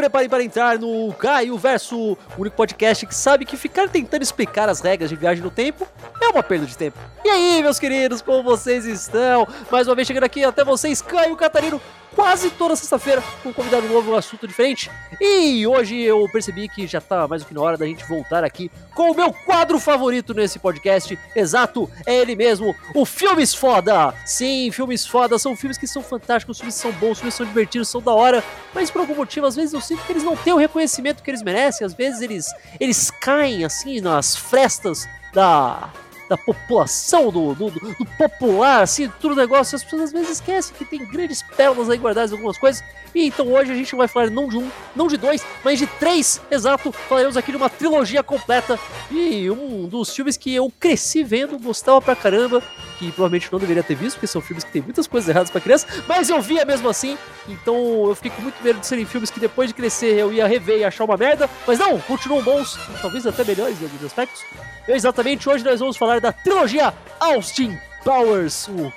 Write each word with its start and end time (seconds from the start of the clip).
prepare 0.00 0.30
para 0.30 0.42
entrar 0.42 0.78
no 0.78 1.12
Caio 1.12 1.58
Verso, 1.58 1.96
o 1.98 2.18
único 2.38 2.56
podcast 2.56 3.04
que 3.04 3.14
sabe 3.14 3.44
que 3.44 3.54
ficar 3.54 3.86
tentando 3.86 4.22
explicar 4.22 4.66
as 4.66 4.80
regras 4.80 5.10
de 5.10 5.16
viagem 5.16 5.44
no 5.44 5.50
tempo 5.50 5.86
uma 6.30 6.42
perda 6.42 6.66
de 6.66 6.76
tempo. 6.76 6.98
E 7.24 7.28
aí, 7.28 7.62
meus 7.62 7.78
queridos, 7.78 8.22
como 8.22 8.42
vocês 8.42 8.84
estão? 8.86 9.46
Mais 9.70 9.86
uma 9.86 9.94
vez 9.94 10.06
chegando 10.06 10.24
aqui 10.24 10.44
até 10.44 10.64
vocês, 10.64 11.02
Caio 11.02 11.36
Catarino, 11.36 11.80
quase 12.14 12.50
toda 12.50 12.76
sexta-feira 12.76 13.22
com 13.42 13.50
um 13.50 13.52
convidado 13.52 13.86
novo, 13.88 14.12
um 14.12 14.16
assunto 14.16 14.46
diferente. 14.46 14.90
E 15.20 15.66
hoje 15.66 16.00
eu 16.00 16.26
percebi 16.32 16.68
que 16.68 16.86
já 16.86 17.00
tá 17.00 17.26
mais 17.26 17.42
do 17.42 17.48
que 17.48 17.54
na 17.54 17.60
hora 17.60 17.76
da 17.76 17.86
gente 17.86 18.04
voltar 18.04 18.44
aqui 18.44 18.70
com 18.94 19.10
o 19.10 19.14
meu 19.14 19.32
quadro 19.32 19.78
favorito 19.78 20.34
nesse 20.34 20.58
podcast. 20.58 21.18
Exato, 21.34 21.90
é 22.06 22.16
ele 22.16 22.34
mesmo, 22.36 22.74
o 22.94 23.04
Filmes 23.04 23.54
Foda. 23.54 24.14
Sim, 24.24 24.70
filmes 24.70 25.06
foda 25.06 25.38
são 25.38 25.56
filmes 25.56 25.78
que 25.78 25.86
são 25.86 26.02
fantásticos, 26.02 26.58
filmes 26.58 26.74
são 26.74 26.92
bons, 26.92 27.18
filmes 27.18 27.34
são 27.34 27.46
divertidos, 27.46 27.88
são 27.88 28.00
da 28.00 28.12
hora, 28.12 28.42
mas 28.74 28.90
por 28.90 29.00
algum 29.00 29.14
motivo 29.14 29.46
às 29.46 29.56
vezes 29.56 29.72
eu 29.72 29.80
sinto 29.80 30.02
que 30.04 30.12
eles 30.12 30.22
não 30.22 30.36
têm 30.36 30.52
o 30.52 30.56
reconhecimento 30.56 31.22
que 31.22 31.30
eles 31.30 31.42
merecem, 31.42 31.86
às 31.86 31.94
vezes 31.94 32.20
eles 32.20 32.46
eles 32.78 33.10
caem 33.10 33.64
assim 33.64 34.00
nas 34.00 34.36
frestas 34.36 35.08
da 35.32 35.90
da 36.30 36.36
população, 36.38 37.32
do, 37.32 37.52
do, 37.56 37.70
do, 37.72 38.06
popular, 38.16 38.82
assim, 38.82 39.10
tudo 39.20 39.34
negócio. 39.34 39.74
As 39.74 39.82
pessoas 39.82 40.02
às 40.02 40.12
vezes 40.12 40.30
esquecem 40.30 40.76
que 40.76 40.84
tem 40.84 41.04
grandes 41.04 41.42
pérolas 41.42 41.90
aí 41.90 41.98
guardadas 41.98 42.30
em 42.30 42.34
algumas 42.34 42.56
coisas. 42.56 42.84
E 43.12 43.26
então 43.26 43.52
hoje 43.52 43.72
a 43.72 43.74
gente 43.74 43.96
vai 43.96 44.06
falar 44.06 44.30
não 44.30 44.48
de 44.48 44.56
um, 44.56 44.70
não 44.94 45.08
de 45.08 45.16
dois, 45.16 45.44
mas 45.64 45.80
de 45.80 45.88
três, 45.88 46.40
exato. 46.48 46.92
Falaremos 46.92 47.36
aqui 47.36 47.50
de 47.50 47.56
uma 47.56 47.68
trilogia 47.68 48.22
completa 48.22 48.78
e 49.10 49.50
um 49.50 49.88
dos 49.88 50.14
filmes 50.14 50.36
que 50.36 50.54
eu 50.54 50.72
cresci 50.78 51.24
vendo, 51.24 51.58
gostava 51.58 52.00
pra 52.00 52.14
caramba, 52.14 52.62
que 53.00 53.10
provavelmente 53.12 53.50
não 53.50 53.58
deveria 53.58 53.82
ter 53.82 53.94
visto, 53.94 54.16
porque 54.16 54.26
são 54.26 54.42
filmes 54.42 54.62
que 54.62 54.70
tem 54.70 54.82
muitas 54.82 55.06
coisas 55.06 55.26
erradas 55.26 55.48
pra 55.48 55.58
criança, 55.58 55.86
mas 56.06 56.28
eu 56.28 56.38
via 56.42 56.66
mesmo 56.66 56.86
assim. 56.86 57.16
Então 57.48 58.06
eu 58.06 58.14
fiquei 58.14 58.30
com 58.30 58.42
muito 58.42 58.62
medo 58.62 58.78
de 58.78 58.86
serem 58.86 59.06
filmes 59.06 59.30
que 59.30 59.40
depois 59.40 59.70
de 59.70 59.74
crescer 59.74 60.18
eu 60.18 60.30
ia 60.30 60.46
rever 60.46 60.80
e 60.80 60.84
achar 60.84 61.04
uma 61.04 61.16
merda. 61.16 61.48
Mas 61.66 61.78
não, 61.78 61.98
continuam 62.00 62.42
bons, 62.42 62.78
talvez 63.00 63.26
até 63.26 63.42
melhores 63.42 63.80
em 63.80 63.84
alguns 63.84 64.04
aspectos. 64.04 64.44
Exatamente 64.86 65.48
hoje 65.48 65.64
nós 65.64 65.80
vamos 65.80 65.96
falar 65.96 66.20
da 66.20 66.30
trilogia 66.30 66.92
Austin 67.18 67.78
Powers, 68.04 68.68
o 68.68 68.92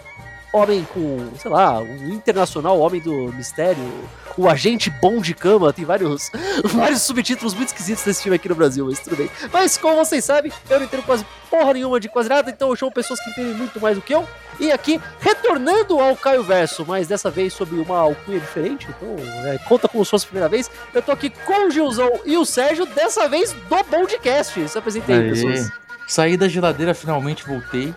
homem 0.52 0.86
com, 0.94 1.30
sei 1.38 1.50
lá, 1.50 1.80
o 1.80 2.10
internacional 2.10 2.78
homem 2.80 3.00
do 3.00 3.32
mistério, 3.34 3.82
o 4.38 4.50
agente 4.50 4.90
bom 4.90 5.20
de 5.20 5.34
cama, 5.34 5.72
tem 5.74 5.86
vários, 5.86 6.32
vários 6.66 7.02
subtítulos 7.02 7.54
muito 7.54 7.70
esquisitos 7.70 8.04
desse 8.04 8.24
filme 8.24 8.36
aqui 8.36 8.50
no 8.50 8.56
Brasil, 8.56 8.86
mas 8.86 9.00
tudo 9.00 9.16
bem. 9.16 9.30
Mas 9.52 9.78
como 9.78 9.96
vocês 9.98 10.24
sabem, 10.24 10.52
eu 10.70 10.80
não 10.80 10.86
entendo 10.86 11.04
quase 11.04 11.26
porra 11.50 11.74
nenhuma 11.74 12.00
de 12.00 12.10
quase 12.10 12.30
nada, 12.30 12.50
então 12.50 12.70
eu 12.70 12.76
chamo 12.76 12.92
pessoas 12.92 13.20
que 13.20 13.30
entendem 13.30 13.54
muito 13.54 13.80
mais 13.80 13.96
do 13.96 14.02
que 14.02 14.14
eu. 14.14 14.28
E 14.60 14.72
aqui, 14.72 15.00
retornando 15.20 16.00
ao 16.00 16.16
Caio 16.16 16.44
Verso, 16.44 16.86
mas 16.88 17.08
dessa 17.08 17.30
vez 17.30 17.54
sobre 17.54 17.80
uma 17.80 17.98
alcunha 17.98 18.40
diferente, 18.40 18.88
então 18.90 19.16
é, 19.46 19.58
conta 19.60 19.88
como 19.88 20.04
se 20.06 20.12
fosse 20.12 20.26
a 20.26 20.28
primeira 20.28 20.50
vez. 20.50 20.70
Eu 20.94 21.02
tô 21.02 21.12
aqui 21.12 21.30
com 21.30 21.68
o 21.68 21.72
Gilzão 21.72 22.12
e 22.26 22.38
o 22.38 22.46
Sérgio, 22.46 22.86
dessa 22.86 23.28
vez 23.28 23.52
do 23.52 23.84
Bondcast. 23.90 24.68
Se 24.68 24.78
apresentei 24.78 25.16
aí, 25.16 25.30
pessoas. 25.30 25.83
Saí 26.08 26.38
da 26.38 26.48
geladeira, 26.48 26.94
finalmente 26.94 27.46
voltei. 27.46 27.94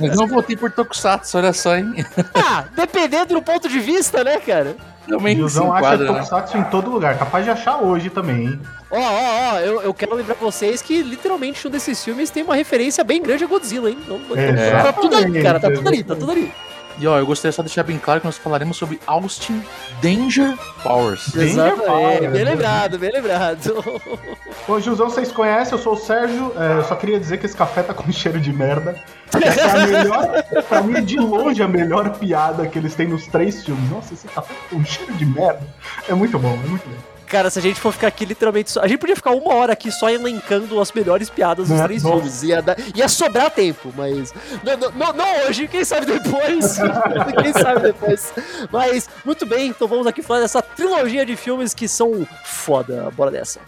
Mas 0.00 0.16
não 0.16 0.26
voltei 0.26 0.56
por 0.56 0.70
Tokusatsu, 0.70 1.38
olha 1.38 1.52
só, 1.52 1.76
hein? 1.76 2.04
Ah, 2.34 2.64
dependendo 2.74 3.34
do 3.34 3.42
ponto 3.42 3.68
de 3.68 3.78
vista, 3.78 4.24
né, 4.24 4.38
cara? 4.38 4.76
Também 5.08 5.34
Gilzão 5.34 5.72
acha 5.72 5.98
Tokusatsu 5.98 6.58
em 6.58 6.64
todo 6.64 6.90
lugar, 6.90 7.18
capaz 7.18 7.44
de 7.44 7.50
achar 7.50 7.78
hoje 7.78 8.10
também, 8.10 8.46
hein? 8.46 8.60
Ó, 8.90 8.98
ó, 8.98 9.54
ó, 9.54 9.58
eu, 9.60 9.94
quero 9.94 10.14
lembrar 10.14 10.34
pra 10.34 10.44
vocês 10.44 10.82
que 10.82 11.02
literalmente 11.02 11.66
um 11.66 11.70
desses 11.70 12.04
filmes 12.04 12.30
tem 12.30 12.42
uma 12.42 12.54
referência 12.54 13.02
bem 13.02 13.22
grande 13.22 13.44
a 13.44 13.46
Godzilla, 13.46 13.90
hein? 13.90 13.98
Então, 14.04 14.20
é, 14.36 14.82
tá 14.82 14.92
tudo 14.92 15.16
ali, 15.16 15.42
cara, 15.42 15.58
tá 15.58 15.70
tudo 15.70 15.88
ali, 15.88 16.04
tá 16.04 16.14
tudo 16.14 16.30
ali. 16.30 16.52
E 16.98 17.06
ó, 17.06 17.18
eu 17.18 17.26
gostaria 17.26 17.52
só 17.52 17.62
de 17.62 17.68
deixar 17.68 17.82
bem 17.82 17.98
claro 17.98 18.20
que 18.20 18.26
nós 18.26 18.36
falaremos 18.38 18.76
sobre 18.76 19.00
Austin 19.06 19.62
Danger 20.00 20.56
Powers. 20.82 21.34
Exato, 21.34 21.82
é, 21.82 22.28
bem 22.28 22.44
lembrado, 22.44 22.98
bem 22.98 23.10
lembrado. 23.12 24.02
Ô, 24.68 24.78
Gilzão, 24.80 25.08
vocês 25.08 25.32
conhecem, 25.32 25.72
eu 25.72 25.78
sou 25.78 25.94
o 25.94 25.96
Sérgio, 25.96 26.52
é, 26.56 26.78
eu 26.78 26.84
só 26.84 26.94
queria 26.94 27.18
dizer 27.18 27.38
que 27.38 27.46
esse 27.46 27.56
café 27.56 27.82
tá 27.82 27.94
com 27.94 28.10
cheiro 28.12 28.40
de 28.40 28.52
merda. 28.52 28.96
É 29.34 29.70
a 29.70 29.86
melhor, 29.86 30.44
pra 30.68 30.82
mim, 30.82 31.02
de 31.02 31.16
longe, 31.16 31.62
a 31.62 31.68
melhor 31.68 32.10
piada 32.18 32.66
que 32.66 32.78
eles 32.78 32.94
têm 32.94 33.08
nos 33.08 33.26
três 33.26 33.64
filmes. 33.64 33.90
Nossa, 33.90 34.12
esse 34.12 34.28
café 34.28 34.52
tá 34.52 34.60
com 34.70 34.84
cheiro 34.84 35.14
de 35.14 35.24
merda. 35.24 35.66
É 36.08 36.14
muito 36.14 36.38
bom, 36.38 36.52
é 36.52 36.68
muito 36.68 36.86
bom. 36.88 37.11
Cara, 37.32 37.48
se 37.48 37.58
a 37.58 37.62
gente 37.62 37.80
for 37.80 37.94
ficar 37.94 38.08
aqui 38.08 38.26
literalmente. 38.26 38.70
Só... 38.70 38.82
A 38.82 38.86
gente 38.86 38.98
podia 38.98 39.16
ficar 39.16 39.30
uma 39.30 39.54
hora 39.54 39.72
aqui 39.72 39.90
só 39.90 40.10
elencando 40.10 40.78
as 40.78 40.92
melhores 40.92 41.30
piadas 41.30 41.66
dos 41.68 41.80
é, 41.80 41.82
três 41.84 42.02
filmes. 42.02 42.42
Ia, 42.42 42.60
dar... 42.60 42.76
ia 42.94 43.08
sobrar 43.08 43.50
tempo, 43.50 43.90
mas. 43.96 44.34
Não, 44.62 44.90
não, 44.90 45.12
não, 45.14 45.46
hoje, 45.46 45.66
quem 45.66 45.82
sabe 45.82 46.04
depois. 46.04 46.76
quem 47.42 47.52
sabe 47.54 47.80
depois. 47.80 48.34
Mas, 48.70 49.08
muito 49.24 49.46
bem, 49.46 49.68
então 49.68 49.88
vamos 49.88 50.06
aqui 50.06 50.20
falar 50.20 50.40
dessa 50.40 50.60
trilogia 50.60 51.24
de 51.24 51.34
filmes 51.34 51.72
que 51.72 51.88
são 51.88 52.28
foda. 52.44 53.10
Bora 53.16 53.30
dessa. 53.30 53.60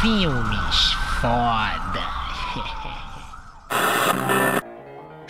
Filmes 0.00 0.94
foda. 1.20 1.91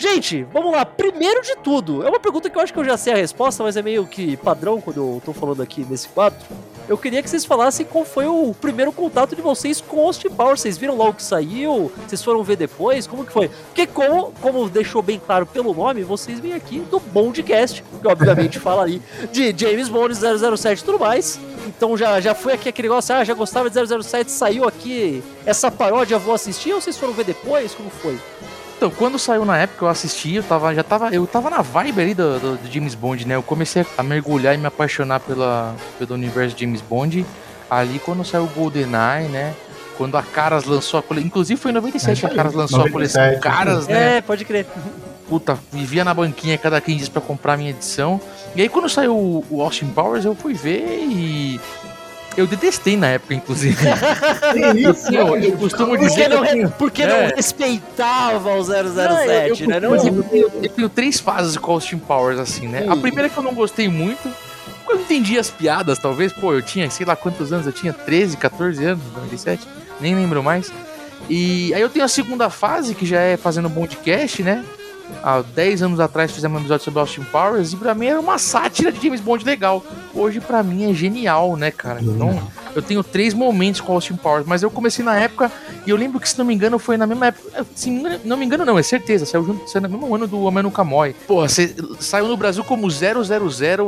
Gente, 0.02 0.42
vamos 0.52 0.72
lá. 0.72 0.84
Primeiro 0.84 1.42
de 1.42 1.54
tudo, 1.58 2.04
é 2.04 2.08
uma 2.08 2.18
pergunta 2.18 2.50
que 2.50 2.58
eu 2.58 2.60
acho 2.60 2.72
que 2.72 2.78
eu 2.80 2.84
já 2.84 2.96
sei 2.96 3.12
a 3.12 3.16
resposta, 3.16 3.62
mas 3.62 3.76
é 3.76 3.82
meio 3.82 4.04
que 4.04 4.36
padrão 4.36 4.80
quando 4.80 4.96
eu 4.96 5.22
tô 5.24 5.32
falando 5.32 5.62
aqui 5.62 5.86
nesse 5.88 6.08
quadro. 6.08 6.40
Eu 6.88 6.98
queria 6.98 7.22
que 7.22 7.30
vocês 7.30 7.44
falassem 7.44 7.86
qual 7.86 8.04
foi 8.04 8.26
o 8.26 8.52
primeiro 8.52 8.90
contato 8.90 9.36
de 9.36 9.40
vocês 9.40 9.80
com 9.80 10.00
Austin 10.00 10.30
Powers. 10.30 10.60
Vocês 10.60 10.76
viram 10.76 10.96
logo 10.96 11.12
que 11.12 11.22
saiu? 11.22 11.92
Vocês 12.04 12.20
foram 12.20 12.42
ver 12.42 12.56
depois? 12.56 13.06
Como 13.06 13.24
que 13.24 13.32
foi? 13.32 13.48
Porque 13.48 13.86
como, 13.86 14.32
como 14.40 14.68
deixou 14.68 15.02
bem 15.02 15.20
claro 15.24 15.46
pelo 15.46 15.72
nome, 15.72 16.02
vocês 16.02 16.40
vêm 16.40 16.54
aqui 16.54 16.80
do 16.80 16.98
Bondcast, 16.98 17.84
que 18.00 18.08
obviamente 18.08 18.58
fala 18.58 18.82
ali 18.82 19.00
de 19.30 19.54
James 19.56 19.88
Bond 19.88 20.16
007 20.16 20.80
e 20.80 20.84
tudo 20.84 20.98
mais. 20.98 21.38
Então 21.64 21.96
já, 21.96 22.20
já 22.20 22.34
foi 22.34 22.54
aqui 22.54 22.68
aquele 22.68 22.88
negócio, 22.88 23.14
ah, 23.14 23.22
já 23.22 23.34
gostava 23.34 23.70
de 23.70 23.78
007, 24.02 24.32
saiu 24.32 24.66
aqui 24.66 25.22
essa 25.46 25.70
paródia, 25.70 26.18
vou 26.18 26.34
assistir 26.34 26.72
ou 26.72 26.80
vocês 26.80 26.98
foram 26.98 27.12
ver 27.12 27.24
depois? 27.24 27.72
Como 27.72 27.88
foi? 27.88 28.18
Então, 28.82 28.90
quando 28.90 29.16
saiu 29.16 29.44
na 29.44 29.56
época, 29.56 29.84
eu 29.84 29.88
assisti, 29.88 30.34
eu 30.34 30.42
tava, 30.42 30.74
já 30.74 30.82
tava, 30.82 31.08
eu 31.14 31.24
tava 31.24 31.48
na 31.48 31.62
vibe 31.62 32.00
ali 32.00 32.14
do, 32.14 32.40
do, 32.40 32.56
do 32.56 32.72
James 32.72 32.96
Bond, 32.96 33.28
né? 33.28 33.36
Eu 33.36 33.42
comecei 33.42 33.86
a 33.96 34.02
mergulhar 34.02 34.56
e 34.56 34.58
me 34.58 34.66
apaixonar 34.66 35.20
pela, 35.20 35.72
pelo 36.00 36.14
universo 36.14 36.56
de 36.56 36.64
James 36.64 36.80
Bond 36.80 37.24
ali 37.70 38.00
quando 38.00 38.24
saiu 38.24 38.42
o 38.42 38.48
GoldenEye, 38.48 39.28
né? 39.28 39.54
Quando 39.96 40.16
a 40.16 40.22
Caras 40.24 40.64
lançou 40.64 40.98
a 40.98 41.02
coleção. 41.02 41.28
Inclusive 41.28 41.60
foi 41.60 41.70
em 41.70 41.74
97 41.74 42.20
que 42.22 42.26
a 42.26 42.34
Caras 42.34 42.54
lançou 42.54 42.78
97, 42.78 43.16
a 43.16 43.20
coleção 43.20 43.40
Caras, 43.40 43.86
né? 43.86 44.16
É, 44.16 44.20
pode 44.20 44.44
crer. 44.44 44.66
Puta, 45.28 45.56
vivia 45.70 46.04
na 46.04 46.12
banquinha 46.12 46.58
cada 46.58 46.80
15 46.80 46.96
dias 46.96 47.08
pra 47.08 47.22
comprar 47.22 47.52
a 47.52 47.56
minha 47.56 47.70
edição. 47.70 48.20
E 48.56 48.62
aí 48.62 48.68
quando 48.68 48.88
saiu 48.88 49.44
o 49.48 49.62
Austin 49.62 49.90
Powers, 49.90 50.24
eu 50.24 50.34
fui 50.34 50.54
ver 50.54 51.06
e 51.08 51.60
eu 52.36 52.46
detestei 52.46 52.96
na 52.96 53.08
época, 53.08 53.34
inclusive. 53.34 53.76
isso, 54.76 55.14
eu, 55.14 55.36
eu 55.36 55.56
costumo 55.56 55.96
dizer. 55.96 56.28
Porque 56.30 56.54
não, 56.54 56.70
porque 56.70 57.06
não 57.06 57.16
é. 57.16 57.32
respeitava 57.34 58.54
o 58.54 58.64
007, 58.64 58.72
não, 58.74 59.20
eu, 59.24 59.68
né? 59.68 59.80
Não, 59.80 59.96
eu, 59.96 60.26
eu, 60.32 60.52
eu, 60.62 60.68
tenho 60.70 60.88
três 60.88 61.20
fases 61.20 61.52
de 61.52 61.58
Austin 61.62 61.98
Powers, 61.98 62.38
assim, 62.38 62.68
né? 62.68 62.86
A 62.88 62.96
primeira 62.96 63.28
que 63.28 63.36
eu 63.36 63.42
não 63.42 63.54
gostei 63.54 63.88
muito. 63.88 64.28
Eu 64.88 65.00
entendi 65.00 65.38
as 65.38 65.48
piadas, 65.48 65.98
talvez. 65.98 66.32
Pô, 66.32 66.52
eu 66.52 66.62
tinha, 66.62 66.88
sei 66.90 67.06
lá 67.06 67.16
quantos 67.16 67.52
anos, 67.52 67.66
eu 67.66 67.72
tinha 67.72 67.92
13, 67.92 68.36
14 68.36 68.84
anos, 68.84 69.04
97, 69.14 69.66
nem 70.00 70.14
lembro 70.14 70.42
mais. 70.42 70.72
E 71.30 71.72
aí 71.74 71.80
eu 71.80 71.88
tenho 71.88 72.04
a 72.04 72.08
segunda 72.08 72.50
fase, 72.50 72.94
que 72.94 73.06
já 73.06 73.20
é 73.20 73.36
fazendo 73.36 73.68
um 73.68 73.70
podcast, 73.70 74.42
né? 74.42 74.64
Há 75.22 75.42
10 75.42 75.82
anos 75.82 76.00
atrás 76.00 76.30
fizemos 76.30 76.58
um 76.58 76.60
episódio 76.60 76.84
sobre 76.84 77.00
Austin 77.00 77.24
Powers 77.24 77.72
e 77.72 77.76
pra 77.76 77.94
mim 77.94 78.06
era 78.06 78.20
uma 78.20 78.38
sátira 78.38 78.92
de 78.92 79.02
James 79.02 79.20
Bond 79.20 79.44
legal. 79.44 79.84
Hoje 80.14 80.40
pra 80.40 80.62
mim 80.62 80.90
é 80.90 80.94
genial, 80.94 81.56
né, 81.56 81.70
cara? 81.70 82.00
Então, 82.02 82.40
eu 82.74 82.82
tenho 82.82 83.02
três 83.02 83.34
momentos 83.34 83.80
com 83.80 83.92
Austin 83.92 84.16
Powers, 84.16 84.46
mas 84.46 84.62
eu 84.62 84.70
comecei 84.70 85.04
na 85.04 85.18
época 85.18 85.50
e 85.86 85.90
eu 85.90 85.96
lembro 85.96 86.20
que, 86.20 86.28
se 86.28 86.38
não 86.38 86.44
me 86.44 86.54
engano, 86.54 86.78
foi 86.78 86.96
na 86.96 87.06
mesma 87.06 87.26
época. 87.26 87.66
Se 87.74 87.90
não 88.24 88.36
me 88.36 88.44
engano, 88.44 88.64
não, 88.64 88.78
é 88.78 88.82
certeza. 88.82 89.26
Saiu 89.26 89.44
junto, 89.44 89.68
saiu 89.68 89.82
no 89.82 89.88
mesmo 89.88 90.14
ano 90.14 90.26
do 90.26 90.42
Homem 90.42 90.62
no 90.62 90.70
Camói. 90.70 91.14
Pô, 91.26 91.42
saiu 92.00 92.28
no 92.28 92.36
Brasil 92.36 92.64
como 92.64 92.90
000 92.90 93.22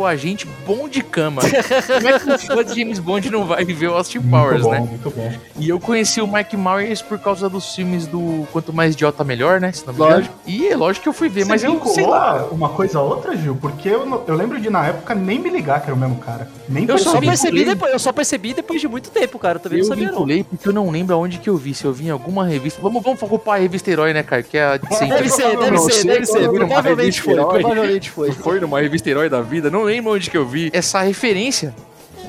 agente 0.07 0.47
bom 0.67 0.89
de 0.89 1.03
cama. 1.03 1.43
Como 1.95 2.09
é 2.09 2.19
que 2.19 2.47
fã 2.47 2.65
de 2.65 2.81
James 2.81 2.99
Bond 2.99 3.31
não 3.31 3.45
vai 3.45 3.65
viver 3.65 3.89
o 3.89 3.95
Austin 3.95 4.21
Powers, 4.21 4.63
muito 4.63 4.65
bom, 4.65 4.71
né? 4.71 4.81
Muito 4.81 5.11
bom. 5.11 5.33
E 5.59 5.69
eu 5.69 5.79
conheci 5.79 6.21
o 6.21 6.27
Mike 6.27 6.57
Myers 6.57 7.03
por 7.03 7.19
causa 7.19 7.49
dos 7.49 7.75
filmes 7.75 8.07
do 8.07 8.47
Quanto 8.53 8.73
Mais 8.73 8.95
Idiota 8.95 9.25
Melhor, 9.25 9.61
né? 9.61 9.73
Se 9.73 9.87
não 9.87 9.93
me 9.93 10.01
engano. 10.01 10.17
Lógico. 10.17 10.35
E 10.47 10.69
é 10.69 10.77
lógico 10.77 11.05
que 11.05 11.09
eu 11.09 11.13
fui 11.13 11.29
ver, 11.29 11.45
Você 11.45 11.49
mas 11.49 11.65
eu 11.65 11.85
sei 11.87 12.07
lá. 12.07 12.47
Uma 12.51 12.69
coisa 12.69 13.01
ou 13.01 13.09
outra, 13.09 13.37
Gil, 13.37 13.57
porque 13.57 13.89
eu, 13.89 14.25
eu 14.27 14.35
lembro 14.35 14.61
de 14.61 14.71
na 14.71 14.87
época 14.87 15.15
nem 15.15 15.39
me 15.39 15.51
ligar 15.51 15.81
que 15.81 15.87
era 15.87 15.95
o 15.95 15.99
mesmo 15.99 16.17
cara. 16.17 16.49
Nem 16.69 16.87
eu 16.87 16.99
só 16.99 17.21
percebi 17.21 17.65
depois, 17.65 17.93
eu 17.93 17.99
só 17.99 18.13
percebi 18.13 18.55
depois 18.55 18.74
de 18.81 18.89
muito 18.89 19.11
tempo, 19.11 19.39
cara. 19.39 19.59
Eu 19.59 19.61
também 19.61 19.79
eu 19.79 19.83
não 19.83 19.89
sabia 19.89 20.09
vinculei 20.09 20.39
não. 20.39 20.45
porque 20.45 20.69
eu 20.69 20.73
não 20.73 20.91
lembro 20.91 21.15
aonde 21.15 21.39
que 21.39 21.49
eu 21.49 21.57
vi. 21.57 21.75
Se 21.75 21.85
eu 21.85 21.93
vi 21.93 22.07
em 22.07 22.11
alguma 22.11 22.47
revista. 22.47 22.81
Vamos, 22.81 23.03
vamos 23.03 23.23
ocupar 23.23 23.57
a 23.57 23.61
revista 23.61 23.91
Herói, 23.91 24.13
né, 24.13 24.23
cara? 24.23 24.43
Que 24.43 24.59
é 24.59 24.65
a 24.65 24.77
de 24.77 24.89
sempre. 24.97 25.17
Deve 25.17 25.31
ser, 25.31 25.57
deve 25.57 25.79
ser, 25.79 26.05
deve 26.05 26.27
ser. 26.27 26.51
Provavelmente 26.51 27.21
foi, 27.21 27.35
provavelmente 27.35 28.11
foi. 28.11 28.33
Foi 28.33 28.61
numa 28.61 28.81
revista 28.81 29.09
Herói 29.11 29.29
da 29.29 29.41
vida. 29.41 29.71
Não 29.71 29.83
lembro 29.83 30.13
onde 30.13 30.31
que 30.31 30.37
eu 30.37 30.47
vi 30.47 30.71
essa 30.73 31.01
referência 31.03 31.75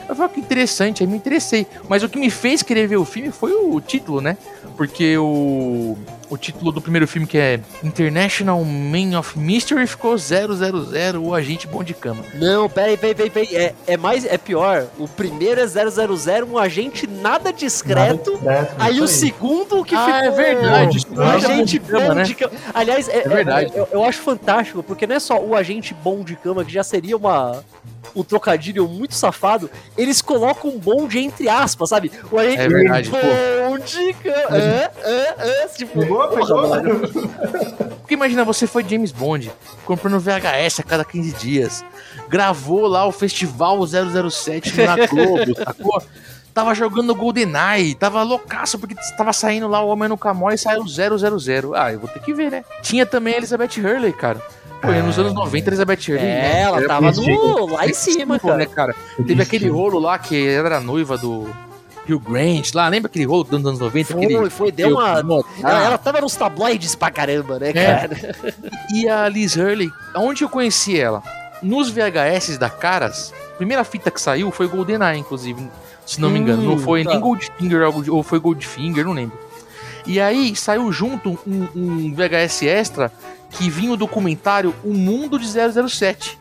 Eu 0.08 0.16
falei, 0.16 0.32
ah, 0.32 0.34
que 0.34 0.40
interessante, 0.40 1.04
aí 1.04 1.10
me 1.10 1.16
interessei. 1.16 1.66
Mas 1.90 2.04
o 2.04 2.10
que 2.10 2.20
me 2.20 2.30
fez 2.30 2.62
querer 2.62 2.88
ver 2.88 2.98
o 2.98 3.06
filme 3.06 3.32
foi 3.32 3.54
o 3.54 3.80
título, 3.82 4.22
né? 4.22 4.38
Porque 4.78 5.18
o, 5.18 5.98
o 6.30 6.38
título 6.38 6.72
do 6.72 6.82
primeiro 6.82 7.08
filme, 7.08 7.28
que 7.28 7.38
é 7.38 7.60
International 7.84 8.64
Man 8.64 9.18
of 9.18 9.38
Mystery, 9.38 9.86
ficou 9.88 10.18
000, 10.18 10.50
o 11.22 11.34
agente 11.34 11.68
bom 11.68 11.84
de 11.84 11.94
cama. 11.94 12.24
Não, 12.34 12.70
peraí, 12.70 12.98
peraí, 12.98 13.16
peraí, 13.16 13.30
peraí. 13.30 13.56
É, 13.56 13.76
é, 13.88 13.98
mais, 13.98 14.26
é 14.26 14.38
pior. 14.38 14.88
O 14.98 15.08
primeiro 15.08 15.62
é 15.62 15.68
000, 15.68 16.48
um 16.50 16.58
agente 16.58 17.08
nada 17.08 17.52
discreto. 17.52 18.40
Nada 18.44 18.62
discreto 18.62 18.76
aí 18.80 19.02
o 19.02 19.08
segundo 19.08 19.84
que 19.84 19.96
ah, 19.96 20.06
ficou... 20.06 20.20
é 20.20 20.32
verdade. 20.32 21.08
Um 21.12 21.22
agente 21.22 21.80
bom 21.80 22.14
né? 22.14 22.24
de 22.24 22.36
cama. 22.36 22.52
Aliás, 22.74 23.08
é, 23.08 23.20
é 23.20 23.28
verdade. 23.28 23.72
É, 23.76 23.80
eu, 23.80 23.88
eu 23.92 24.04
acho 24.04 24.22
fantástico, 24.22 24.84
porque 24.84 25.08
não 25.08 25.16
é 25.16 25.20
só 25.20 25.40
o 25.40 25.56
agente 25.56 25.94
bom 25.94 26.24
de 26.24 26.36
cama, 26.36 26.64
que 26.64 26.72
já 26.72 26.84
seria 26.84 27.18
uma 27.18 27.64
um 28.16 28.24
trocadilho 28.24 28.88
muito 28.88 29.14
safado, 29.14 29.70
eles 29.98 30.22
colocam 30.22 30.70
um 30.70 30.80
bonde 30.80 31.20
entre 31.20 31.50
aspas, 31.50 31.90
sabe? 31.90 32.12
O 32.32 32.38
agente 32.38 32.62
é 32.62 32.68
verdade, 32.68 33.10
bonde, 33.10 34.16
é, 34.26 34.92
é, 35.04 35.36
é, 35.38 35.68
tipo, 35.68 36.00
pegou, 36.30 36.82
pegou. 36.82 37.86
Porque 38.06 38.14
imagina, 38.14 38.46
você 38.46 38.68
foi 38.68 38.84
James 38.88 39.12
Bond, 39.12 39.52
comprando 39.84 40.20
VHS 40.20 40.80
a 40.80 40.84
cada 40.84 41.04
15 41.04 41.32
dias, 41.34 41.84
gravou 42.30 42.88
lá 42.88 43.06
o 43.06 43.12
festival 43.12 43.80
007 43.86 44.80
na 44.82 45.08
Globo, 45.08 45.56
sacou? 45.58 46.04
Tava 46.54 46.74
jogando 46.74 47.16
GoldenEye, 47.16 47.96
tava 47.96 48.24
loucaço, 48.24 48.78
porque 48.80 48.96
tava 49.18 49.34
saindo 49.34 49.68
lá 49.68 49.82
o 49.84 49.90
Homem 49.90 50.08
no 50.08 50.18
Camó 50.18 50.52
e 50.52 50.58
saiu 50.58 50.88
000. 50.88 51.74
Ah, 51.76 51.92
eu 51.92 52.00
vou 52.00 52.08
ter 52.08 52.22
que 52.22 52.34
ver, 52.34 52.52
né? 52.52 52.64
Tinha 52.82 53.06
também 53.06 53.34
a 53.34 53.38
Elizabeth 53.38 53.78
Hurley, 53.78 54.14
cara. 54.14 54.40
Pô, 54.82 54.92
é. 54.92 55.02
nos 55.02 55.18
anos 55.18 55.34
90, 55.34 55.70
Elizabeth 55.70 56.00
Hurley. 56.08 56.26
É, 56.26 56.62
ela 56.62 56.88
tava 56.88 57.12
no, 57.12 57.66
lá 57.66 57.88
em 57.88 57.94
cima, 57.94 58.40
cara. 58.40 58.58
Né, 58.58 58.66
cara? 58.68 58.96
Teve 59.26 59.42
aquele 59.42 59.68
rolo 59.68 60.00
lá 60.00 60.18
que 60.18 60.48
era 60.48 60.80
noiva 60.80 61.18
do. 61.18 61.50
Hugh 62.08 62.20
Grant 62.20 62.74
lá, 62.74 62.88
lembra 62.88 63.10
aquele 63.10 63.26
rolo 63.26 63.44
dos 63.44 63.66
anos 63.66 63.80
90? 63.80 64.14
Foi, 64.14 64.26
aquele... 64.26 64.50
foi, 64.50 64.72
deu 64.72 64.92
uma. 64.92 65.44
Ela, 65.62 65.84
ela 65.84 65.98
tava 65.98 66.22
nos 66.22 66.36
tabloides 66.36 66.96
pra 66.96 67.12
caramba, 67.12 67.60
né, 67.60 67.70
é. 67.70 67.74
cara? 67.74 68.36
E 68.94 69.08
a 69.08 69.28
Liz 69.28 69.56
Hurley, 69.56 69.92
onde 70.16 70.44
eu 70.44 70.50
conheci 70.50 71.00
ela? 71.00 71.24
Nos 71.62 71.90
VHS 71.90 72.58
da 72.58 72.70
Caras, 72.70 73.34
a 73.54 73.58
primeira 73.58 73.84
fita 73.84 74.12
que 74.12 74.22
saiu 74.22 74.52
foi 74.52 74.68
GoldenEye, 74.68 75.20
inclusive, 75.20 75.70
se 76.06 76.22
não 76.22 76.30
me 76.30 76.40
engano. 76.40 76.62
Hum, 76.62 76.66
não 76.66 76.78
foi 76.78 77.04
tá. 77.04 77.12
nem 77.12 77.20
Goldfinger 77.20 77.82
ou 78.10 78.22
foi 78.22 78.40
Goldfinger, 78.40 79.06
não 79.06 79.14
lembro. 79.14 79.38
E 80.06 80.20
aí 80.22 80.56
saiu 80.56 80.92
junto 80.92 81.40
um, 81.48 81.68
um 81.76 82.14
VHS 82.14 82.62
extra 82.64 83.12
que 83.50 83.70
vinha 83.70 83.92
o 83.92 83.98
documentário 83.98 84.76
O 84.84 84.94
Mundo 84.94 85.40
de 85.40 85.48
007. 85.48 86.38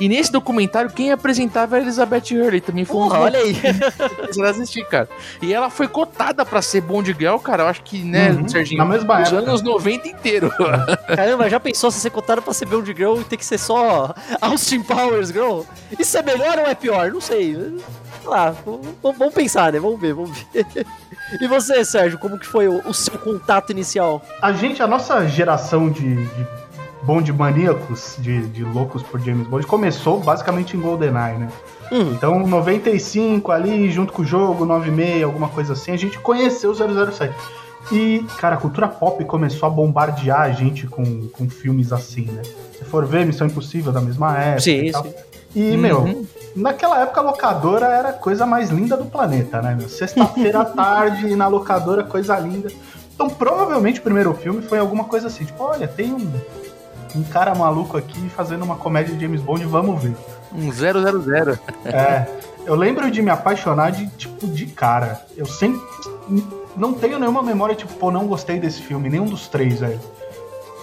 E 0.00 0.08
nesse 0.08 0.32
documentário, 0.32 0.90
quem 0.90 1.12
apresentava 1.12 1.76
era 1.76 1.84
Elizabeth 1.84 2.32
Hurley, 2.32 2.60
também 2.60 2.84
foi 2.84 2.96
Porra, 2.96 3.18
um 3.18 3.22
olha 3.22 3.38
aí. 3.38 3.54
Você 4.26 4.42
assistir, 4.42 4.84
cara. 4.86 5.08
E 5.40 5.52
ela 5.52 5.70
foi 5.70 5.86
cotada 5.86 6.44
pra 6.44 6.62
ser 6.62 6.80
Bond 6.80 7.14
Girl, 7.18 7.36
cara. 7.36 7.64
Eu 7.64 7.68
acho 7.68 7.82
que, 7.82 8.02
né, 8.02 8.30
uhum, 8.30 8.48
Serginho? 8.48 8.78
Na 8.78 8.84
mesma 8.84 9.20
época. 9.20 9.36
anos 9.36 9.62
90 9.62 10.08
inteiro. 10.08 10.52
Caramba, 11.14 11.48
já 11.48 11.60
pensou 11.60 11.90
se 11.90 12.00
ser 12.00 12.10
cotada 12.10 12.42
pra 12.42 12.52
ser 12.52 12.66
Bond 12.66 12.92
Girl 12.94 13.20
e 13.20 13.24
ter 13.24 13.36
que 13.36 13.44
ser 13.44 13.58
só 13.58 14.14
Austin 14.40 14.82
Powers 14.82 15.28
Girl? 15.28 15.62
Isso 15.98 16.16
é 16.16 16.22
melhor 16.22 16.58
ou 16.58 16.66
é 16.66 16.74
pior? 16.74 17.12
Não 17.12 17.20
sei. 17.20 17.56
Lá, 18.24 18.54
vamos 19.02 19.34
pensar, 19.34 19.72
né? 19.72 19.80
Vamos 19.80 20.00
ver, 20.00 20.14
vamos 20.14 20.30
ver. 20.52 20.86
E 21.40 21.46
você, 21.46 21.84
Sérgio, 21.84 22.18
como 22.18 22.38
que 22.38 22.46
foi 22.46 22.68
o, 22.68 22.80
o 22.86 22.94
seu 22.94 23.18
contato 23.18 23.70
inicial? 23.70 24.22
A 24.40 24.52
gente, 24.52 24.82
a 24.82 24.86
nossa 24.86 25.26
geração 25.26 25.90
de, 25.90 26.26
de 26.26 26.46
Bond 27.02 27.32
maníacos, 27.32 28.16
de, 28.18 28.46
de 28.48 28.62
loucos 28.62 29.02
por 29.02 29.20
James 29.20 29.46
Bond, 29.46 29.66
começou 29.66 30.20
basicamente 30.20 30.76
em 30.76 30.80
GoldenEye, 30.80 31.38
né? 31.38 31.48
Hum. 31.90 32.12
Então, 32.12 32.46
95 32.46 33.50
ali, 33.50 33.90
junto 33.90 34.12
com 34.12 34.22
o 34.22 34.24
jogo, 34.24 34.64
96, 34.64 35.24
alguma 35.24 35.48
coisa 35.48 35.72
assim, 35.72 35.92
a 35.92 35.96
gente 35.96 36.18
conheceu 36.18 36.70
o 36.70 36.74
007. 36.74 37.34
E, 37.90 38.24
cara, 38.38 38.54
a 38.54 38.58
cultura 38.58 38.86
pop 38.86 39.24
começou 39.24 39.66
a 39.66 39.70
bombardear 39.70 40.42
a 40.42 40.50
gente 40.52 40.86
com, 40.86 41.28
com 41.28 41.50
filmes 41.50 41.92
assim, 41.92 42.26
né? 42.26 42.42
Se 42.78 42.84
for 42.84 43.04
ver 43.04 43.26
Missão 43.26 43.46
Impossível 43.46 43.92
da 43.92 44.00
mesma 44.00 44.38
época. 44.38 44.60
Sim, 44.60 44.84
e, 44.84 44.92
sim. 44.92 45.14
e 45.56 45.70
uhum. 45.72 45.78
meu, 45.78 46.26
naquela 46.54 47.00
época 47.02 47.20
a 47.20 47.24
locadora 47.24 47.86
era 47.86 48.08
a 48.10 48.12
coisa 48.12 48.46
mais 48.46 48.70
linda 48.70 48.96
do 48.96 49.06
planeta, 49.06 49.60
né? 49.60 49.76
Sexta-feira 49.88 50.60
à 50.60 50.64
tarde 50.70 51.34
na 51.34 51.48
locadora, 51.48 52.04
coisa 52.04 52.38
linda. 52.38 52.70
Então, 53.14 53.28
provavelmente 53.28 53.98
o 53.98 54.02
primeiro 54.02 54.32
filme 54.34 54.62
foi 54.62 54.78
alguma 54.78 55.04
coisa 55.04 55.26
assim, 55.26 55.44
tipo, 55.44 55.62
olha, 55.62 55.86
tem 55.86 56.12
um, 56.12 56.32
um 57.14 57.22
cara 57.22 57.54
maluco 57.54 57.96
aqui 57.96 58.28
fazendo 58.30 58.64
uma 58.64 58.76
comédia 58.76 59.14
de 59.14 59.20
James 59.20 59.40
Bond, 59.40 59.64
vamos 59.66 60.02
ver. 60.02 60.16
Um 60.54 60.72
000. 60.72 61.58
É. 61.84 62.26
Eu 62.64 62.74
lembro 62.74 63.10
de 63.10 63.20
me 63.20 63.30
apaixonar 63.30 63.90
de, 63.90 64.06
tipo, 64.08 64.46
de 64.46 64.66
cara. 64.66 65.20
Eu 65.36 65.46
sempre. 65.46 65.80
Não 66.76 66.92
tenho 66.92 67.18
nenhuma 67.18 67.42
memória, 67.42 67.74
tipo, 67.74 67.92
pô, 67.94 68.10
não 68.10 68.26
gostei 68.26 68.58
desse 68.58 68.80
filme, 68.80 69.08
nenhum 69.08 69.26
dos 69.26 69.48
três, 69.48 69.80
velho. 69.80 70.00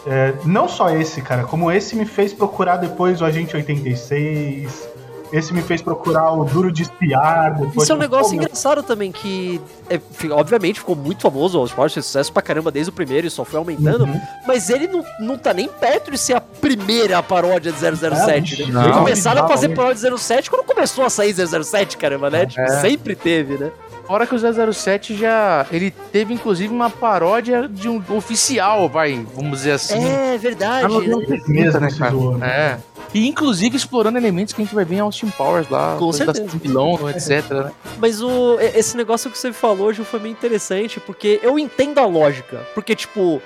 É, 0.06 0.34
não 0.46 0.68
só 0.68 0.90
esse, 0.90 1.22
cara, 1.22 1.44
como 1.44 1.72
esse 1.72 1.96
me 1.96 2.06
fez 2.06 2.34
procurar 2.34 2.78
depois 2.78 3.22
o 3.22 3.26
Agente 3.26 3.56
86, 3.56 4.90
esse 5.32 5.54
me 5.54 5.62
fez 5.62 5.82
procurar 5.82 6.32
o 6.32 6.44
Duro 6.44 6.72
de 6.72 6.84
Espiar. 6.84 7.60
Isso 7.78 7.92
é 7.92 7.96
um 7.96 8.00
negócio 8.00 8.36
engraçado 8.36 8.84
também, 8.84 9.12
que 9.12 9.62
é, 9.90 10.00
obviamente 10.32 10.80
ficou 10.80 10.96
muito 10.96 11.22
famoso, 11.22 11.60
o 11.60 11.66
Sport 11.66 11.94
fez 11.94 12.06
sucesso 12.06 12.34
pra 12.34 12.42
caramba 12.42 12.72
desde 12.72 12.90
o 12.90 12.94
primeiro 12.94 13.28
e 13.28 13.30
só 13.30 13.46
foi 13.46 13.60
aumentando, 13.60 14.06
uhum. 14.06 14.22
mas 14.48 14.70
ele 14.70 14.88
não, 14.88 15.04
não 15.20 15.38
tá 15.38 15.54
nem 15.54 15.68
perto 15.68 16.12
de 16.12 16.18
ser 16.18 16.34
a 16.34 16.42
primeira 16.42 17.22
paródia 17.22 17.72
de 17.72 17.78
007, 17.78 18.64
é, 18.64 18.66
né? 18.66 18.72
Não, 18.72 19.00
Começaram 19.00 19.42
não, 19.42 19.46
a 19.46 19.50
fazer 19.50 19.70
paródia 19.70 20.10
de 20.10 20.20
07 20.20 20.50
quando 20.50 20.64
começou 20.64 21.06
a 21.06 21.10
sair 21.10 21.34
007, 21.34 21.98
caramba, 21.98 22.30
né? 22.30 22.46
Tipo, 22.46 22.62
é. 22.62 22.82
sempre 22.82 23.16
teve, 23.16 23.58
né? 23.58 23.72
Fora 24.10 24.26
que 24.26 24.34
o 24.34 24.74
007 24.74 25.16
já. 25.16 25.68
Ele 25.72 25.92
teve 25.92 26.34
inclusive 26.34 26.74
uma 26.74 26.90
paródia 26.90 27.68
de 27.68 27.88
um 27.88 28.02
oficial, 28.10 28.90
vai, 28.90 29.24
vamos 29.36 29.60
dizer 29.60 29.74
assim. 29.74 30.04
É 30.04 30.36
verdade. 30.36 30.86
Ah, 30.86 31.00
né? 31.00 31.38
Mesmo, 31.48 31.80
né, 31.80 31.90
cara? 31.96 32.16
É. 32.44 32.78
E 33.14 33.28
inclusive 33.28 33.76
explorando 33.76 34.18
elementos 34.18 34.54
que 34.54 34.62
a 34.62 34.66
gente 34.66 34.76
vai 34.76 34.86
ver 34.86 34.96
em 34.96 35.00
Austin 35.00 35.30
Powers 35.30 35.70
lá, 35.70 35.96
com 35.98 36.12
certeza, 36.12 36.58
vilão, 36.58 37.10
etc. 37.10 37.50
Né? 37.50 37.72
Mas 37.98 38.22
o 38.22 38.60
esse 38.60 38.96
negócio 38.96 39.32
que 39.32 39.38
você 39.38 39.52
falou 39.52 39.88
hoje 39.88 40.04
foi 40.04 40.20
meio 40.20 40.32
interessante, 40.32 41.00
porque 41.00 41.40
eu 41.42 41.58
entendo 41.58 42.00
a 42.00 42.06
lógica, 42.06 42.66
porque 42.76 42.96
tipo, 42.96 43.42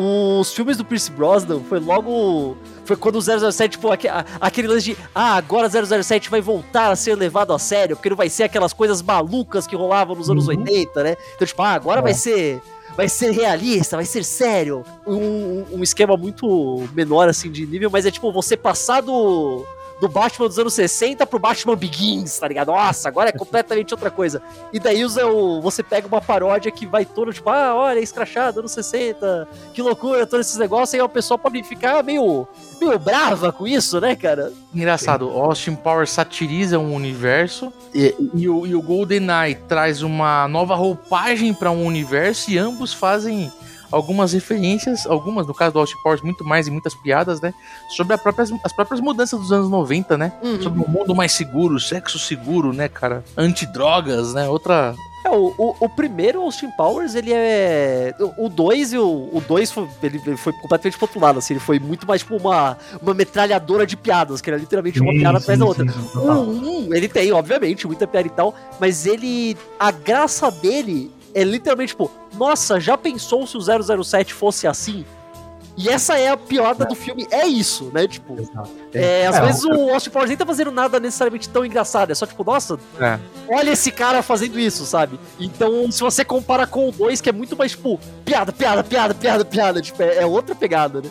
os 0.00 0.52
filmes 0.52 0.76
do 0.76 0.84
Pierce 0.84 1.10
Brosnan 1.10 1.60
foi 1.68 1.80
logo. 1.80 2.56
Foi 2.84 2.96
quando 2.96 3.16
o 3.16 3.22
007, 3.22 3.72
tipo, 3.72 3.88
aquele 4.40 4.68
lance 4.68 4.84
de. 4.84 4.96
Ah, 5.14 5.34
agora 5.34 5.68
007 5.68 6.30
vai 6.30 6.40
voltar 6.40 6.90
a 6.90 6.96
ser 6.96 7.16
levado 7.16 7.52
a 7.52 7.58
sério, 7.58 7.96
porque 7.96 8.08
não 8.08 8.16
vai 8.16 8.28
ser 8.28 8.44
aquelas 8.44 8.72
coisas 8.72 9.02
malucas 9.02 9.66
que 9.66 9.74
rolavam 9.74 10.14
nos 10.14 10.30
anos 10.30 10.46
uhum. 10.46 10.58
80, 10.58 11.02
né? 11.02 11.16
Então, 11.34 11.46
tipo, 11.46 11.60
ah, 11.62 11.72
agora 11.72 11.98
é. 11.98 12.02
vai 12.02 12.14
ser 12.14 12.62
vai 12.98 13.08
ser 13.08 13.30
realista, 13.30 13.94
vai 13.94 14.04
ser 14.04 14.24
sério. 14.24 14.84
Um, 15.06 15.64
um 15.70 15.82
esquema 15.84 16.16
muito 16.16 16.84
menor, 16.92 17.28
assim, 17.28 17.48
de 17.48 17.64
nível, 17.64 17.88
mas 17.88 18.04
é 18.04 18.10
tipo 18.10 18.32
você 18.32 18.56
passar 18.56 19.02
do 19.02 19.64
do 20.00 20.08
Batman 20.08 20.46
dos 20.46 20.58
anos 20.58 20.74
60 20.74 21.26
pro 21.26 21.38
Batman 21.38 21.76
Begins, 21.76 22.38
tá 22.38 22.46
ligado? 22.46 22.68
Nossa, 22.68 23.08
agora 23.08 23.30
é 23.30 23.32
completamente 23.32 23.92
outra 23.92 24.10
coisa. 24.10 24.40
E 24.72 24.78
daí 24.78 25.04
usa 25.04 25.26
o, 25.26 25.60
você 25.60 25.82
pega 25.82 26.06
uma 26.06 26.20
paródia 26.20 26.70
que 26.70 26.86
vai 26.86 27.04
todo 27.04 27.32
tipo, 27.32 27.50
ah, 27.50 27.74
olha, 27.74 27.98
escrachado, 27.98 28.60
anos 28.60 28.72
60, 28.72 29.48
que 29.74 29.82
loucura, 29.82 30.26
todos 30.26 30.46
esses 30.46 30.58
negócios, 30.58 30.94
e 30.94 30.96
aí 30.96 31.02
o 31.02 31.08
pessoal 31.08 31.38
pode 31.38 31.62
ficar 31.62 32.02
meio, 32.04 32.46
meio 32.80 32.98
brava 32.98 33.52
com 33.52 33.66
isso, 33.66 34.00
né, 34.00 34.14
cara? 34.14 34.52
Engraçado, 34.74 35.28
Austin 35.28 35.74
Powers 35.74 36.10
satiriza 36.10 36.78
um 36.78 36.94
universo 36.94 37.72
e, 37.94 38.14
e, 38.34 38.48
o, 38.48 38.66
e 38.66 38.74
o 38.74 38.82
GoldenEye 38.82 39.56
traz 39.66 40.02
uma 40.02 40.46
nova 40.46 40.74
roupagem 40.74 41.52
para 41.52 41.70
um 41.70 41.84
universo 41.84 42.50
e 42.50 42.58
ambos 42.58 42.92
fazem 42.92 43.50
algumas 43.90 44.32
referências, 44.32 45.06
algumas, 45.06 45.46
no 45.46 45.54
caso 45.54 45.72
do 45.72 45.78
Austin 45.78 45.96
Powers, 46.02 46.22
muito 46.22 46.44
mais 46.44 46.66
e 46.66 46.70
muitas 46.70 46.94
piadas, 46.94 47.40
né? 47.40 47.52
Sobre 47.90 48.16
próprias, 48.18 48.52
as 48.64 48.72
próprias 48.72 49.00
mudanças 49.00 49.38
dos 49.38 49.52
anos 49.52 49.70
90, 49.70 50.16
né? 50.18 50.32
Uhum. 50.42 50.62
Sobre 50.62 50.80
um 50.80 50.88
mundo 50.88 51.14
mais 51.14 51.32
seguro, 51.32 51.78
sexo 51.78 52.18
seguro, 52.18 52.72
né, 52.72 52.88
cara? 52.88 53.24
Antidrogas, 53.36 54.34
né? 54.34 54.48
Outra, 54.48 54.94
é, 55.24 55.30
o, 55.30 55.52
o, 55.58 55.76
o, 55.80 55.88
primeiro 55.88 56.40
Austin 56.40 56.70
Powers, 56.70 57.14
ele 57.14 57.32
é. 57.32 58.14
O 58.36 58.48
2 58.48 58.92
e 58.92 58.98
o 58.98 59.42
2 59.46 59.72
foi, 59.72 59.88
ele, 60.02 60.20
ele, 60.24 60.36
foi 60.36 60.52
completamente 60.52 60.96
pro 60.96 61.04
outro 61.04 61.20
lado, 61.20 61.38
assim, 61.38 61.54
ele 61.54 61.60
foi 61.60 61.78
muito 61.78 62.06
mais 62.06 62.22
tipo 62.22 62.36
uma, 62.36 62.78
uma 63.02 63.14
metralhadora 63.14 63.86
de 63.86 63.96
piadas, 63.96 64.40
que 64.40 64.48
era 64.48 64.58
literalmente 64.58 65.00
uma 65.00 65.12
sim, 65.12 65.18
piada 65.18 65.38
atrás 65.38 65.58
da 65.58 65.64
outra. 65.64 65.84
Sim, 65.90 65.98
o 66.14 66.20
1, 66.20 66.88
um, 66.88 66.94
ele 66.94 67.08
tem, 67.08 67.32
obviamente, 67.32 67.86
muita 67.86 68.06
piada 68.06 68.26
e 68.26 68.30
tal, 68.30 68.54
mas 68.80 69.06
ele. 69.06 69.56
A 69.78 69.90
graça 69.90 70.50
dele 70.50 71.10
é 71.40 71.44
literalmente 71.44 71.92
tipo, 71.92 72.10
nossa, 72.36 72.80
já 72.80 72.96
pensou 72.96 73.46
se 73.46 73.56
o 73.56 74.04
007 74.04 74.34
fosse 74.34 74.66
assim? 74.66 75.04
E 75.76 75.88
essa 75.88 76.18
é 76.18 76.28
a 76.28 76.36
piada 76.36 76.82
é. 76.82 76.86
do 76.88 76.96
filme, 76.96 77.24
é 77.30 77.46
isso, 77.46 77.88
né? 77.94 78.08
Tipo, 78.08 78.36
é, 78.92 79.28
às 79.28 79.36
é, 79.36 79.46
vezes 79.46 79.62
o 79.62 79.90
Austin 79.90 80.10
Powers 80.10 80.28
nem 80.28 80.36
tá 80.36 80.44
fazendo 80.44 80.72
nada 80.72 80.98
necessariamente 80.98 81.48
tão 81.48 81.64
engraçado, 81.64 82.10
é 82.10 82.14
só 82.16 82.26
tipo, 82.26 82.42
nossa, 82.42 82.80
é. 83.00 83.16
olha 83.48 83.70
esse 83.70 83.92
cara 83.92 84.20
fazendo 84.20 84.58
isso, 84.58 84.84
sabe? 84.84 85.20
Então, 85.38 85.88
se 85.92 86.00
você 86.00 86.24
compara 86.24 86.66
com 86.66 86.88
o 86.88 86.92
2, 86.92 87.20
que 87.20 87.28
é 87.28 87.32
muito 87.32 87.56
mais, 87.56 87.70
tipo, 87.70 88.00
piada, 88.24 88.52
piada, 88.52 88.82
piada, 88.82 89.14
piada, 89.14 89.44
piada, 89.44 89.80
tipo, 89.80 90.02
é, 90.02 90.16
é 90.16 90.26
outra 90.26 90.52
pegada, 90.52 91.00
né? 91.00 91.10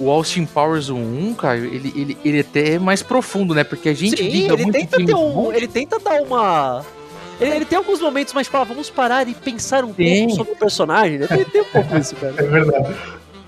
o 0.00 0.10
Austin 0.10 0.46
Powers 0.46 0.88
1, 0.88 1.34
cara, 1.34 1.58
ele, 1.58 1.92
ele, 1.94 2.18
ele 2.24 2.40
até 2.40 2.72
é 2.72 2.78
mais 2.78 3.02
profundo, 3.02 3.54
né? 3.54 3.62
Porque 3.62 3.90
a 3.90 3.94
gente 3.94 4.16
Sim, 4.16 4.50
ele 4.50 4.72
tenta 4.72 4.96
ter 4.96 5.14
um. 5.14 5.52
Ele 5.52 5.68
tenta 5.68 5.98
dar 5.98 6.22
uma. 6.22 6.82
Ele, 7.40 7.56
ele 7.56 7.64
tem 7.64 7.78
alguns 7.78 8.00
momentos 8.00 8.34
mais, 8.34 8.46
tipo, 8.46 8.56
ah, 8.56 8.64
vamos 8.64 8.90
parar 8.90 9.26
e 9.28 9.34
pensar 9.34 9.84
um 9.84 9.92
Tem. 9.92 10.26
pouco 10.26 10.36
sobre 10.36 10.52
o 10.52 10.56
personagem, 10.56 11.18
né? 11.18 11.26
Tem, 11.26 11.44
tem 11.44 11.60
um 11.62 11.64
pouco 11.64 11.96
isso, 11.96 12.14
cara. 12.16 12.34
É 12.38 12.42
verdade. 12.42 12.94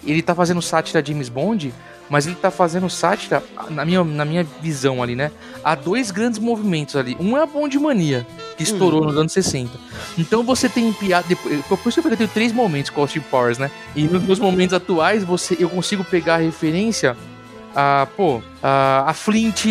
ele 0.06 0.22
tá 0.22 0.34
fazendo 0.34 0.62
sátira 0.62 1.04
James 1.04 1.28
Bond, 1.28 1.72
mas 2.08 2.26
ele 2.26 2.34
tá 2.37 2.50
fazendo 2.50 2.90
sátira, 2.90 3.42
na 3.70 3.84
minha, 3.84 4.02
na 4.04 4.25
minha 4.25 4.44
visão 4.61 5.02
ali, 5.02 5.14
né? 5.16 5.30
Há 5.64 5.75
dois 5.75 6.11
grandes 6.11 6.38
movimentos 6.38 6.96
ali. 6.96 7.16
Um 7.20 7.37
é 7.37 7.42
a 7.42 7.46
Bond 7.46 7.78
Mania, 7.78 8.26
que 8.56 8.62
estourou 8.62 9.04
nos 9.04 9.16
anos 9.16 9.32
60. 9.32 9.70
Então 10.18 10.42
você 10.42 10.68
tem 10.68 10.92
piada. 10.92 11.26
depois- 11.28 11.64
Por 11.66 11.88
isso 11.88 12.02
que 12.02 12.08
eu 12.08 12.16
tenho 12.16 12.28
três 12.28 12.52
momentos 12.52 12.90
com 12.90 13.00
Austin 13.00 13.20
Powers, 13.20 13.56
né? 13.58 13.70
E 13.96 14.02
nos 14.04 14.22
meus 14.22 14.38
momentos 14.38 14.75
atuais, 14.75 15.25
você, 15.25 15.56
eu 15.58 15.70
consigo 15.70 16.04
pegar 16.04 16.34
a 16.34 16.38
referência 16.38 17.16
a, 17.75 18.06
pô, 18.16 18.42
a, 18.62 19.04
a 19.11 19.14
Flint. 19.14 19.64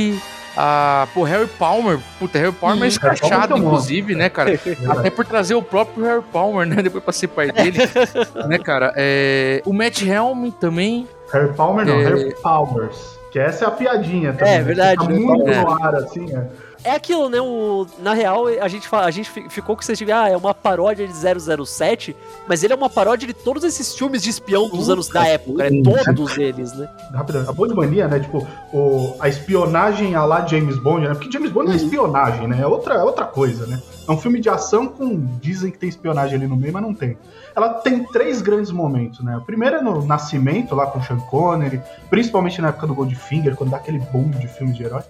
A, 0.55 1.07
pô, 1.13 1.23
Harry 1.23 1.47
Palmer, 1.47 1.97
puta, 2.19 2.37
Harry 2.37 2.51
Palmer 2.51 2.83
é 2.83 2.87
escrachado, 2.87 3.55
é 3.55 3.59
bom. 3.59 3.65
inclusive, 3.67 4.15
né, 4.15 4.29
cara? 4.29 4.51
Até 4.89 5.09
por 5.09 5.25
trazer 5.25 5.55
o 5.55 5.61
próprio 5.61 6.03
Harry 6.03 6.23
Palmer, 6.31 6.67
né? 6.67 6.81
Depois 6.81 7.03
pra 7.03 7.13
ser 7.13 7.27
pai 7.29 7.51
dele, 7.51 7.79
né, 8.47 8.57
cara? 8.59 8.93
É, 8.97 9.61
o 9.65 9.71
Matt 9.73 10.01
Helm 10.01 10.49
também. 10.51 11.07
Harry 11.31 11.53
Palmer 11.53 11.85
não, 11.85 11.99
É. 11.99 12.03
Harry 12.03 12.35
Powers. 12.41 13.19
Que 13.31 13.39
essa 13.39 13.63
é 13.63 13.67
a 13.69 13.71
piadinha 13.71 14.33
também. 14.33 14.55
É, 14.55 14.61
verdade, 14.61 15.07
né? 15.07 15.17
muito 15.17 15.49
É. 15.49 15.61
no 15.61 15.83
ar, 15.83 15.95
assim. 15.95 16.35
É. 16.35 16.47
É 16.83 16.95
aquilo, 16.95 17.29
né? 17.29 17.39
O, 17.39 17.85
na 17.99 18.13
real, 18.13 18.47
a 18.47 18.67
gente, 18.67 18.87
fa- 18.87 19.05
a 19.05 19.11
gente 19.11 19.29
fi- 19.29 19.47
ficou 19.49 19.75
com 19.75 19.83
você 19.83 19.93
ah, 20.11 20.29
é 20.29 20.35
uma 20.35 20.53
paródia 20.53 21.07
de 21.07 21.13
007, 21.13 22.15
mas 22.47 22.63
ele 22.63 22.73
é 22.73 22.75
uma 22.75 22.89
paródia 22.89 23.27
de 23.27 23.33
todos 23.33 23.63
esses 23.63 23.93
filmes 23.95 24.23
de 24.23 24.31
espião 24.31 24.67
dos 24.67 24.89
anos 24.89 25.07
da 25.07 25.27
época, 25.27 25.69
né? 25.69 25.81
Todos 25.83 26.37
eles, 26.39 26.73
né? 26.73 26.89
Rapidão, 27.13 27.47
a 27.47 27.53
Bond 27.53 27.75
Mania, 27.75 28.07
né? 28.07 28.19
Tipo, 28.19 28.47
o, 28.73 29.15
a 29.19 29.29
espionagem 29.29 30.15
a 30.15 30.25
lá 30.25 30.43
James 30.47 30.77
Bond, 30.79 31.07
né? 31.07 31.13
Porque 31.13 31.31
James 31.31 31.51
Bond 31.51 31.67
é 31.69 31.75
Uhum. 31.75 31.75
espionagem, 31.77 32.47
né? 32.47 32.59
É 32.61 32.65
outra, 32.67 32.95
é 32.95 33.03
outra 33.03 33.25
coisa, 33.25 33.67
né? 33.67 33.79
É 34.07 34.11
um 34.11 34.17
filme 34.17 34.39
de 34.41 34.49
ação 34.49 34.87
com. 34.87 35.23
Dizem 35.39 35.69
que 35.71 35.77
tem 35.77 35.87
espionagem 35.87 36.35
ali 36.35 36.47
no 36.47 36.55
meio, 36.55 36.73
mas 36.73 36.81
não 36.81 36.95
tem. 36.95 37.15
Ela 37.55 37.69
tem 37.75 38.03
três 38.05 38.41
grandes 38.41 38.71
momentos, 38.71 39.19
né? 39.23 39.37
O 39.37 39.41
primeiro 39.41 39.75
é 39.75 39.81
no 39.81 40.03
Nascimento, 40.03 40.73
lá 40.73 40.87
com 40.87 40.97
o 40.97 41.03
Sean 41.03 41.19
Connery, 41.19 41.79
principalmente 42.09 42.59
na 42.59 42.69
época 42.69 42.87
do 42.87 42.95
Goldfinger, 42.95 43.55
quando 43.55 43.69
dá 43.69 43.77
aquele 43.77 43.99
boom 43.99 44.31
de 44.31 44.47
filme 44.47 44.73
de 44.73 44.83
herói. 44.83 45.01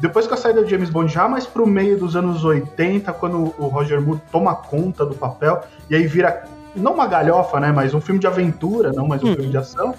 Depois 0.00 0.26
com 0.26 0.32
a 0.32 0.36
saída 0.36 0.62
do 0.62 0.68
James 0.68 0.88
Bond, 0.88 1.12
já 1.12 1.19
mais 1.28 1.46
pro 1.46 1.66
meio 1.66 1.98
dos 1.98 2.16
anos 2.16 2.44
80, 2.44 3.12
quando 3.14 3.54
o 3.58 3.66
Roger 3.68 4.00
Moore 4.00 4.20
toma 4.30 4.54
conta 4.54 5.04
do 5.04 5.14
papel, 5.14 5.62
e 5.88 5.94
aí 5.96 6.06
vira, 6.06 6.44
não 6.74 6.94
uma 6.94 7.06
galhofa, 7.06 7.58
né? 7.60 7.72
Mas 7.72 7.92
um 7.94 8.00
filme 8.00 8.20
de 8.20 8.26
aventura, 8.26 8.92
não 8.92 9.06
mais 9.08 9.22
um 9.22 9.28
Uhum. 9.28 9.34
filme 9.34 9.50
de 9.50 9.56
ação. 9.58 9.94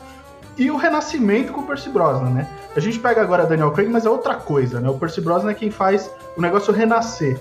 E 0.57 0.69
o 0.69 0.75
Renascimento 0.77 1.53
com 1.53 1.61
o 1.61 1.63
Percy 1.67 1.89
Brosnan, 1.89 2.29
né? 2.29 2.47
A 2.75 2.79
gente 2.79 2.99
pega 2.99 3.21
agora 3.21 3.45
Daniel 3.45 3.71
Craig, 3.71 3.89
mas 3.89 4.05
é 4.05 4.09
outra 4.09 4.35
coisa, 4.35 4.79
né? 4.79 4.89
O 4.89 4.93
Percy 4.95 5.21
Brosnan 5.21 5.51
é 5.51 5.53
quem 5.53 5.71
faz 5.71 6.09
o 6.37 6.41
negócio 6.41 6.73
renascer. 6.73 7.39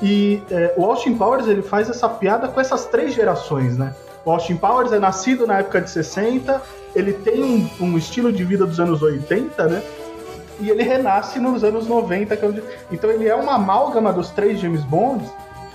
E 0.00 0.42
é, 0.50 0.74
o 0.76 0.84
Austin 0.84 1.14
Powers, 1.16 1.46
ele 1.46 1.62
faz 1.62 1.88
essa 1.90 2.08
piada 2.08 2.48
com 2.48 2.60
essas 2.60 2.86
três 2.86 3.14
gerações, 3.14 3.76
né? 3.76 3.94
O 4.24 4.30
Austin 4.30 4.56
Powers 4.56 4.92
é 4.92 4.98
nascido 4.98 5.46
na 5.46 5.58
época 5.58 5.80
de 5.80 5.90
60, 5.90 6.60
ele 6.94 7.12
tem 7.12 7.42
um, 7.42 7.68
um 7.84 7.98
estilo 7.98 8.32
de 8.32 8.44
vida 8.44 8.64
dos 8.66 8.78
anos 8.80 9.02
80, 9.02 9.66
né? 9.68 9.82
E 10.60 10.70
ele 10.70 10.82
renasce 10.82 11.38
nos 11.38 11.64
anos 11.64 11.86
90. 11.86 12.36
que 12.36 12.44
é 12.44 12.48
onde- 12.48 12.62
Então 12.90 13.10
ele 13.10 13.26
é 13.28 13.34
uma 13.34 13.54
amálgama 13.54 14.12
dos 14.12 14.30
três 14.30 14.60
James 14.60 14.82
Bonds, 14.84 15.28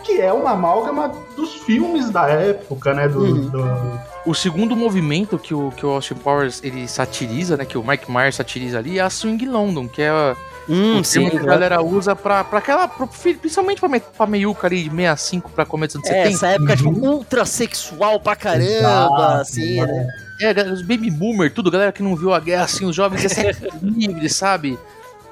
que 0.04 0.22
é 0.22 0.32
uma 0.32 0.52
amálgama 0.52 1.12
dos 1.36 1.56
filmes 1.56 2.10
da 2.10 2.28
época, 2.30 2.94
né? 2.94 3.08
Do, 3.10 3.20
Uhum. 3.20 3.50
do- 3.50 4.00
O 4.26 4.34
segundo 4.34 4.76
movimento 4.76 5.38
que 5.40 5.54
o, 5.54 5.72
que 5.72 5.86
o 5.86 5.90
Austin 5.90 6.16
Powers 6.16 6.62
ele 6.64 6.88
satiriza, 6.88 7.56
né? 7.58 7.66
Que 7.66 7.78
o 7.78 7.84
Mike 7.86 8.10
Myers 8.12 8.36
satiriza 8.36 8.78
ali, 8.78 9.00
é 9.00 9.02
a 9.02 9.10
Swing 9.10 9.46
London, 9.46 9.88
que 9.88 10.02
é 10.02 10.10
a, 10.10 10.36
Hum, 10.70 11.00
o 11.00 11.02
termo 11.02 11.32
que 11.32 11.38
a 11.38 11.44
galera 11.44 11.82
usa 11.82 12.14
pra, 12.14 12.44
pra 12.44 12.60
aquela. 12.60 12.88
pro- 12.90 13.08
principalmente 13.08 13.80
pra, 13.80 13.88
me- 13.88 14.02
pra 14.02 14.28
meiuca 14.28 14.68
ali 14.68 14.84
de 14.84 14.90
65 14.90 15.50
pra 15.52 15.66
começo 15.66 15.98
anos 15.98 16.10
É, 16.10 16.14
70. 16.26 16.36
essa 16.36 16.48
época, 16.48 16.76
tipo, 16.76 16.90
ultra 16.90 17.46
sexual 17.46 18.20
pra 18.20 18.36
caramba, 18.36 18.66
Exato, 18.66 19.22
assim, 19.42 19.82
né? 19.82 20.08
É, 20.40 20.52
os 20.72 20.82
baby 20.82 21.10
boomer, 21.10 21.52
tudo, 21.54 21.72
galera 21.72 21.92
que 21.92 22.04
não 22.04 22.16
viu 22.16 22.34
a 22.34 22.40
guerra, 22.40 22.64
assim, 22.66 22.86
os 22.86 22.96
jovens 22.96 23.26
é 23.26 23.30
sempre 23.30 23.70
livre, 23.82 24.30
sabe? 24.30 24.78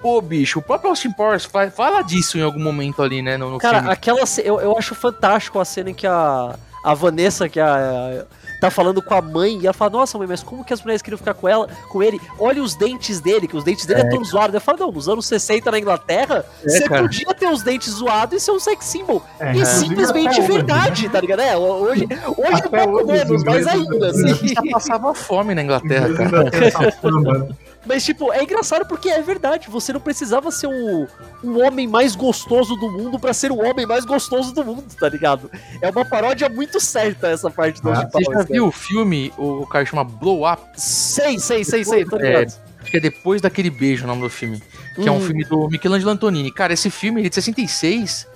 Pô, 0.02 0.22
bicho, 0.22 0.60
o 0.60 0.62
próprio 0.62 0.90
Austin 0.90 1.12
Powers 1.12 1.46
fa- 1.46 1.70
fala 1.72 2.02
disso 2.02 2.38
em 2.38 2.42
algum 2.42 2.60
momento 2.60 3.02
ali, 3.02 3.22
né? 3.22 3.38
No, 3.38 3.50
no 3.52 3.58
Cara, 3.58 3.78
filme. 3.80 3.92
aquela 3.94 4.22
eu, 4.44 4.60
eu 4.62 4.78
acho 4.78 4.94
fantástico 4.96 5.60
a 5.60 5.66
cena 5.66 5.90
em 5.90 5.94
que 5.94 6.06
a, 6.06 6.56
a 6.84 6.94
Vanessa, 6.94 7.50
que 7.50 7.60
é 7.60 7.64
a, 7.64 8.26
tá 8.66 8.72
falando 8.72 9.02
com 9.02 9.14
a 9.14 9.22
mãe, 9.22 9.60
e 9.60 9.66
ela 9.66 9.74
fala, 9.74 9.92
nossa 9.92 10.18
mãe, 10.18 10.28
mas 10.28 10.44
como 10.44 10.64
que 10.64 10.74
as 10.74 10.82
mulheres 10.82 11.02
queriam 11.02 11.18
ficar 11.18 11.34
com 11.34 11.48
ela, 11.48 11.68
com 11.90 12.02
ele? 12.02 12.20
Olha 12.40 12.62
os 12.62 12.76
dentes 12.76 13.20
dele, 13.20 13.48
que 13.48 13.56
os 13.56 13.64
dentes 13.64 13.86
dele 13.86 14.02
é, 14.02 14.10
todos 14.10 14.30
zoados. 14.30 14.54
Eu 14.54 14.62
falo, 14.62 14.78
não, 14.80 14.92
nos 14.92 15.08
anos 15.10 15.26
60 15.26 15.72
na 15.72 15.80
Inglaterra, 15.80 16.46
você 16.64 16.88
cara. 16.88 17.02
podia 17.04 17.34
ter 17.34 17.48
os 17.48 17.64
dentes 17.64 17.94
zoados 17.94 18.36
e 18.36 18.40
ser 18.44 18.52
um 18.52 18.60
sex 18.60 18.86
symbol. 18.86 19.22
é, 19.40 19.54
E 19.56 19.66
simplesmente 19.66 20.40
hoje, 20.40 20.52
verdade, 20.52 21.10
tá 21.10 21.20
ligado? 21.20 21.42
É, 21.42 21.58
hoje, 21.58 22.08
hoje 22.38 22.52
um 22.52 22.56
Até 22.56 22.86
pouco 22.86 23.12
hoje, 23.12 23.12
menos, 23.12 23.32
os 23.32 23.44
mas 23.44 23.68
ainda, 23.68 24.08
assim. 24.10 24.48
Já 24.48 24.62
passava 24.72 25.14
fome 25.14 25.56
na 25.56 25.62
Inglaterra, 25.62 26.10
cara. 26.14 27.56
Mas, 27.86 28.04
tipo, 28.04 28.32
é 28.34 28.44
engraçado 28.44 28.88
porque 28.88 29.10
é 29.10 29.22
verdade. 29.22 29.70
Você 29.70 29.94
não 29.94 30.00
precisava 30.00 30.50
ser 30.52 30.68
o, 30.68 31.08
o 31.44 31.60
homem 31.60 31.88
mais 31.88 32.16
gostoso 32.16 32.76
do 32.76 32.92
mundo 32.92 33.20
pra 33.20 33.34
ser 33.34 33.52
o 33.52 33.58
homem 33.58 33.86
mais 33.86 34.06
gostoso 34.06 34.54
do 34.54 34.64
mundo, 34.66 34.86
tá 35.00 35.08
ligado? 35.08 35.50
É 35.82 35.90
uma 35.90 36.04
paródia 36.06 36.50
muito 36.50 36.80
certa 36.80 37.28
essa 37.28 37.50
parte 37.50 37.82
do 37.82 37.92
Ah, 37.92 38.10
Você 38.12 38.24
já 38.24 38.44
viu 38.44 38.68
o 38.68 38.72
filme, 38.72 39.32
o, 39.38 39.66
cara 39.68 39.86
chama 39.86 40.04
Blow 40.04 40.52
Up? 40.52 40.62
Sei, 40.76 41.38
sei, 41.40 41.64
sei, 41.64 41.84
sei, 41.84 42.06
tô 42.06 42.18
É, 42.18 42.22
ligado. 42.22 42.54
Acho 42.82 42.92
que 42.92 42.98
é 42.98 43.00
depois 43.00 43.42
daquele 43.42 43.70
beijo 43.70 44.04
o 44.04 44.08
nome 44.08 44.22
do 44.22 44.30
filme. 44.30 44.62
Que 44.96 45.08
é 45.08 45.12
um 45.12 45.18
Hum. 45.18 45.22
filme 45.22 45.44
do 45.44 45.68
Michelangelo 45.70 46.12
Antonini. 46.12 46.52
Cara, 46.52 46.74
esse 46.74 46.90
filme 46.90 47.22
ele 47.22 47.28
é 47.28 47.30
de 47.30 47.36
66. 47.36 48.28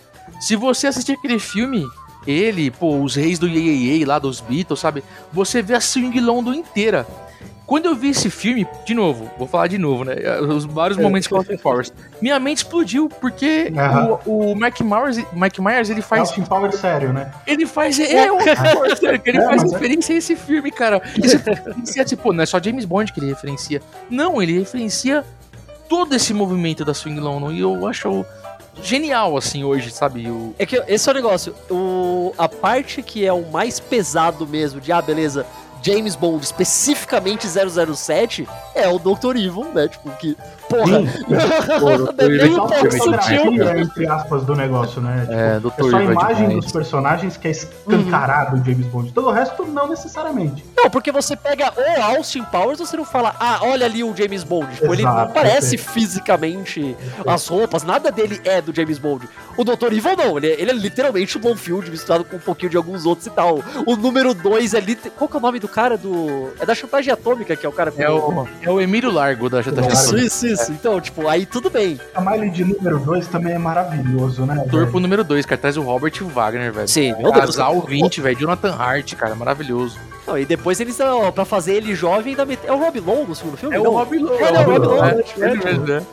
Se 0.41 0.55
você 0.55 0.87
assistir 0.87 1.13
aquele 1.13 1.39
filme, 1.39 1.85
ele, 2.27 2.69
pô, 2.69 3.01
os 3.01 3.15
reis 3.15 3.39
do 3.39 3.47
Yeyeyey 3.47 4.05
lá 4.05 4.19
dos 4.19 4.39
Beatles, 4.41 4.79
sabe? 4.79 5.03
Você 5.33 5.61
vê 5.61 5.75
a 5.75 5.81
Swing 5.81 6.19
London 6.19 6.53
inteira. 6.53 7.07
Quando 7.69 7.85
eu 7.85 7.95
vi 7.95 8.09
esse 8.09 8.31
filme, 8.31 8.67
de 8.83 8.95
novo, 8.95 9.29
vou 9.37 9.47
falar 9.47 9.67
de 9.67 9.77
novo, 9.77 10.03
né? 10.03 10.15
Os 10.41 10.65
vários 10.65 10.97
momentos 10.97 11.27
com 11.27 11.37
o 11.37 11.59
Powers. 11.59 11.93
Minha 12.19 12.39
mente 12.39 12.57
explodiu, 12.57 13.07
porque 13.07 13.71
o, 14.25 14.51
o 14.51 14.55
Mike 14.55 14.83
Myers, 14.83 15.17
Mike 15.31 15.61
Myers, 15.61 15.91
ele 15.91 15.99
É 15.99 16.01
faz. 16.01 16.21
Austin 16.21 16.41
Powers 16.41 16.75
sério, 16.77 17.13
né? 17.13 17.31
Ele 17.45 17.67
faz. 17.67 17.99
É, 17.99 18.31
um 18.31 18.39
sério, 18.95 19.21
que 19.21 19.29
ele 19.29 19.37
É, 19.37 19.45
faz 19.45 19.61
é- 19.63 19.67
referência 19.67 20.15
a 20.15 20.17
esse 20.17 20.35
filme, 20.35 20.71
cara. 20.71 20.99
Esse 21.23 21.37
referencia, 21.37 22.03
tipo, 22.03 22.33
não 22.33 22.41
é 22.41 22.45
só 22.47 22.59
James 22.59 22.85
Bond 22.85 23.13
que 23.13 23.19
ele 23.19 23.27
referencia. 23.27 23.83
Não, 24.09 24.41
ele 24.41 24.57
referencia 24.57 25.23
todo 25.87 26.15
esse 26.15 26.33
movimento 26.33 26.83
da 26.83 26.95
Swing 26.95 27.19
London. 27.19 27.51
E 27.51 27.59
eu 27.59 27.87
acho 27.87 28.25
genial, 28.81 29.37
assim, 29.37 29.63
hoje, 29.63 29.91
sabe? 29.91 30.27
O, 30.27 30.55
É 30.57 30.65
que 30.65 30.81
esse 30.87 31.07
é 31.07 31.11
o 31.11 31.15
negócio. 31.15 31.53
O, 31.69 32.33
a 32.35 32.49
parte 32.49 33.03
que 33.03 33.23
é 33.27 33.31
o 33.31 33.45
mais 33.51 33.79
pesado 33.79 34.47
mesmo, 34.47 34.81
de 34.81 34.91
ah, 34.91 35.01
beleza, 35.03 35.45
James 35.81 36.15
Bond, 36.15 36.43
especificamente 36.43 37.47
007, 37.47 38.47
é 38.75 38.87
o 38.87 38.99
Dr. 38.99 39.35
Evil, 39.35 39.71
né? 39.73 39.87
Tipo, 39.87 40.09
que. 40.17 40.37
Porra, 40.69 40.97
é 42.17 42.27
meio 42.27 42.41
é 42.57 42.61
um 42.61 42.67
pouco 42.67 42.91
sutil. 42.91 42.97
fotografia, 42.99 43.79
entre 43.81 44.07
aspas, 44.07 44.43
do 44.45 44.55
negócio, 44.55 45.01
né? 45.01 45.21
Tipo, 45.21 45.33
É, 45.33 45.55
é, 45.55 45.59
Dr. 45.59 45.89
só 45.89 45.97
a 45.97 46.01
é 46.01 46.05
imagem 46.05 46.47
demais. 46.47 46.63
dos 46.65 46.71
personagens 46.71 47.37
que 47.37 47.47
é 47.47 47.51
escancarado 47.51 48.55
o 48.57 48.63
James 48.65 48.85
Bond. 48.87 49.11
Todo 49.11 49.27
o 49.27 49.31
resto, 49.31 49.65
não 49.65 49.87
necessariamente. 49.87 50.63
Não, 50.77 50.89
porque 50.89 51.11
você 51.11 51.35
pega 51.35 51.73
o 51.75 52.01
Austin 52.15 52.43
Powers, 52.43 52.79
você 52.79 52.95
não 52.97 53.05
fala, 53.05 53.35
ah, 53.39 53.59
olha 53.63 53.85
ali 53.85 54.03
o 54.03 54.15
James 54.15 54.43
Bond. 54.43 54.73
Tipo, 54.75 54.93
ele 54.93 55.03
não 55.03 55.11
Exato, 55.11 55.33
parece 55.33 55.77
perfeito. 55.77 55.91
fisicamente 55.93 56.95
as 57.25 57.47
roupas, 57.47 57.83
nada 57.83 58.11
dele 58.11 58.39
é 58.43 58.61
do 58.61 58.73
James 58.75 58.99
Bond. 58.99 59.27
O 59.57 59.63
Dr. 59.63 59.91
Evil 59.93 60.15
não, 60.17 60.37
ele, 60.37 60.47
é- 60.51 60.61
ele 60.61 60.71
é 60.71 60.73
literalmente 60.73 61.37
o 61.37 61.39
Blomfield 61.39 61.89
misturado 61.89 62.23
com 62.25 62.35
um 62.37 62.39
pouquinho 62.39 62.69
de 62.71 62.77
alguns 62.77 63.05
outros 63.05 63.27
e 63.27 63.29
tal. 63.31 63.59
O 63.85 63.95
número 63.95 64.33
2 64.33 64.73
é 64.73 64.79
lit... 64.79 65.09
Qual 65.17 65.27
que 65.27 65.35
é 65.35 65.39
o 65.39 65.41
nome 65.41 65.59
do 65.59 65.67
cara 65.69 65.97
do. 65.97 66.51
É 66.59 66.65
da 66.65 66.75
chantagem 66.75 67.13
atômica, 67.13 67.55
que 67.55 67.65
é 67.65 67.69
o 67.69 67.71
cara 67.71 67.91
com 67.91 68.01
é, 68.01 68.09
o, 68.09 68.47
é 68.61 68.69
o 68.69 68.81
Emílio 68.81 69.11
Largo 69.11 69.49
da 69.49 69.61
JJ. 69.61 69.87
Isso, 69.93 70.17
isso, 70.17 70.47
isso. 70.47 70.71
Então, 70.71 70.99
tipo, 70.99 71.27
aí 71.27 71.45
tudo 71.45 71.69
bem. 71.69 71.99
A 72.13 72.21
Miley 72.21 72.49
de 72.49 72.65
número 72.65 72.99
2 72.99 73.27
também 73.27 73.53
é 73.53 73.57
maravilhoso, 73.57 74.45
né? 74.45 74.55
Ator 74.55 74.79
velho? 74.81 74.91
pro 74.91 74.99
número 74.99 75.23
2, 75.23 75.45
cara. 75.45 75.61
Traz 75.61 75.77
o 75.77 75.81
Robert 75.81 76.13
Wagner, 76.21 76.73
velho. 76.73 76.87
Sim, 76.87 77.13
meu 77.17 77.31
Deus. 77.31 77.45
Casal 77.45 77.79
20, 77.81 78.21
velho. 78.21 78.37
Jonathan 78.37 78.73
Hart, 78.75 79.13
cara. 79.15 79.35
Maravilhoso. 79.35 79.97
Não, 80.27 80.37
e 80.37 80.45
depois 80.45 80.79
eles, 80.79 80.99
ó, 80.99 81.31
pra 81.31 81.43
fazer 81.45 81.73
ele 81.73 81.95
jovem, 81.95 82.31
ainda 82.33 82.45
met... 82.45 82.59
É 82.65 82.71
o 82.71 82.77
Rob 82.77 82.99
Lowe 82.99 83.25
no 83.27 83.35
segundo 83.35 83.57
filme? 83.57 83.75
É 83.75 83.79
o 83.79 83.83
Não. 83.83 83.91
Rob 83.93 84.17
Lowe. 84.17 84.37
É, 84.37 84.43
é 84.43 84.59
o 84.59 84.63
Rob 84.63 84.85
Lowe, 84.85 84.99
É, 84.99 85.15
né? 85.15 85.23
ele 85.37 85.63
mesmo, 85.63 85.85
né? 85.87 86.05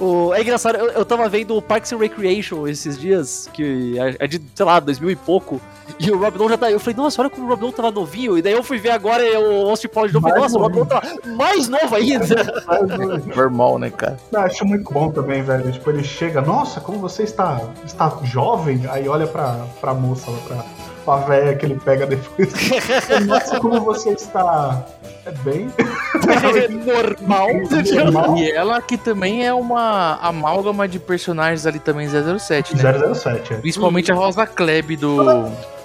O- 0.00 0.32
é 0.34 0.40
engraçado, 0.42 0.76
eu, 0.76 0.86
eu 0.90 1.04
tava 1.04 1.28
vendo 1.28 1.56
o 1.56 1.62
Parks 1.62 1.92
and 1.92 1.98
Recreation 1.98 2.66
esses 2.66 2.98
dias, 2.98 3.48
que 3.52 3.98
é, 3.98 4.16
é 4.20 4.26
de, 4.26 4.40
sei 4.54 4.64
lá, 4.66 4.80
2000 4.80 5.10
e 5.10 5.16
pouco, 5.16 5.60
e 6.00 6.10
o 6.10 6.18
Rob 6.18 6.36
Lowe 6.38 6.48
já 6.50 6.56
tá. 6.58 6.70
Eu 6.70 6.80
falei, 6.80 6.96
nossa, 6.96 7.20
olha 7.20 7.30
como 7.30 7.46
o 7.46 7.48
Rob 7.50 7.62
Lowe 7.62 7.72
tava 7.72 7.90
novinho, 7.90 8.36
e 8.36 8.42
daí 8.42 8.52
eu 8.54 8.62
fui 8.62 8.78
ver 8.78 8.90
agora 8.90 9.22
o 9.38 9.68
Austin 9.68 9.88
Powers 9.88 10.10
de 10.12 10.14
novo, 10.14 10.28
e 10.28 10.30
falei, 10.30 10.40
Mais 10.40 10.52
nossa, 10.52 10.58
o 10.58 10.62
Rob 10.62 10.76
Lowe 10.76 10.88
tá 10.88 11.02
mais 11.36 11.68
novo 11.68 11.94
ainda. 11.94 12.26
Normal, 13.36 13.78
né, 13.78 13.90
cara? 13.90 14.18
Eu 14.32 14.40
acho 14.40 14.64
muito 14.64 14.92
bom 14.92 15.10
também, 15.10 15.42
velho. 15.42 15.70
Tipo, 15.70 15.90
ele 15.90 16.02
chega, 16.04 16.40
nossa, 16.40 16.80
como 16.80 16.98
você 16.98 17.22
está, 17.22 17.60
está 17.84 18.18
jovem, 18.24 18.82
aí 18.90 19.08
olha 19.08 19.26
pra, 19.26 19.64
pra 19.80 19.94
moça 19.94 20.30
lá, 20.30 20.38
pra, 20.46 20.64
pra 21.04 21.16
véia 21.16 21.54
que 21.56 21.66
ele 21.66 21.78
pega 21.78 22.06
depois. 22.06 22.52
nossa, 23.26 23.60
como 23.60 23.80
você 23.80 24.10
está 24.10 24.84
é 25.26 25.30
bem. 25.30 25.70
normal. 26.84 27.48
normal. 27.94 28.36
E 28.38 28.50
ela 28.50 28.80
que 28.82 28.96
também 28.96 29.46
é 29.46 29.52
uma 29.54 30.18
amálgama 30.20 30.86
de 30.88 30.98
personagens 30.98 31.66
ali 31.66 31.78
também 31.78 32.08
007, 32.08 32.76
né? 32.76 33.14
007, 33.14 33.54
é. 33.54 33.56
Principalmente 33.58 34.10
a 34.12 34.14
Rosa 34.14 34.46
Klebb 34.46 34.96
do. 34.96 35.16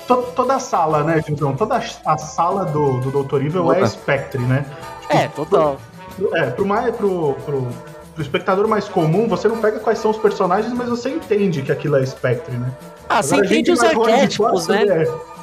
To- 0.07 0.23
Toda 0.35 0.55
a 0.55 0.59
sala, 0.59 1.03
né, 1.03 1.21
Gilson? 1.25 1.53
Toda 1.55 1.79
a 2.05 2.17
sala 2.17 2.65
do, 2.65 2.99
do 2.99 3.23
Dr. 3.23 3.43
Evil 3.45 3.71
é 3.71 3.75
Toda. 3.75 3.87
Spectre, 3.87 4.41
né? 4.41 4.65
É, 5.07 5.27
total. 5.27 5.77
É, 6.33 6.49
pro, 6.49 6.65
mais, 6.65 6.95
pro, 6.95 7.35
pro, 7.45 7.67
pro 8.15 8.21
espectador 8.21 8.67
mais 8.67 8.89
comum, 8.89 9.27
você 9.27 9.47
não 9.47 9.57
pega 9.59 9.79
quais 9.79 9.99
são 9.99 10.09
os 10.09 10.17
personagens, 10.17 10.73
mas 10.73 10.89
você 10.89 11.09
entende 11.09 11.61
que 11.61 11.71
aquilo 11.71 11.95
é 11.95 12.05
Spectre, 12.05 12.57
né? 12.57 12.71
Ah, 13.09 13.23
você 13.23 13.33
Agora, 13.33 13.47
entende 13.47 13.71
os 13.71 13.83
arquétipos, 13.83 14.67
né? 14.67 14.85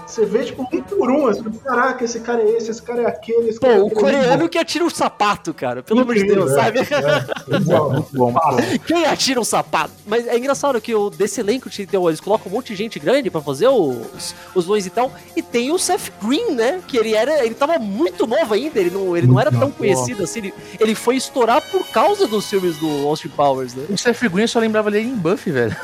Você 0.06 0.24
vê, 0.24 0.44
tipo, 0.44 0.62
um 0.62 0.82
por 0.82 1.10
um, 1.10 1.26
assim, 1.26 1.42
caraca, 1.64 2.04
esse 2.04 2.20
cara 2.20 2.42
é 2.42 2.50
esse, 2.56 2.70
esse 2.70 2.82
cara 2.82 3.02
é 3.02 3.06
aquele, 3.06 3.48
esse 3.48 3.58
Pô, 3.60 3.66
cara 3.66 3.78
é 3.78 3.82
o 3.82 3.86
aquele. 3.86 4.00
coreano 4.00 4.48
que 4.48 4.58
atira 4.58 4.84
um 4.84 4.90
sapato, 4.90 5.52
cara. 5.52 5.82
Pelo 5.82 6.00
amor 6.00 6.14
de 6.14 6.24
Deus, 6.24 6.52
é, 6.52 6.54
sabe? 6.54 6.78
é, 6.80 7.58
bom, 7.60 7.90
muito 7.92 8.08
bom. 8.12 8.34
Quem 8.86 9.04
atira 9.04 9.40
um 9.40 9.44
sapato? 9.44 9.92
Mas 10.06 10.26
é 10.26 10.36
engraçado 10.36 10.80
que 10.80 10.94
o, 10.94 11.10
desse 11.10 11.40
elenco 11.40 11.68
tem, 11.70 11.86
eles 12.08 12.20
colocam 12.20 12.50
um 12.50 12.54
monte 12.54 12.68
de 12.68 12.76
gente 12.76 12.98
grande 12.98 13.30
pra 13.30 13.40
fazer 13.40 13.68
os, 13.68 14.34
os 14.54 14.64
vilões 14.64 14.86
e 14.86 14.90
tal. 14.90 15.12
E 15.34 15.42
tem 15.42 15.72
o 15.72 15.78
Seth 15.78 16.12
Green, 16.22 16.52
né? 16.54 16.80
Que 16.86 16.96
ele 16.96 17.14
era. 17.14 17.44
Ele 17.44 17.54
tava 17.54 17.78
muito 17.78 18.26
novo 18.26 18.54
ainda, 18.54 18.78
ele 18.78 18.90
não, 18.90 19.16
ele 19.16 19.26
não 19.26 19.40
era 19.40 19.50
tão 19.50 19.70
conhecido 19.70 20.22
assim. 20.22 20.38
Ele, 20.38 20.54
ele 20.78 20.94
foi 20.94 21.16
estourar 21.16 21.60
por 21.70 21.86
causa 21.88 22.26
dos 22.26 22.48
filmes 22.48 22.76
do 22.78 23.06
Austin 23.08 23.28
Powers, 23.28 23.74
né? 23.74 23.84
O 23.90 23.96
Seth 23.98 24.20
Green 24.28 24.42
eu 24.42 24.48
só 24.48 24.58
lembrava 24.60 24.90
dele 24.90 25.08
em 25.08 25.14
Buffy, 25.16 25.50
velho. 25.52 25.76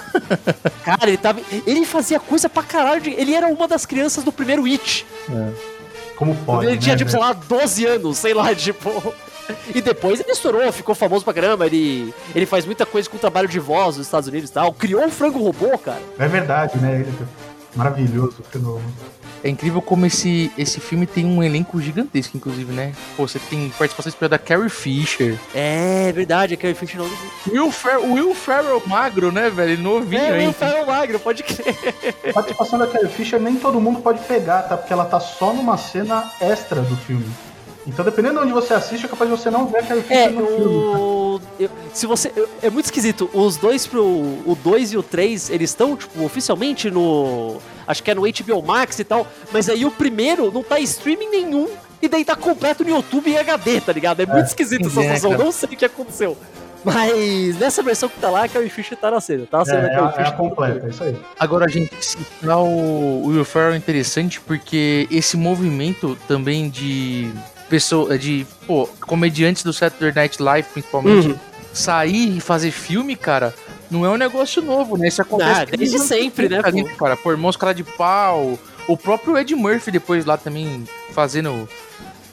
Cara, 0.85 1.09
ele 1.09 1.17
tava. 1.17 1.41
Ele 1.67 1.85
fazia 1.85 2.21
coisa 2.21 2.49
pra 2.49 2.63
caralho. 2.63 3.01
de- 3.01 3.11
ele 3.11 3.35
era 3.35 3.49
uma 3.49 3.67
das 3.67 3.85
crianças 3.87 4.12
do 4.21 4.33
primeiro 4.33 4.65
It. 4.67 5.07
Como 6.17 6.35
pode, 6.45 6.67
ele 6.67 6.79
tinha, 6.79 6.95
né, 6.95 6.99
tipo, 6.99 7.11
sei 7.11 7.21
lá, 7.21 7.33
12 7.33 7.87
anos, 7.87 8.19
sei 8.19 8.35
lá, 8.35 8.53
tipo. 8.55 9.15
E 9.75 9.81
depois 9.81 10.21
ele 10.21 10.31
estourou, 10.31 10.71
ficou 10.73 10.95
famoso 10.95 11.25
pra 11.25 11.35
caramba. 11.35 11.67
Ele, 11.67 12.15
ele 12.35 12.47
faz 12.47 12.65
muita 12.65 12.87
coisa 12.87 13.09
com 13.09 13.17
o 13.17 13.21
trabalho 13.21 13.49
de 13.49 13.59
voz 13.59 13.97
nos 13.97 14.07
Estados 14.07 14.29
Unidos 14.29 14.51
e 14.51 14.53
tal. 14.53 14.73
Criou 14.73 15.05
um 15.05 15.11
frango 15.11 15.39
robô, 15.39 15.77
cara. 15.79 16.01
É 16.19 16.29
verdade, 16.29 16.79
né? 16.79 17.05
É 17.05 17.79
maravilhoso 17.79 18.37
o 18.41 18.45
fenômeno. 18.45 18.93
É 19.45 19.49
incrível 19.49 19.83
como 19.83 20.07
esse, 20.07 20.53
esse 20.57 20.79
filme 20.79 21.05
tem 21.07 21.27
um 21.27 21.43
elenco 21.43 21.81
gigantesco, 21.81 22.37
inclusive, 22.37 22.73
né? 22.73 22.93
Pô, 23.17 23.27
você 23.27 23.41
tem 23.41 23.71
participação 23.71 24.09
especial 24.09 24.29
da 24.29 24.39
Carrie 24.39 24.69
Fisher. 24.71 25.37
É 25.53 26.13
verdade, 26.13 26.55
é 26.55 26.57
Carrie 26.57 26.75
Fisher 26.77 26.99
não. 27.01 27.11
Will, 27.53 27.71
Fer 27.73 27.99
Will 27.99 28.35
Ferrell 28.35 28.81
magro, 28.87 29.33
né, 29.33 29.51
velho? 29.51 29.79
Novinho 29.79 30.23
É, 30.23 30.31
o 30.31 30.35
ainda. 30.35 30.47
Rafael 30.67 30.87
Magro, 30.87 31.19
pode 31.19 31.43
crer. 31.43 31.77
A 32.29 32.33
participação 32.33 32.79
da 32.79 32.87
Carrie 32.87 33.09
Fisher 33.09 33.41
nem 33.41 33.57
todo 33.57 33.81
mundo 33.81 34.01
pode 34.01 34.21
pegar, 34.21 34.63
tá? 34.63 34.77
Porque 34.77 34.93
ela 34.93 35.05
tá 35.07 35.19
só 35.19 35.53
numa 35.53 35.77
cena 35.77 36.31
extra 36.41 36.81
do 36.83 36.97
filme. 36.97 37.27
Então, 37.85 38.05
dependendo 38.05 38.37
de 38.39 38.45
onde 38.45 38.53
você 38.53 38.75
assiste, 38.75 39.07
é 39.07 39.09
capaz 39.09 39.29
de 39.29 39.37
você 39.37 39.51
não 39.51 39.67
ver 39.67 39.79
a 39.79 39.83
Carrie 39.83 40.03
Fisher 40.03 40.17
É, 40.19 40.29
no 40.31 40.47
filme. 40.47 40.65
Eu- 41.59 41.71
se 41.93 42.07
você. 42.07 42.33
eu- 42.37 42.49
É 42.63 42.71
muito 42.71 42.87
esquisito. 42.87 43.29
Os 43.33 43.57
dois 43.57 43.87
pro. 43.87 44.03
O 44.05 44.57
2 44.63 44.93
e 44.93 44.97
o 44.97 45.03
3, 45.03 45.51
eles 45.51 45.71
estão, 45.71 45.97
tipo, 45.97 46.23
oficialmente 46.25 46.91
no. 46.91 47.59
Acho 47.87 48.03
que 48.03 48.11
é 48.11 48.15
no 48.15 48.23
HBO 48.27 48.63
Max 48.63 48.99
e 48.99 49.05
tal. 49.05 49.27
Mas 49.53 49.69
aí 49.69 49.85
o 49.85 49.91
primeiro 49.91 50.51
não 50.53 50.63
tá 50.63 50.79
em 50.81 50.85
streaming 50.85 51.29
nenhum. 51.31 51.69
E 52.01 52.09
daí 52.09 52.25
tá 52.25 52.35
completo 52.35 52.83
no 52.83 52.91
YouTube 52.91 53.31
em 53.31 53.39
HD, 53.39 53.81
tá 53.81 53.93
ligado? 53.93 54.21
É 54.21 54.27
muito 54.27 54.47
esquisito 54.47 54.87
essa 54.89 55.01
é, 55.01 55.03
situação. 55.05 55.31
cara. 55.33 55.45
Não 55.45 55.53
sei 55.53 55.69
o 55.69 55.77
que 55.77 55.85
aconteceu. 55.85 56.37
Mas 56.85 57.57
nessa 57.61 57.81
versão 57.81 58.09
que 58.09 58.19
tá 58.19 58.29
lá, 58.29 58.43
a 58.45 58.49
Carrie 58.49 58.69
Fisher 58.69 58.99
tá 58.99 59.09
na 59.09 59.21
cena. 59.21 59.47
Tá 59.49 59.59
na 59.59 59.63
É, 59.63 59.67
cena 59.67 59.83
da 59.83 59.89
é, 59.89 59.97
a, 59.97 60.01
é 60.01 60.05
a 60.05 60.13
Fisher. 60.13 60.37
completa, 60.37 60.87
é 60.87 60.91
isso 60.91 61.05
aí. 61.05 61.17
Agora, 61.39 61.69
gente, 61.69 61.95
citar 62.05 62.59
o 62.59 63.23
Will 63.27 63.45
Ferrell 63.45 63.75
é 63.75 63.77
interessante 63.77 64.41
porque 64.41 65.07
esse 65.11 65.37
movimento 65.37 66.19
também 66.27 66.69
de 66.69 67.31
pessoa, 67.77 68.19
de, 68.19 68.47
pô, 68.67 68.87
comediantes 69.07 69.63
do 69.65 69.73
Saturday 69.73 70.13
Night 70.15 70.43
Live, 70.43 70.69
principalmente, 70.75 71.29
Uhum. 71.29 71.39
sair 71.73 72.37
e 72.37 72.39
fazer 72.39 72.71
filme, 72.71 73.17
cara, 73.17 73.55
não 73.91 74.05
é 74.05 74.11
um 74.11 74.19
negócio 74.19 74.61
novo, 74.61 74.99
né? 74.99 75.09
Isso 75.09 75.23
acontece 75.23 75.63
Ah, 75.63 75.65
desde 75.65 75.99
sempre, 76.01 76.51
né, 76.51 76.61
ali, 76.63 76.83
pô? 76.85 76.97
cara, 76.97 77.17
pô, 77.17 77.31
Irmãos 77.31 77.57
Cara 77.57 77.73
de 77.73 77.83
Pau, 77.83 78.59
o 78.87 78.95
próprio 78.95 79.39
Ed 79.39 79.55
Murphy 79.55 79.91
depois 79.91 80.27
lá 80.27 80.37
também 80.37 80.85
fazendo, 81.15 81.67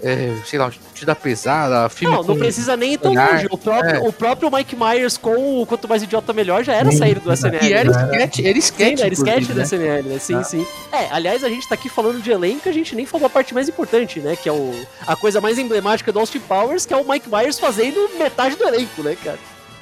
é, 0.02 0.34
sei 0.46 0.58
lá, 0.58 0.72
te 0.94 1.06
da 1.06 1.16
pesada, 1.16 1.90
filme 1.90 2.16
Não, 2.16 2.24
não 2.24 2.38
precisa 2.38 2.76
nem 2.78 2.94
ir 2.94 2.98
tão 2.98 3.14
longe. 3.14 3.48
O 3.50 3.58
próprio, 3.58 3.96
é. 3.96 4.00
o 4.00 4.14
próprio 4.14 4.52
Mike 4.52 4.76
Myers 4.76 5.18
com 5.18 5.62
o 5.62 5.66
Quanto 5.66 5.88
Mais 5.88 6.04
Idiota 6.04 6.34
Melhor 6.34 6.64
já 6.64 6.74
era 6.74 6.92
saído 6.92 7.20
do 7.22 7.32
SNL. 7.34 7.64
E 7.64 7.74
era 7.74 7.90
né? 7.92 8.06
sketch, 8.06 8.40
era 8.40 8.54
Sim, 8.54 8.60
sketch, 8.60 9.00
era 9.02 9.14
sketch 9.14 9.48
do 9.48 9.54
né? 9.56 9.64
SNL, 9.64 10.04
né? 10.04 10.20
Sim, 10.20 10.36
Ah. 10.36 10.44
sim. 10.44 10.68
É, 10.92 11.08
aliás, 11.12 11.44
a 11.44 11.50
gente 11.50 11.68
tá 11.68 11.76
aqui 11.76 11.90
falando 11.90 12.22
de 12.22 12.32
elenco, 12.32 12.68
a 12.70 12.72
gente 12.72 12.96
nem 12.96 13.06
falou 13.06 13.28
a 13.28 13.30
parte 13.30 13.54
mais 13.54 13.68
importante, 13.68 14.20
né? 14.20 14.36
Que 14.36 14.48
é 14.50 14.52
o, 14.52 14.74
a 15.06 15.16
coisa 15.16 15.42
mais 15.42 15.58
emblemática 15.58 16.12
do 16.12 16.20
Austin 16.20 16.40
Powers, 16.40 16.86
que 16.86 16.94
é 16.94 16.98
o 16.98 17.08
Mike 17.08 17.30
Myers 17.30 17.60
fazendo 17.60 18.10
metade 18.18 18.56
do 18.56 18.64
elenco, 18.64 19.04
né, 19.04 19.18
cara? 19.24 19.40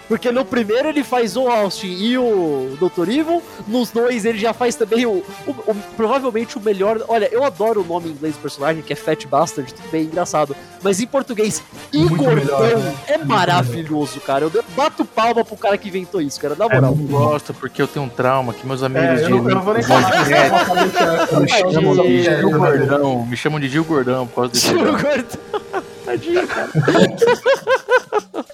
Porque 0.07 0.31
no 0.31 0.45
primeiro 0.45 0.87
ele 0.87 1.03
faz 1.03 1.35
o 1.35 1.47
Austin 1.49 1.87
e 1.87 2.17
o 2.17 2.77
Dr. 2.79 3.09
Evil, 3.09 3.43
nos 3.67 3.91
dois 3.91 4.23
ele 4.25 4.37
já 4.37 4.53
faz 4.53 4.73
também 4.75 5.05
o, 5.05 5.23
o- 5.45 5.51
o- 5.51 5.75
provavelmente 5.97 6.57
o 6.57 6.61
melhor. 6.61 7.01
Olha, 7.09 7.27
eu 7.31 7.43
adoro 7.43 7.81
o 7.81 7.83
nome 7.85 8.07
em 8.07 8.11
inglês 8.11 8.35
do 8.35 8.41
personagem, 8.41 8.81
que 8.81 8.93
é 8.93 8.95
Fat 8.95 9.25
Bastard, 9.27 9.73
tudo 9.73 9.89
bem, 9.91 10.03
engraçado. 10.03 10.55
Mas 10.81 11.01
em 11.01 11.07
português, 11.07 11.61
Igor 11.91 12.35
melhor, 12.35 12.61
né? 12.77 12.95
é 13.07 13.17
Muito 13.17 13.29
maravilhoso, 13.29 14.21
cara. 14.21 14.45
Eu 14.45 14.63
bato 14.75 15.03
palma 15.03 15.43
pro 15.43 15.57
cara 15.57 15.77
que 15.77 15.89
inventou 15.89 16.21
isso, 16.21 16.39
cara, 16.39 16.55
na 16.55 16.65
É 16.65 16.69
moral. 16.75 16.91
Eu 16.91 16.97
não 16.97 17.05
gosto 17.05 17.53
porque 17.53 17.81
eu 17.81 17.87
tenho 17.87 18.05
um 18.05 18.09
trauma 18.09 18.53
que 18.53 18.65
meus 18.65 18.81
amigos 18.83 19.19
É, 19.21 19.25
eu, 19.25 19.29
não, 19.29 19.37
eu 19.49 19.55
não 19.55 19.61
vou 19.61 19.73
nem 19.73 19.83
falar 19.83 20.09
é 20.31 21.39
me 21.39 21.47
chamam 21.49 21.95
de 21.95 22.27
É, 22.27 22.37
Gil 22.39 22.49
é, 22.49 22.51
Gordão, 22.77 23.25
me 23.25 23.35
chamam 23.37 23.59
de 23.59 23.67
Gil 23.69 23.83
Gordão 23.83 24.25
por 24.27 24.35
causa 24.35 24.51
desse 24.51 24.69
programa. 24.69 25.01
Gordão. 25.01 25.83
Tadinho, 26.05 26.47
cara. 26.47 26.69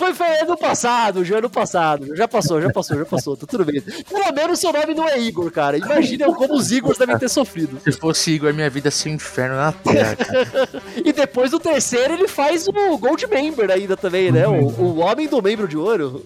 Foi, 0.00 0.14
foi 0.14 0.40
ano 0.40 0.56
passado, 0.56 1.22
já 1.22 1.36
ano 1.36 1.50
passado. 1.50 2.16
Já 2.16 2.26
passou, 2.26 2.58
já 2.58 2.70
passou, 2.70 2.96
já 2.96 3.04
passou. 3.04 3.36
Tá 3.36 3.46
tudo 3.46 3.66
bem. 3.66 3.82
Pelo 3.82 4.32
menos 4.32 4.58
seu 4.58 4.72
nome 4.72 4.94
não 4.94 5.06
é 5.06 5.20
Igor, 5.20 5.50
cara. 5.50 5.76
Imagina 5.76 6.32
como 6.32 6.54
os 6.54 6.72
Igors 6.72 6.96
devem 6.96 7.18
ter 7.18 7.28
sofrido. 7.28 7.78
Se 7.84 7.92
fosse 7.92 8.30
Igor, 8.30 8.54
minha 8.54 8.70
vida 8.70 8.90
seria 8.90 9.12
um 9.12 9.16
inferno 9.16 9.56
na 9.56 9.72
terra, 9.72 10.16
cara. 10.16 10.70
E 11.04 11.12
depois 11.12 11.50
do 11.50 11.60
terceiro, 11.60 12.14
ele 12.14 12.26
faz 12.26 12.66
o 12.66 12.96
Gold 12.96 13.26
Member 13.26 13.70
ainda 13.70 13.94
também, 13.94 14.32
né? 14.32 14.48
O, 14.48 14.68
o 14.68 14.98
Homem 15.00 15.28
do 15.28 15.42
Membro 15.42 15.68
de 15.68 15.76
Ouro. 15.76 16.24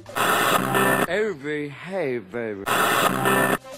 Hey 1.09 2.21
baby. 2.21 2.63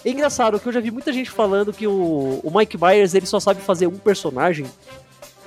É 0.05 0.09
engraçado 0.11 0.59
que 0.59 0.67
eu 0.67 0.73
já 0.73 0.79
vi 0.79 0.91
muita 0.91 1.11
gente 1.11 1.31
falando 1.31 1.73
que 1.73 1.87
o, 1.87 2.39
o 2.43 2.51
Mike 2.55 2.77
Myers 2.79 3.15
ele 3.15 3.25
só 3.25 3.39
sabe 3.39 3.61
fazer 3.61 3.87
um 3.87 3.97
personagem. 3.97 4.67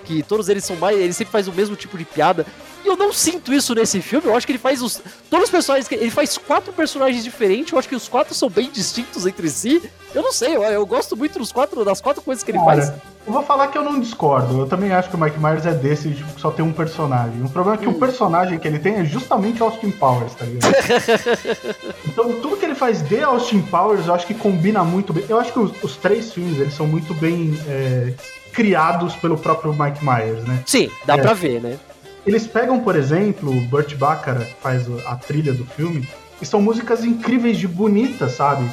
Que 0.05 0.25
todos 0.25 0.49
eles 0.49 0.65
são 0.65 0.75
mais. 0.75 0.99
Ele 0.99 1.13
sempre 1.13 1.31
faz 1.31 1.47
o 1.47 1.53
mesmo 1.53 1.77
tipo 1.77 1.97
de 1.97 2.05
piada. 2.05 2.45
Eu 2.91 2.97
não 2.97 3.13
sinto 3.13 3.53
isso 3.53 3.75
nesse 3.75 4.01
filme. 4.03 4.27
Eu 4.27 4.37
acho 4.37 4.45
que 4.47 4.53
ele 4.53 4.59
faz 4.59 4.83
os. 4.83 5.01
Todos 5.29 5.45
os 5.45 5.51
personagens. 5.51 5.91
Ele 5.93 6.11
faz 6.11 6.37
quatro 6.37 6.73
personagens 6.73 7.23
diferentes. 7.23 7.73
Eu 7.73 7.79
acho 7.79 7.89
que 7.89 7.95
os 7.95 8.09
quatro 8.09 8.35
são 8.35 8.49
bem 8.51 8.71
distintos 8.71 9.27
entre 9.27 9.49
si. 9.49 9.83
Eu 10.15 10.23
não 10.23 10.33
sei, 10.33 10.57
eu, 10.57 10.63
eu 10.65 10.85
gosto 10.85 11.17
muito 11.17 11.39
dos 11.39 11.53
quatro, 11.53 11.85
das 11.85 12.01
quatro 12.01 12.21
coisas 12.21 12.43
que 12.43 12.51
ele 12.51 12.59
faz. 12.59 12.89
Eu 13.25 13.33
vou 13.33 13.45
falar 13.45 13.69
que 13.69 13.79
eu 13.79 13.85
não 13.85 14.01
discordo. 14.01 14.59
Eu 14.61 14.67
também 14.67 14.91
acho 14.93 15.09
que 15.09 15.15
o 15.15 15.21
Mike 15.21 15.39
Myers 15.39 15.65
é 15.67 15.73
desse, 15.73 16.11
tipo, 16.11 16.33
que 16.33 16.41
só 16.41 16.51
tem 16.51 16.65
um 16.65 16.73
personagem. 16.73 17.41
O 17.45 17.49
problema 17.49 17.79
é 17.81 17.81
que 17.81 17.89
o 17.89 17.95
personagem 17.95 18.59
que 18.59 18.67
ele 18.67 18.81
tem 18.81 18.95
é 18.97 19.05
justamente 19.05 19.63
Austin 19.63 19.93
Powers, 19.93 20.35
tá 20.35 20.45
ligado? 20.47 20.75
então 22.07 22.33
tudo 22.41 22.57
que 22.57 22.65
ele 22.65 22.75
faz 22.75 23.03
de 23.03 23.23
Austin 23.23 23.63
Powers 23.63 24.07
eu 24.07 24.15
acho 24.15 24.27
que 24.27 24.35
combina 24.35 24.83
muito 24.83 25.13
bem. 25.13 25.25
Eu 25.29 25.39
acho 25.39 25.53
que 25.53 25.59
os, 25.61 25.71
os 25.83 25.97
três 25.97 26.33
filmes 26.33 26.59
eles 26.59 26.75
são 26.75 26.87
muito 26.87 27.15
bem 27.15 27.57
é, 27.69 28.13
criados 28.53 29.15
pelo 29.17 29.39
próprio 29.39 29.73
Mike 29.73 30.05
Myers, 30.05 30.45
né? 30.45 30.63
Sim, 30.67 30.91
dá 31.05 31.15
É. 31.15 31.19
pra 31.19 31.35
ver, 31.35 31.61
né? 31.63 31.79
Eles 32.27 32.47
pegam, 32.47 32.81
por 32.81 32.97
exemplo, 32.97 33.51
o 33.51 33.61
Burt 33.63 33.95
Bacharach, 33.97 34.47
que 34.47 34.61
faz 34.61 34.87
a 35.07 35.17
trilha 35.17 35.53
do 35.53 35.65
filme, 35.65 36.09
e 36.41 36.47
são 36.47 36.61
músicas 36.61 37.05
incríveis 37.05 37.59
de 37.59 37.67
bonitas, 37.67 38.33
sabe? 38.33 38.69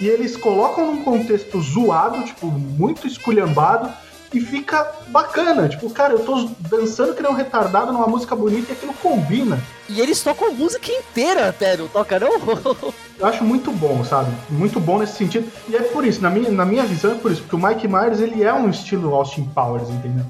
E 0.00 0.06
eles 0.06 0.36
colocam 0.36 0.86
num 0.86 1.02
contexto 1.02 1.60
zoado, 1.60 2.22
tipo, 2.24 2.46
muito 2.46 3.06
esculhambado, 3.06 3.90
e 4.32 4.40
fica 4.40 4.92
bacana. 5.08 5.68
Tipo, 5.68 5.88
cara, 5.90 6.14
eu 6.14 6.18
tô 6.20 6.48
dançando 6.68 7.14
que 7.14 7.22
nem 7.22 7.30
um 7.30 7.34
retardado 7.34 7.92
numa 7.92 8.06
música 8.06 8.34
bonita 8.34 8.72
e 8.72 8.72
aquilo 8.72 8.92
combina. 8.94 9.58
E 9.88 10.00
eles 10.00 10.22
tocam 10.22 10.52
música 10.52 10.90
inteira 10.90 11.48
até, 11.48 11.76
não 11.76 11.88
toca 11.88 12.18
não? 12.18 12.30
Eu 13.18 13.24
acho 13.24 13.42
muito 13.42 13.72
bom, 13.72 14.04
sabe? 14.04 14.30
Muito 14.50 14.78
bom 14.78 14.98
nesse 14.98 15.16
sentido. 15.16 15.50
E 15.68 15.74
é 15.74 15.80
por 15.80 16.04
isso, 16.04 16.20
na 16.20 16.28
minha, 16.28 16.50
na 16.50 16.66
minha 16.66 16.84
visão 16.84 17.12
é 17.12 17.14
por 17.14 17.32
isso, 17.32 17.40
porque 17.40 17.56
o 17.56 17.58
Mike 17.58 17.88
Myers, 17.88 18.20
ele 18.20 18.42
é 18.42 18.52
um 18.52 18.68
estilo 18.68 19.14
Austin 19.14 19.44
Powers, 19.54 19.88
entendeu? 19.88 20.26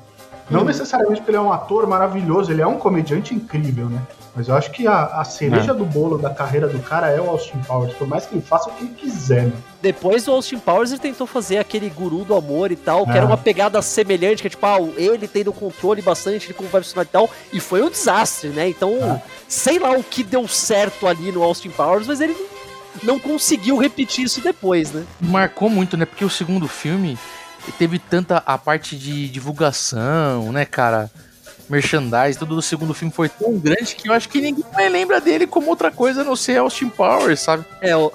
Não 0.48 0.64
necessariamente 0.64 1.20
porque 1.20 1.30
ele 1.32 1.38
é 1.38 1.40
um 1.40 1.52
ator 1.52 1.87
maravilhoso, 1.87 2.52
ele 2.52 2.62
é 2.62 2.66
um 2.66 2.78
comediante 2.78 3.35
incrível, 3.35 3.88
né? 3.88 4.00
Mas 4.35 4.48
eu 4.48 4.54
acho 4.54 4.70
que 4.70 4.87
a, 4.87 5.06
a 5.20 5.24
cereja 5.24 5.72
do 5.72 5.85
bolo 5.85 6.18
da 6.18 6.28
carreira 6.30 6.68
do 6.68 6.78
cara 6.80 7.09
é 7.11 7.18
o 7.20 7.28
Austin 7.30 7.59
Powers, 7.66 7.94
por 7.94 8.06
mais 8.06 8.26
que 8.26 8.35
ele 8.35 8.42
faça 8.42 8.68
o 8.68 8.72
que 8.74 8.85
ele 8.85 8.94
quiser, 8.94 9.44
né? 9.46 9.52
Depois 9.80 10.28
o 10.28 10.32
Austin 10.32 10.59
Powers 10.59 10.90
ele 10.92 11.00
tentou 11.00 11.26
fazer 11.26 11.56
aquele 11.59 11.88
guru 11.88 12.22
do 12.22 12.35
amor 12.35 12.70
e 12.70 12.76
tal, 12.76 13.04
que 13.06 13.12
É. 13.12 13.16
era 13.16 13.26
uma 13.26 13.38
pegada 13.38 13.80
semelhante, 13.80 14.42
que 14.42 14.46
é 14.46 14.50
tipo, 14.50 14.64
ah, 14.66 14.76
ele 14.96 15.26
tem 15.26 15.42
no 15.42 15.52
controle 15.54 16.02
bastante 16.02 16.46
de 16.48 16.54
como 16.54 16.68
vai 16.68 16.82
funcionar 16.82 17.04
e 17.04 17.09
tal, 17.09 17.30
e 17.52 17.59
foi 17.59 17.82
um 17.82 17.88
desastre, 17.90 18.50
né? 18.50 18.68
Então, 18.68 18.92
É. 19.02 19.22
sei 19.48 19.78
lá 19.78 19.90
o 19.92 20.02
que 20.04 20.22
deu 20.22 20.46
certo 20.46 21.06
ali 21.06 21.32
no 21.32 21.42
Austin 21.42 21.70
Powers, 21.70 22.06
mas 22.06 22.20
ele 22.20 22.35
não, 23.02 23.14
não 23.14 23.18
conseguiu 23.18 23.78
repetir 23.78 24.24
isso 24.26 24.40
depois, 24.42 24.92
né? 24.92 25.02
Marcou 25.20 25.70
muito, 25.70 25.96
né? 25.96 26.04
Porque 26.04 26.24
o 26.24 26.30
segundo 26.30 26.68
filme 26.68 27.18
teve 27.72 27.98
tanta 27.98 28.38
a 28.38 28.57
parte 28.59 28.96
de 28.96 29.29
divulgação, 29.29 30.52
né, 30.52 30.64
cara? 30.64 31.11
Merchandise, 31.68 32.38
tudo 32.38 32.55
do 32.55 32.62
segundo 32.62 32.94
filme 32.94 33.12
foi 33.12 33.29
tão 33.29 33.59
grande 33.59 33.94
que 33.94 34.09
eu 34.09 34.12
acho 34.12 34.29
que 34.29 34.40
ninguém 34.40 34.64
mais 34.72 34.90
lembra 34.92 35.20
dele 35.20 35.46
como 35.46 35.68
outra 35.68 35.90
coisa 35.90 36.20
a 36.22 36.24
não 36.24 36.37
ser 36.37 36.59
Austin 36.59 36.88
Powers, 36.88 37.40
sabe? 37.40 37.64
É, 37.81 37.96
o 37.96 38.11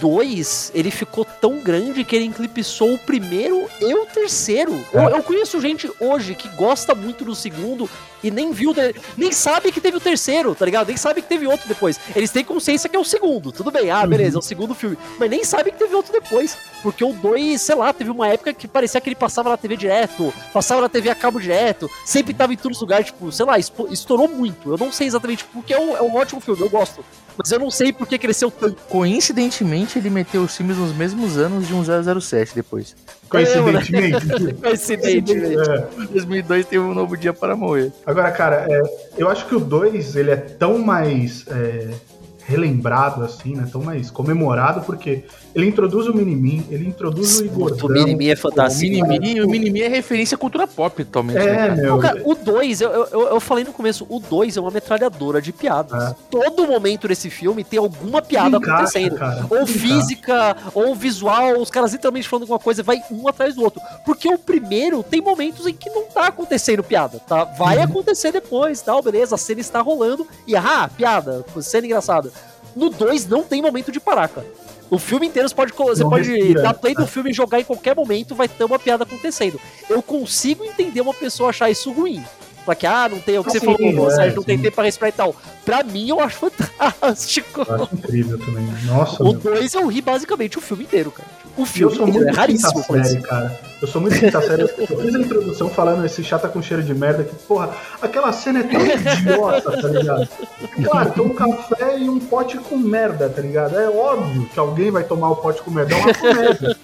2, 0.00 0.72
ele 0.74 0.90
ficou 0.90 1.24
tão 1.24 1.58
grande 1.60 2.04
que 2.04 2.16
ele 2.16 2.26
eclipsou 2.26 2.94
o 2.94 2.98
primeiro 2.98 3.66
e 3.80 3.94
o 3.94 4.06
terceiro. 4.06 4.84
Eu, 4.92 5.08
É. 5.08 5.12
eu 5.12 5.22
conheço 5.22 5.60
gente 5.60 5.90
hoje 6.00 6.34
que 6.34 6.48
gosta 6.50 6.94
muito 6.94 7.24
do 7.24 7.34
segundo 7.34 7.88
e 8.22 8.30
nem 8.30 8.52
viu, 8.52 8.74
nem 9.18 9.30
sabe 9.32 9.70
que 9.70 9.80
teve 9.82 9.98
o 9.98 10.00
terceiro, 10.00 10.54
tá 10.54 10.64
ligado? 10.64 10.88
Nem 10.88 10.96
sabe 10.96 11.20
que 11.20 11.28
teve 11.28 11.46
outro 11.46 11.68
depois. 11.68 12.00
Eles 12.16 12.30
têm 12.30 12.42
consciência 12.42 12.88
que 12.88 12.96
é 12.96 12.98
o 12.98 13.04
segundo, 13.04 13.52
tudo 13.52 13.70
bem, 13.70 13.90
ah, 13.90 14.06
beleza, 14.06 14.36
é 14.36 14.40
o 14.40 14.42
segundo 14.42 14.74
filme. 14.74 14.96
Mas 15.18 15.28
nem 15.30 15.44
sabe 15.44 15.70
que 15.72 15.78
teve 15.78 15.94
outro 15.94 16.10
depois. 16.12 16.56
Porque 16.82 17.04
o 17.04 17.12
2, 17.12 17.60
sei 17.60 17.74
lá, 17.74 17.92
teve 17.92 18.10
uma 18.10 18.28
época 18.28 18.52
que 18.54 18.66
parecia 18.66 19.00
que 19.00 19.08
ele 19.08 19.16
passava 19.16 19.50
na 19.50 19.56
TV 19.58 19.76
direto, 19.76 20.32
passava 20.54 20.80
na 20.80 20.88
TV 20.88 21.10
a 21.10 21.14
cabo 21.14 21.38
direto, 21.40 21.90
sempre 22.04 22.32
tava 22.32 22.52
em 22.52 22.56
todos 22.56 22.76
os 22.78 22.82
lugares, 22.82 22.93
tipo, 23.02 23.30
sei 23.32 23.46
lá, 23.46 23.58
estourou 23.58 24.28
muito. 24.28 24.70
Eu 24.70 24.78
não 24.78 24.92
sei 24.92 25.06
exatamente 25.06 25.44
porque 25.44 25.72
é 25.72 25.78
um, 25.78 25.96
é 25.96 26.02
um 26.02 26.14
ótimo 26.14 26.40
filme, 26.40 26.60
eu 26.60 26.70
gosto. 26.70 27.04
Mas 27.36 27.50
eu 27.50 27.58
não 27.58 27.70
sei 27.70 27.92
porque 27.92 28.16
cresceu 28.16 28.50
tanto. 28.50 28.76
Coincidentemente, 28.88 29.98
ele 29.98 30.08
meteu 30.08 30.42
os 30.42 30.56
filmes 30.56 30.76
nos 30.76 30.94
mesmos 30.94 31.36
anos 31.36 31.66
de 31.66 31.74
um 31.74 31.82
007 32.20 32.54
depois. 32.54 32.94
Coincidentemente. 33.28 34.54
Coincidentemente. 34.62 35.58
É. 35.58 36.02
Em 36.02 36.06
2002 36.06 36.66
teve 36.66 36.84
um 36.84 36.94
novo 36.94 37.16
dia 37.16 37.32
para 37.32 37.56
morrer. 37.56 37.92
Agora, 38.06 38.30
cara, 38.30 38.66
é, 38.70 38.82
eu 39.18 39.28
acho 39.28 39.46
que 39.46 39.54
o 39.54 39.60
2 39.60 40.14
ele 40.14 40.30
é 40.30 40.36
tão 40.36 40.78
mais 40.78 41.44
é, 41.48 41.90
relembrado, 42.46 43.24
assim, 43.24 43.54
né? 43.54 43.68
Tão 43.70 43.82
mais 43.82 44.10
comemorado, 44.10 44.82
porque 44.82 45.24
ele 45.54 45.66
introduz 45.68 46.06
o 46.08 46.14
Minimin, 46.14 46.66
ele 46.70 46.88
introduz 46.88 47.40
o 47.40 47.44
Igor. 47.44 47.76
O 47.82 47.88
Mini-Me 47.88 48.30
é 48.30 48.34
O 48.34 48.36
fantástico. 48.36 48.80
Minimi, 49.06 49.40
o 49.40 49.48
Minimi 49.48 49.82
é 49.82 49.88
referência 49.88 50.34
à 50.34 50.38
cultura 50.38 50.66
pop 50.66 51.04
totalmente. 51.04 51.36
né, 51.36 51.44
É, 51.44 51.56
cara? 51.56 51.74
meu. 51.76 51.90
Não, 51.92 51.98
cara, 52.00 52.22
o 52.24 52.34
2, 52.34 52.80
eu, 52.80 52.90
eu, 52.90 53.20
eu 53.28 53.40
falei 53.40 53.64
no 53.64 53.72
começo, 53.72 54.06
o 54.08 54.18
2 54.18 54.56
é 54.56 54.60
uma 54.60 54.70
metralhadora 54.70 55.40
de 55.40 55.52
piadas. 55.52 56.10
É. 56.10 56.14
Todo 56.30 56.66
momento 56.66 57.06
desse 57.06 57.30
filme 57.30 57.62
tem 57.62 57.78
alguma 57.78 58.20
piada 58.20 58.56
encaixa, 58.56 58.74
acontecendo. 58.74 59.16
cara, 59.16 59.46
Ou 59.50 59.66
física, 59.66 60.56
ou 60.74 60.94
visual, 60.94 61.58
os 61.60 61.70
caras 61.70 61.92
literalmente 61.92 62.28
falando 62.28 62.42
alguma 62.44 62.58
coisa, 62.58 62.82
vai 62.82 63.00
um 63.10 63.28
atrás 63.28 63.54
do 63.54 63.62
outro. 63.62 63.80
Porque 64.04 64.28
o 64.28 64.38
primeiro 64.38 65.02
tem 65.02 65.20
momentos 65.20 65.66
em 65.66 65.74
que 65.74 65.88
não 65.90 66.04
tá 66.04 66.26
acontecendo 66.28 66.82
piada, 66.82 67.18
tá? 67.20 67.44
Vai 67.44 67.76
Uhum. 67.78 67.84
acontecer 67.84 68.32
depois, 68.32 68.80
tal, 68.80 69.02
beleza, 69.02 69.34
a 69.34 69.38
cena 69.38 69.60
está 69.60 69.80
rolando, 69.80 70.26
e 70.46 70.56
ah, 70.56 70.90
piada, 70.96 71.44
cena 71.60 71.86
engraçada. 71.86 72.30
No 72.74 72.90
2 72.90 73.28
não 73.28 73.42
tem 73.44 73.62
momento 73.62 73.92
de 73.92 74.00
parar, 74.00 74.28
cara. 74.28 74.46
O 74.90 74.98
filme 74.98 75.26
inteiro 75.26 75.48
você 75.48 75.54
pode, 75.54 75.72
você 75.72 76.02
Não 76.02 76.10
pode 76.10 76.30
respira, 76.30 76.62
dar 76.62 76.74
play 76.74 76.94
do 76.94 77.06
filme 77.06 77.30
e 77.30 77.32
jogar 77.32 77.60
em 77.60 77.64
qualquer 77.64 77.96
momento, 77.96 78.34
vai 78.34 78.48
ter 78.48 78.64
uma 78.64 78.78
piada 78.78 79.04
acontecendo. 79.04 79.60
Eu 79.88 80.02
consigo 80.02 80.64
entender 80.64 81.00
uma 81.00 81.14
pessoa 81.14 81.50
achar 81.50 81.70
isso 81.70 81.90
ruim. 81.92 82.22
Pra 82.64 82.74
que, 82.74 82.86
ah, 82.86 83.08
não 83.10 83.20
tem 83.20 83.38
o 83.38 83.42
que 83.44 83.50
Ah, 83.50 83.52
você 83.52 83.60
sim, 83.60 83.66
falou, 83.66 84.10
é, 84.10 84.14
Sérgio, 84.14 84.36
não 84.36 84.42
tem 84.42 84.58
tempo 84.58 84.74
pra 84.74 84.84
respirar 84.84 85.10
e 85.10 85.12
tal. 85.12 85.36
Pra 85.66 85.82
mim, 85.82 86.08
eu 86.08 86.18
acho 86.20 86.38
fantástico. 86.48 87.60
Eu 87.68 87.74
acho 87.84 87.94
incrível 87.94 88.38
também. 88.38 88.64
Nossa, 88.84 89.22
O 89.22 89.26
meu. 89.32 89.34
2 89.34 89.74
eu 89.74 89.86
ri 89.86 90.00
basicamente 90.00 90.56
o 90.56 90.62
filme 90.62 90.84
inteiro, 90.84 91.10
cara. 91.10 91.28
O 91.56 91.60
E 91.60 91.62
eu 91.62 91.66
filme 91.66 91.96
sou 91.96 92.06
muito 92.06 92.28
é 92.28 92.32
raríssimo 92.32 92.80
isso. 92.80 92.92
série, 92.92 93.20
cara. 93.22 93.60
Eu 93.80 93.88
sou 93.88 94.00
muito 94.00 94.18
quinta 94.18 94.40
série. 94.42 94.62
Eu 94.62 94.68
fiz 94.68 95.14
a 95.14 95.18
introdução 95.18 95.68
falando 95.68 96.04
esse 96.04 96.24
chata 96.24 96.48
com 96.48 96.60
cheiro 96.60 96.82
de 96.82 96.92
merda 96.94 97.22
que, 97.22 97.34
porra, 97.36 97.70
aquela 98.02 98.32
cena 98.32 98.60
é 98.60 98.62
tão 98.64 98.80
idiota, 98.84 99.80
tá 99.80 99.88
ligado? 99.88 100.28
Claro, 100.84 101.10
tem 101.12 101.22
um 101.24 101.34
café 101.34 101.98
e 101.98 102.08
um 102.08 102.18
pote 102.18 102.58
com 102.58 102.76
merda, 102.76 103.28
tá 103.28 103.40
ligado? 103.40 103.78
É 103.78 103.88
óbvio 103.88 104.48
que 104.52 104.58
alguém 104.58 104.90
vai 104.90 105.04
tomar 105.04 105.30
o 105.30 105.36
pote 105.36 105.62
com 105.62 105.70
merda. 105.70 105.94
É 105.94 105.98
uma 105.98 106.14
comédia. 106.14 106.76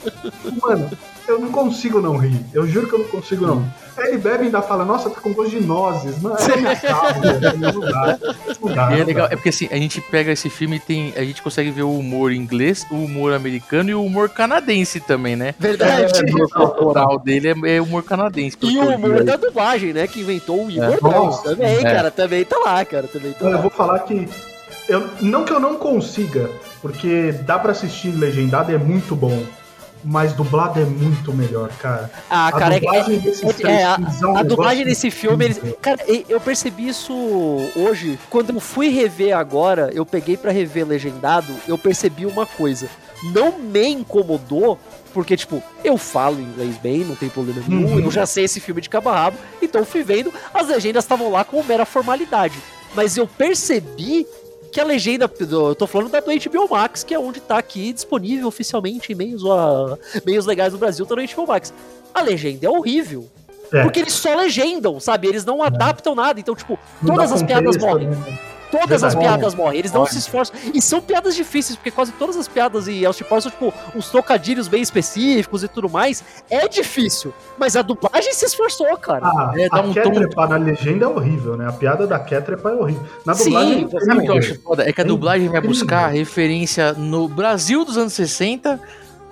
Mano, 0.63 0.91
eu 1.31 1.39
não 1.39 1.51
consigo 1.51 2.01
não 2.01 2.17
rir. 2.17 2.45
Eu 2.53 2.67
juro 2.67 2.87
que 2.89 2.95
eu 2.95 2.99
não 3.01 3.07
consigo 3.09 3.47
não. 3.47 3.65
Aí 3.97 4.09
ele 4.09 4.19
bebe 4.19 4.45
e 4.45 4.47
ainda 4.47 4.63
fala, 4.63 4.85
nossa, 4.85 5.11
tá 5.11 5.21
com 5.21 5.33
gosto 5.33 5.51
de 5.51 5.61
nozes. 5.61 6.21
Mano, 6.21 6.37
eu 6.39 6.61
me 6.61 6.69
acabo, 6.69 7.21
velho. 7.21 7.59
Não 7.59 7.81
dá. 7.81 8.19
Não 8.61 8.75
dá. 8.75 8.91
E 8.91 8.95
é 8.95 8.99
não 8.99 9.07
legal, 9.07 9.27
é 9.27 9.37
porque 9.37 9.49
assim, 9.51 9.69
a 9.71 9.77
gente 9.77 10.01
pega 10.01 10.33
esse 10.33 10.49
filme 10.49 10.77
e 10.77 10.81
tem. 10.81 11.13
A 11.17 11.23
gente 11.25 11.43
consegue 11.43 11.71
ver 11.71 11.83
o 11.83 11.93
humor 11.99 12.33
inglês, 12.33 12.87
o 12.91 12.95
humor 12.97 13.33
americano 13.33 13.91
e 13.91 13.95
o 13.95 14.05
humor 14.05 14.29
canadense 14.29 15.01
também, 15.01 15.37
né? 15.37 15.55
Verdade. 15.59 16.13
O 16.23 16.31
humor 16.37 16.49
corporal 16.51 17.19
dele 17.19 17.49
é, 17.49 17.77
é 17.77 17.81
humor 17.81 18.03
canadense. 18.03 18.57
E 18.63 18.79
o 18.79 18.85
eu 18.85 18.97
humor 18.97 19.23
da 19.25 19.37
dublagem, 19.37 19.93
né? 19.93 20.07
Que 20.07 20.21
inventou 20.21 20.67
o 20.67 20.71
Igor 20.71 20.85
É. 20.85 20.97
Também, 21.43 21.77
É. 21.79 21.83
cara. 21.83 22.11
Também 22.11 22.45
tá 22.45 22.59
lá, 22.59 22.85
cara. 22.85 23.07
Também 23.07 23.33
tá 23.33 23.45
eu 23.45 23.51
lá. 23.53 23.57
vou 23.59 23.71
falar 23.71 23.99
que. 24.01 24.29
Eu, 24.89 25.09
não 25.21 25.45
que 25.45 25.53
eu 25.53 25.61
não 25.61 25.77
consiga, 25.77 26.51
porque 26.83 27.33
dá 27.47 27.59
pra 27.59 27.71
assistir 27.71 28.09
legendado, 28.09 28.73
é 28.73 28.79
muito 28.79 29.15
bom. 29.15 29.41
Mas 30.03 30.33
dublado 30.33 30.81
é 30.81 30.85
muito 30.85 31.33
melhor, 31.33 31.69
cara. 31.79 32.11
Ah, 32.31 32.51
cara, 32.53 32.77
é, 32.77 32.81
dublagem 32.81 33.19
desses 33.19 33.61
é- 33.65 33.71
é, 33.71 33.85
a, 33.85 33.99
é 34.23 34.27
um 34.27 34.37
a 34.37 34.43
dublagem 34.43 34.85
desse 34.85 35.11
filme, 35.11 35.45
eles, 35.45 35.61
cara, 35.83 35.99
eu 36.29 36.41
percebi 36.41 36.89
isso 36.89 37.13
hoje. 37.77 38.19
Quando 38.31 38.51
eu 38.55 38.61
fui 38.61 38.89
rever 38.89 39.37
agora, 39.37 39.91
eu 39.93 40.07
peguei 40.07 40.37
pra 40.37 40.51
rever 40.53 40.87
legendado, 40.87 41.53
eu 41.69 41.77
percebi 41.77 42.25
uma 42.25 42.47
coisa. 42.47 42.89
Não 43.35 43.59
me 43.59 43.87
incomodou, 43.89 44.79
porque, 45.13 45.37
tipo, 45.37 45.63
eu 45.85 45.99
falo 45.99 46.41
inglês 46.41 46.77
bem, 46.79 47.05
não 47.05 47.15
tem 47.15 47.29
problema 47.29 47.63
nenhum, 47.69 47.93
Uhum. 47.93 48.01
eu 48.01 48.11
já 48.11 48.25
sei 48.25 48.45
esse 48.45 48.61
filme 48.61 48.81
de 48.81 48.89
cabo 48.89 49.11
a 49.11 49.15
rabo, 49.15 49.37
então 49.61 49.83
eu 49.83 49.87
fui 49.87 50.03
vendo, 50.03 50.33
as 50.55 50.69
legendas 50.69 51.05
estavam 51.05 51.31
lá 51.31 51.45
como 51.45 51.63
mera 51.65 51.85
formalidade. 51.85 52.59
Mas 52.95 53.17
eu 53.17 53.27
percebi 53.27 54.27
que 54.73 54.81
a 54.81 54.85
legenda, 54.85 55.27
do- 55.29 55.69
eu 55.71 55.75
tô 55.75 55.87
falando 55.87 56.11
da 56.11 56.21
do 56.21 56.27
HBO 56.31 56.69
Max, 56.71 57.03
que 57.05 57.13
é 57.15 57.19
onde 57.19 57.41
tá 57.41 57.59
aqui 57.59 57.93
disponível 57.93 58.47
oficialmente 58.49 59.13
em 59.13 59.17
meios, 59.17 59.45
a, 59.45 59.99
meios 60.25 60.47
legais 60.47 60.73
do 60.73 60.79
Brasil, 60.79 61.05
tá 61.07 61.15
no 61.17 61.23
HBO 61.23 61.47
Max. 61.47 61.73
A 62.15 62.23
legenda 62.23 62.67
é 62.67 62.71
horrível. 62.71 63.29
É. 63.73 63.83
Porque 63.83 64.01
eles 64.01 64.13
só 64.15 64.35
legendam, 64.35 64.99
sabe? 64.99 65.29
Eles 65.29 65.45
não 65.45 65.63
adaptam 65.63 66.15
nada. 66.15 66.41
Então, 66.41 66.57
tipo, 66.57 66.77
Não 67.01 67.15
todas 67.15 67.31
as 67.33 67.43
piadas 67.43 67.77
contexto, 67.77 67.87
morrem. 67.89 68.09
né? 68.09 68.39
Todas 68.71 69.03
as 69.03 69.15
Verdade. 69.15 69.37
piadas 69.39 69.55
morrem. 69.55 69.79
Eles 69.79 69.93
não 69.93 70.01
Morre. 70.03 70.13
se 70.13 70.19
esforçam. 70.19 70.55
E 70.73 70.81
são 70.81 71.01
piadas 71.01 71.35
difíceis, 71.35 71.77
porque 71.77 71.91
quase 71.91 72.13
todas 72.13 72.37
as 72.37 72.47
piadas 72.47 72.87
e 72.89 73.05
Austin 73.05 73.25
Powers 73.25 73.45
são, 73.45 73.53
tipo, 73.53 73.73
uns 73.95 74.09
trocadilhos 74.11 74.69
bem 74.69 74.81
específicos 74.83 75.63
e 75.65 75.69
tudo 75.69 75.89
mais. 75.89 76.23
É 76.49 76.69
difícil. 76.69 77.33
Mas 77.59 77.75
a 77.77 77.83
dublagem 77.83 78.33
se 78.33 78.45
esforçou, 78.45 78.97
cara. 78.99 79.27
Ah, 79.27 79.53
É, 79.57 79.69
dá 79.69 79.79
a 79.79 79.81
um 79.81 79.93
Kétrepa 79.93 80.47
na 80.47 80.57
legenda 80.57 81.05
é 81.05 81.09
horrível, 81.09 81.57
né? 81.57 81.67
A 81.69 81.73
piada 81.73 82.07
da 82.07 82.19
Kétrepa 82.19 82.71
é 82.71 82.75
horrível. 82.75 83.03
Na 83.27 83.35
Sim, 83.35 83.45
dublagem 83.45 83.89
Sabe 84.01 84.19
o 84.19 84.23
que 84.23 84.31
eu 84.31 84.39
acho 84.39 84.61
foda? 84.61 84.89
É 84.89 84.93
que 84.93 85.01
a 85.01 85.05
É 85.05 85.07
dublagem 85.07 85.49
vai 85.49 85.61
buscar 85.61 86.09
referência 86.09 86.93
no 86.93 87.29
Brasil 87.29 87.85
dos 87.85 87.97
anos 87.99 88.13
60, 88.13 88.81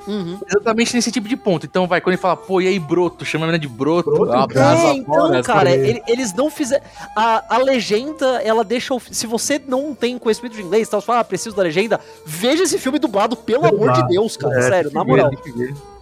Uhum. 0.08 0.40
exatamente 0.48 0.94
nesse 0.96 1.12
tipo 1.12 1.28
de 1.28 1.36
ponto. 1.36 1.66
Então 1.66 1.86
vai, 1.86 2.00
quando 2.00 2.14
ele 2.14 2.20
fala, 2.22 2.36
pô, 2.36 2.60
e 2.60 2.66
aí, 2.66 2.78
broto? 2.78 3.24
Chama 3.24 3.44
a 3.44 3.46
menina 3.48 3.60
de 3.60 3.68
broto. 3.68 4.10
Broto, 4.10 4.32
um 4.32 4.40
abraço 4.40 4.86
É, 4.86 4.92
então, 4.94 5.14
fora, 5.14 5.42
cara, 5.42 5.70
ele- 5.70 6.02
eles 6.08 6.32
não 6.32 6.50
fizeram. 6.50 6.82
A, 7.14 7.56
a 7.56 7.58
legenda, 7.58 8.40
ela 8.42 8.64
deixa. 8.64 8.94
o- 8.94 9.00
Se 9.00 9.26
você 9.26 9.60
não 9.68 9.94
tem 9.94 10.18
conhecimento 10.18 10.54
de 10.56 10.62
inglês, 10.62 10.88
tal, 10.88 11.00
você 11.00 11.06
fala, 11.06 11.20
ah, 11.20 11.24
preciso 11.24 11.54
da 11.54 11.62
legenda, 11.62 12.00
veja 12.24 12.62
esse 12.64 12.78
filme 12.78 12.98
dublado, 12.98 13.36
pelo 13.36 13.66
amor 13.66 13.92
de. 13.92 14.08
Deus, 14.08 14.36
cara. 14.36 14.58
É, 14.58 14.62
sério, 14.62 14.90
na 14.92 15.04
moral. 15.04 15.30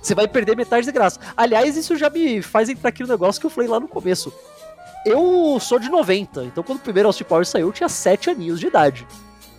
Você 0.01 0.15
vai 0.15 0.29
perder 0.29 0.57
metade 0.57 0.87
de 0.87 0.93
graça. 0.93 1.19
Aliás, 1.37 1.77
isso 1.77 1.97
já 1.97 2.09
me 2.09 2.41
faz 2.41 2.69
entrar 2.69 2.91
aqui 2.91 3.03
no 3.03 3.09
negócio 3.09 3.41
que 3.41 3.47
eu 3.47 3.51
falei 3.51 3.69
lá 3.69 3.81
no 3.81 3.89
começo. 3.89 4.33
Eu 5.05 5.59
sou 5.61 5.79
de 5.79 5.89
90, 5.89 6.45
então 6.45 6.63
quando 6.65 6.79
o 6.79 6.83
primeiro 6.83 7.09
Austin 7.09 7.25
Powers 7.25 7.49
saiu, 7.49 7.69
eu 7.69 7.73
tinha 7.73 7.89
7 7.89 8.31
aninhos 8.31 8.59
de 8.61 8.67
idade. 8.69 9.07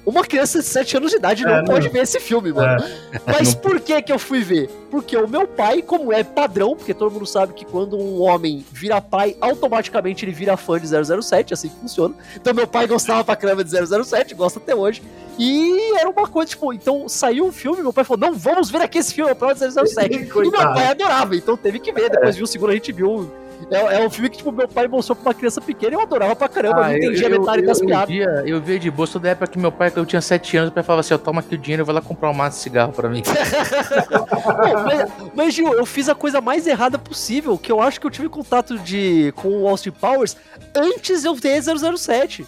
Uma 0.07 0.23
criança 0.23 0.59
de 0.59 0.65
7 0.65 0.95
anos 0.95 1.11
de 1.11 1.17
idade 1.17 1.43
não 1.43 1.55
É, 1.55 1.65
pode 1.65 1.87
não. 1.87 1.93
ver 1.93 1.99
esse 2.03 2.17
filme, 2.17 2.53
mano. 2.53 2.81
Mas 3.25 3.53
por 3.53 3.77
que 3.81 4.01
que 4.01 4.09
eu 4.09 4.17
fui 4.17 4.41
ver? 4.41 4.69
Porque 4.89 5.17
o 5.17 5.27
meu 5.27 5.45
pai, 5.45 5.81
como 5.81 6.13
é 6.13 6.23
padrão, 6.23 6.77
porque 6.77 6.93
todo 6.93 7.11
mundo 7.11 7.25
sabe 7.25 7.51
que 7.53 7.65
quando 7.65 7.97
um 7.97 8.21
homem 8.21 8.65
vira 8.71 9.01
pai, 9.01 9.35
automaticamente 9.41 10.23
ele 10.23 10.31
vira 10.31 10.55
fã 10.55 10.79
de 10.79 10.87
007, 10.87 11.53
assim 11.53 11.67
que 11.67 11.75
funciona. 11.75 12.15
Então 12.37 12.53
meu 12.53 12.65
pai 12.65 12.87
gostava 12.87 13.21
pra 13.21 13.35
caramba 13.35 13.65
de 13.65 13.69
007, 13.69 14.33
gosta 14.33 14.59
até 14.59 14.73
hoje. 14.73 15.03
E 15.37 15.91
era 15.99 16.09
uma 16.09 16.25
coisa, 16.25 16.49
tipo, 16.51 16.71
então 16.71 17.09
saiu 17.09 17.45
um 17.45 17.51
filme, 17.51 17.81
meu 17.81 17.91
pai 17.91 18.05
falou, 18.05 18.29
não, 18.29 18.33
vamos 18.33 18.71
ver 18.71 18.81
aqui 18.81 18.99
esse 18.99 19.13
filme, 19.13 19.29
é 19.29 19.33
o 19.33 19.35
prova 19.35 19.53
de 19.55 19.59
007. 19.69 20.15
e 20.15 20.19
meu 20.25 20.51
pai 20.51 20.87
adorava, 20.87 21.35
então 21.35 21.57
teve 21.57 21.79
que 21.79 21.91
ver. 21.91 22.09
Depois 22.09 22.33
viu 22.33 22.45
o 22.45 22.47
segundo, 22.47 22.69
a 22.69 22.73
gente 22.73 22.93
viu. 22.93 23.29
É, 23.71 23.95
é 24.01 24.05
um 24.05 24.09
filme 24.09 24.29
que, 24.29 24.37
tipo, 24.37 24.51
meu 24.51 24.67
pai 24.67 24.87
mostrou 24.87 25.15
pra 25.15 25.29
uma 25.29 25.33
criança 25.33 25.59
pequena 25.59 25.93
e 25.93 25.95
eu 25.95 26.01
adorava 26.01 26.35
pra 26.35 26.47
caramba, 26.47 26.77
Ah, 26.81 26.83
não 26.87 26.91
eu- 26.91 26.97
entendia 26.97 27.27
eu- 27.27 27.39
metade 27.39 27.61
eu- 27.61 27.67
das 27.67 27.79
eu 27.81 27.87
piadas. 27.87 28.07
via- 28.07 28.43
Eu 28.45 28.61
via 28.61 28.79
de 28.79 28.89
bolsa 28.89 29.19
da 29.19 29.29
época 29.29 29.47
que 29.47 29.59
meu 29.59 29.71
pai, 29.71 29.89
quando 29.91 29.99
eu 29.99 30.05
tinha 30.05 30.21
7 30.21 30.55
anos, 30.57 30.69
o 30.69 30.73
pai 30.73 30.83
falava 30.83 31.01
assim: 31.01 31.13
ó, 31.13 31.17
toma 31.17 31.41
aqui 31.41 31.55
o 31.55 31.57
dinheiro, 31.57 31.81
eu 31.81 31.85
vou 31.85 31.93
lá 31.93 32.01
comprar 32.01 32.29
um 32.29 32.33
maço 32.33 32.57
de 32.57 32.63
cigarro 32.63 32.93
pra 32.93 33.09
mim. 33.09 33.21
Não, 34.11 34.83
mas, 34.83 35.11
mas, 35.35 35.53
Gil, 35.53 35.73
eu 35.73 35.85
fiz 35.85 36.07
a 36.09 36.15
coisa 36.15 36.39
mais 36.41 36.65
errada 36.67 36.97
possível, 36.97 37.57
que 37.57 37.71
eu 37.71 37.81
acho 37.81 37.99
que 37.99 38.07
eu 38.07 38.11
tive 38.11 38.29
contato 38.29 38.77
de, 38.79 39.31
com 39.35 39.49
o 39.63 39.67
Austin 39.67 39.91
Powers 39.91 40.35
antes 40.75 41.25
eu 41.25 41.35
ter 41.39 41.61
007. 41.61 42.45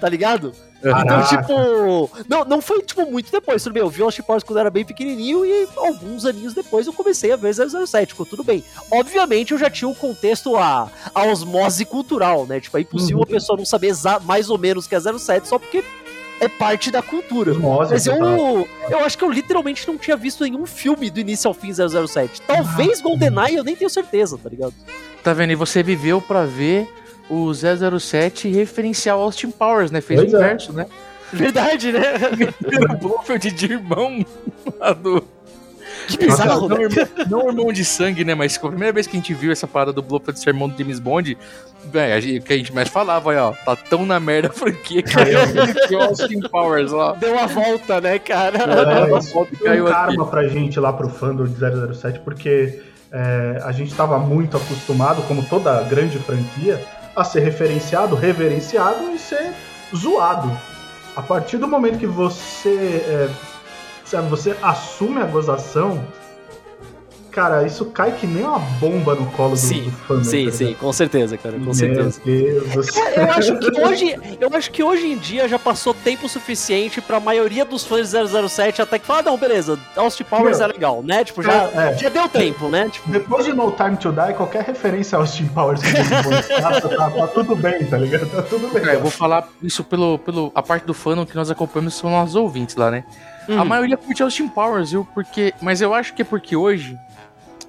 Tá 0.00 0.08
ligado? 0.08 0.52
Então, 0.90 1.26
tipo. 1.26 2.10
Não, 2.28 2.44
não 2.44 2.60
foi, 2.62 2.82
tipo, 2.82 3.10
muito 3.10 3.30
depois. 3.32 3.62
Tudo 3.62 3.72
bem, 3.72 3.82
eu 3.82 3.88
vi 3.90 4.02
o 4.02 4.04
Austin 4.06 4.22
Powers 4.22 4.44
quando 4.44 4.58
era 4.58 4.70
bem 4.70 4.84
pequenininho 4.84 5.44
e 5.44 5.68
alguns 5.76 6.24
aninhos 6.24 6.54
depois 6.54 6.86
eu 6.86 6.92
comecei 6.92 7.32
a 7.32 7.36
ver 7.36 7.54
007. 7.54 8.08
Ficou 8.12 8.26
tudo 8.26 8.44
bem. 8.44 8.62
Obviamente 8.90 9.52
eu 9.52 9.58
já 9.58 9.68
tinha 9.70 9.88
o 9.88 9.94
contexto, 9.94 10.56
a, 10.56 10.88
a 11.14 11.24
osmose 11.26 11.84
cultural, 11.84 12.46
né? 12.46 12.60
Tipo, 12.60 12.78
é 12.78 12.80
impossível 12.82 13.16
Uhum. 13.18 13.22
a 13.24 13.26
pessoa 13.26 13.56
não 13.56 13.64
saber 13.64 13.92
mais 14.24 14.50
ou 14.50 14.58
menos 14.58 14.86
o 14.86 14.88
que 14.88 14.94
é 14.94 15.00
07 15.00 15.48
só 15.48 15.58
porque 15.58 15.82
é 16.40 16.48
parte 16.48 16.90
da 16.90 17.00
cultura. 17.00 17.52
Osmose, 17.52 17.92
Mas 17.92 18.06
eu, 18.06 18.68
eu 18.90 18.98
acho 19.04 19.16
que 19.16 19.24
eu 19.24 19.30
literalmente 19.30 19.86
não 19.88 19.96
tinha 19.96 20.16
visto 20.16 20.44
nenhum 20.44 20.66
filme 20.66 21.08
do 21.08 21.18
início 21.18 21.48
ao 21.48 21.54
fim 21.54 21.72
007. 21.72 22.42
Talvez 22.42 23.00
GoldenEye, 23.00 23.56
eu 23.56 23.64
nem 23.64 23.74
tenho 23.74 23.88
certeza, 23.88 24.36
tá 24.36 24.48
ligado? 24.50 24.74
Tá 25.22 25.32
vendo? 25.32 25.52
E 25.52 25.54
você 25.56 25.82
viveu 25.82 26.20
pra 26.20 26.44
ver 26.44 26.92
o 27.28 27.52
007 27.52 28.48
referenciar 28.48 29.16
o 29.16 29.22
Austin 29.22 29.50
Powers, 29.50 29.90
né? 29.90 30.00
Fez 30.00 30.20
Pois 30.20 30.32
o 30.32 30.36
é. 30.36 30.40
inverso, 30.40 30.72
né? 30.72 30.86
Verdade, 31.32 31.90
né? 31.92 32.00
Era 32.72 32.92
o 32.92 32.96
Blofeld 32.98 33.50
de 33.50 33.64
irmão 33.66 34.24
lá 34.78 34.92
do... 34.92 35.22
Que 36.08 36.18
bizarro, 36.18 36.68
não, 36.68 36.76
né? 36.78 36.84
irmão, 36.84 37.08
não 37.28 37.48
irmão 37.48 37.72
de 37.72 37.84
sangue, 37.84 38.24
né? 38.24 38.32
Mas 38.32 38.56
foi 38.56 38.68
a 38.68 38.70
primeira 38.70 38.92
vez 38.92 39.08
que 39.08 39.16
a 39.16 39.20
gente 39.20 39.34
viu 39.34 39.50
essa 39.50 39.66
parada 39.66 39.92
do 39.92 40.00
Blofeld 40.02 40.38
ser 40.38 40.50
irmão 40.50 40.68
do 40.68 40.78
James 40.78 41.00
Bond, 41.00 41.36
velho, 41.90 42.14
a 42.14 42.20
gente- 42.20 42.44
que 42.44 42.52
a 42.52 42.56
gente 42.56 42.72
mais 42.72 42.88
falava, 42.88 43.28
olha, 43.30 43.44
ó, 43.46 43.52
tá 43.52 43.74
tão 43.74 44.06
na 44.06 44.20
merda 44.20 44.48
a 44.48 44.52
franquia 44.52 45.02
que 45.02 45.96
o 45.96 46.00
Austin 46.00 46.40
Powers 46.42 46.92
lá. 46.92 47.14
Deu 47.14 47.36
a 47.36 47.46
volta, 47.46 48.00
né, 48.00 48.20
cara? 48.20 48.56
É, 48.58 49.18
isso 49.18 49.32
Volta 49.34 49.52
e 49.52 49.56
foi 49.56 49.66
um 49.66 49.70
caiu 49.72 49.86
aqui. 49.88 49.94
karma 49.96 50.26
pra 50.26 50.46
gente 50.46 50.78
lá 50.78 50.92
pro 50.92 51.08
fã 51.08 51.34
do 51.34 51.44
007, 51.46 52.20
porque 52.20 52.80
é, 53.10 53.60
a 53.64 53.72
gente 53.72 53.92
tava 53.92 54.16
muito 54.18 54.56
acostumado, 54.56 55.22
como 55.22 55.42
toda 55.44 55.82
grande 55.82 56.18
franquia, 56.20 56.80
a 57.16 57.24
ser 57.24 57.40
referenciado, 57.40 58.14
reverenciado 58.14 59.10
e 59.10 59.18
ser 59.18 59.52
zoado. 59.96 60.56
A 61.16 61.22
partir 61.22 61.56
do 61.56 61.66
momento 61.66 61.98
que 61.98 62.06
você, 62.06 63.02
é, 63.08 63.30
sabe, 64.04 64.28
você 64.28 64.54
assume 64.62 65.22
a 65.22 65.24
gozação, 65.24 66.06
cara, 67.36 67.66
isso 67.66 67.84
cai 67.84 68.12
que 68.12 68.26
nem 68.26 68.42
uma 68.44 68.58
bomba 68.58 69.14
no 69.14 69.26
colo 69.32 69.50
do, 69.50 69.56
Sim, 69.58 69.82
do 69.82 69.90
fã. 69.90 70.16
né, 70.16 70.24
Sim, 70.24 70.46
tá 70.46 70.52
sim, 70.52 70.74
com 70.80 70.90
certeza, 70.90 71.36
cara, 71.36 71.58
com 71.58 71.64
Meu 71.66 71.74
certeza. 71.74 72.18
Deus 72.24 72.66
do. 72.66 72.86
Eu 73.14 73.30
acho 73.30 73.58
que 73.58 73.80
hoje, 73.82 74.18
eu 74.40 74.50
acho 74.54 74.70
que 74.70 74.82
hoje 74.82 75.06
em 75.06 75.18
dia 75.18 75.46
já 75.46 75.58
passou 75.58 75.92
tempo 75.92 76.26
suficiente 76.30 77.00
pra 77.02 77.20
maioria 77.20 77.64
dos 77.66 77.84
fãs 77.84 78.10
de 78.10 78.48
007 78.48 78.80
até 78.80 78.98
que 78.98 79.06
falar, 79.06 79.22
não, 79.22 79.36
beleza, 79.36 79.78
Austin 79.94 80.24
Powers 80.24 80.58
Meu. 80.58 80.64
é 80.68 80.72
legal, 80.72 81.02
né? 81.02 81.24
Tipo, 81.24 81.42
já, 81.42 81.52
É, 81.74 81.92
é. 81.92 81.98
já 81.98 82.08
deu 82.08 82.26
tempo, 82.26 82.68
né? 82.70 82.88
Tipo, 82.90 83.10
Depois 83.10 83.44
de 83.44 83.52
No 83.52 83.70
Time 83.70 83.96
to 83.98 84.10
Die, 84.12 84.34
qualquer 84.34 84.64
referência 84.64 85.18
ao 85.18 85.26
Steam 85.26 85.48
Powers 85.48 85.82
que 85.82 85.90
façam, 86.60 86.88
tá, 86.88 87.10
tá 87.10 87.26
tudo 87.26 87.54
bem, 87.54 87.84
tá 87.84 87.98
ligado? 87.98 88.26
Tá 88.30 88.40
tudo 88.42 88.72
bem. 88.72 88.82
Cara, 88.82 88.94
eu 88.94 89.02
vou 89.02 89.10
falar 89.10 89.46
isso 89.62 89.84
pelo, 89.84 90.18
pelo 90.18 90.50
a 90.54 90.62
parte 90.62 90.86
do 90.86 90.94
fandom 90.94 91.26
que 91.26 91.36
nós 91.36 91.50
acompanhamos 91.50 91.94
são 91.94 92.10
nossos 92.10 92.34
ouvintes 92.34 92.76
lá, 92.76 92.90
né? 92.90 93.04
A 93.48 93.62
hum, 93.62 93.64
maioria 93.64 93.96
curte 93.96 94.22
Austin 94.22 94.48
Powers, 94.48 94.90
viu? 94.90 95.06
Porque, 95.14 95.54
mas 95.60 95.80
eu 95.80 95.94
acho 95.94 96.12
que 96.14 96.22
é 96.22 96.24
porque 96.24 96.56
hoje, 96.56 96.98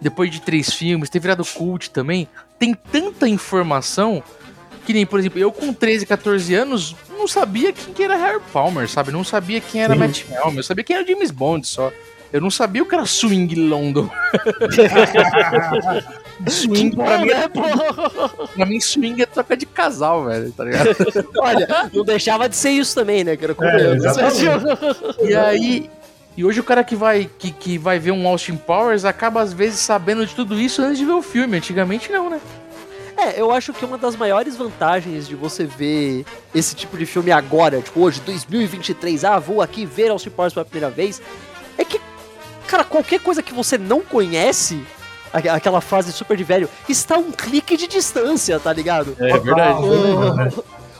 depois 0.01 0.31
de 0.31 0.41
três 0.41 0.73
filmes, 0.73 1.09
ter 1.09 1.19
virado 1.19 1.43
cult 1.45 1.89
também, 1.89 2.27
tem 2.59 2.73
tanta 2.73 3.27
informação 3.27 4.23
que 4.85 4.93
nem, 4.93 5.05
por 5.05 5.19
exemplo, 5.19 5.37
eu 5.37 5.51
com 5.51 5.73
13, 5.73 6.05
14 6.05 6.55
anos 6.55 6.95
não 7.09 7.27
sabia 7.27 7.73
quem 7.73 7.93
que 7.93 8.03
era 8.03 8.15
Harry 8.15 8.41
Palmer, 8.53 8.87
sabe? 8.87 9.11
Não 9.11 9.23
sabia 9.23 9.59
quem 9.59 9.83
era 9.83 9.93
Sim. 9.93 9.99
Matt 9.99 10.23
Helm, 10.29 10.55
eu 10.55 10.63
sabia 10.63 10.83
quem 10.83 10.95
era 10.95 11.05
James 11.05 11.29
Bond 11.29 11.67
só. 11.67 11.91
Eu 12.31 12.41
não 12.41 12.49
sabia 12.49 12.83
o 12.83 12.85
que 12.85 12.95
era 12.95 13.05
Swing 13.05 13.53
London. 13.55 14.09
swing, 16.47 16.95
bom, 16.95 17.05
pra, 17.05 17.17
mim, 17.19 17.27
né, 17.27 17.47
pô? 17.47 17.61
pra 18.55 18.65
mim, 18.65 18.79
swing 18.79 19.21
é 19.21 19.25
troca 19.25 19.57
de 19.57 19.65
casal, 19.65 20.25
velho, 20.25 20.51
tá 20.51 20.63
ligado? 20.63 20.95
Olha, 21.39 21.89
não 21.93 22.03
deixava 22.03 22.47
de 22.47 22.55
ser 22.55 22.71
isso 22.71 22.95
também, 22.95 23.23
né? 23.23 23.35
Que 23.35 23.45
era 23.45 23.55
É. 23.61 25.25
E 25.25 25.35
aí. 25.35 25.89
E 26.37 26.45
hoje 26.45 26.59
o 26.59 26.63
cara 26.63 26.83
que 26.83 26.95
vai, 26.95 27.27
que, 27.39 27.49
que 27.51 27.77
vai 27.79 27.97
ver 27.97 28.11
um 28.11 28.27
Austin 28.27 28.55
Powers 28.57 29.03
acaba 29.05 29.41
às 29.41 29.51
vezes 29.51 29.79
sabendo 29.79 30.23
de 30.25 30.35
tudo 30.35 30.59
isso 30.61 30.81
antes 30.83 30.99
de 30.99 31.05
ver 31.05 31.13
o 31.13 31.21
filme. 31.23 31.57
Antigamente 31.57 32.11
não, 32.11 32.29
né? 32.29 32.39
É, 33.17 33.41
eu 33.41 33.51
acho 33.51 33.73
que 33.73 33.83
uma 33.83 33.97
das 33.97 34.15
maiores 34.15 34.55
vantagens 34.55 35.27
de 35.27 35.35
você 35.35 35.65
ver 35.65 36.23
esse 36.53 36.75
tipo 36.75 36.95
de 36.95 37.07
filme 37.07 37.31
agora, 37.31 37.81
tipo 37.81 37.99
hoje, 38.01 38.21
2023, 38.21 39.25
ah, 39.25 39.39
vou 39.39 39.59
aqui 39.63 39.83
ver 39.87 40.11
Austin 40.11 40.29
Powers 40.29 40.53
pela 40.53 40.63
primeira 40.65 40.93
vez, 40.93 41.19
é 41.75 41.83
que, 41.83 41.99
cara, 42.67 42.83
qualquer 42.83 43.19
coisa 43.19 43.41
que 43.41 43.55
você 43.55 43.75
não 43.75 44.01
conhece, 44.01 44.79
aque- 45.33 45.49
aquela 45.49 45.81
frase 45.81 46.13
super 46.13 46.37
de 46.37 46.43
velho, 46.43 46.69
está 46.87 47.15
a 47.15 47.17
um 47.17 47.31
clique 47.31 47.75
de 47.75 47.87
distância, 47.87 48.59
tá 48.59 48.71
ligado? 48.71 49.15
É 49.19 49.39
verdade. 49.39 49.81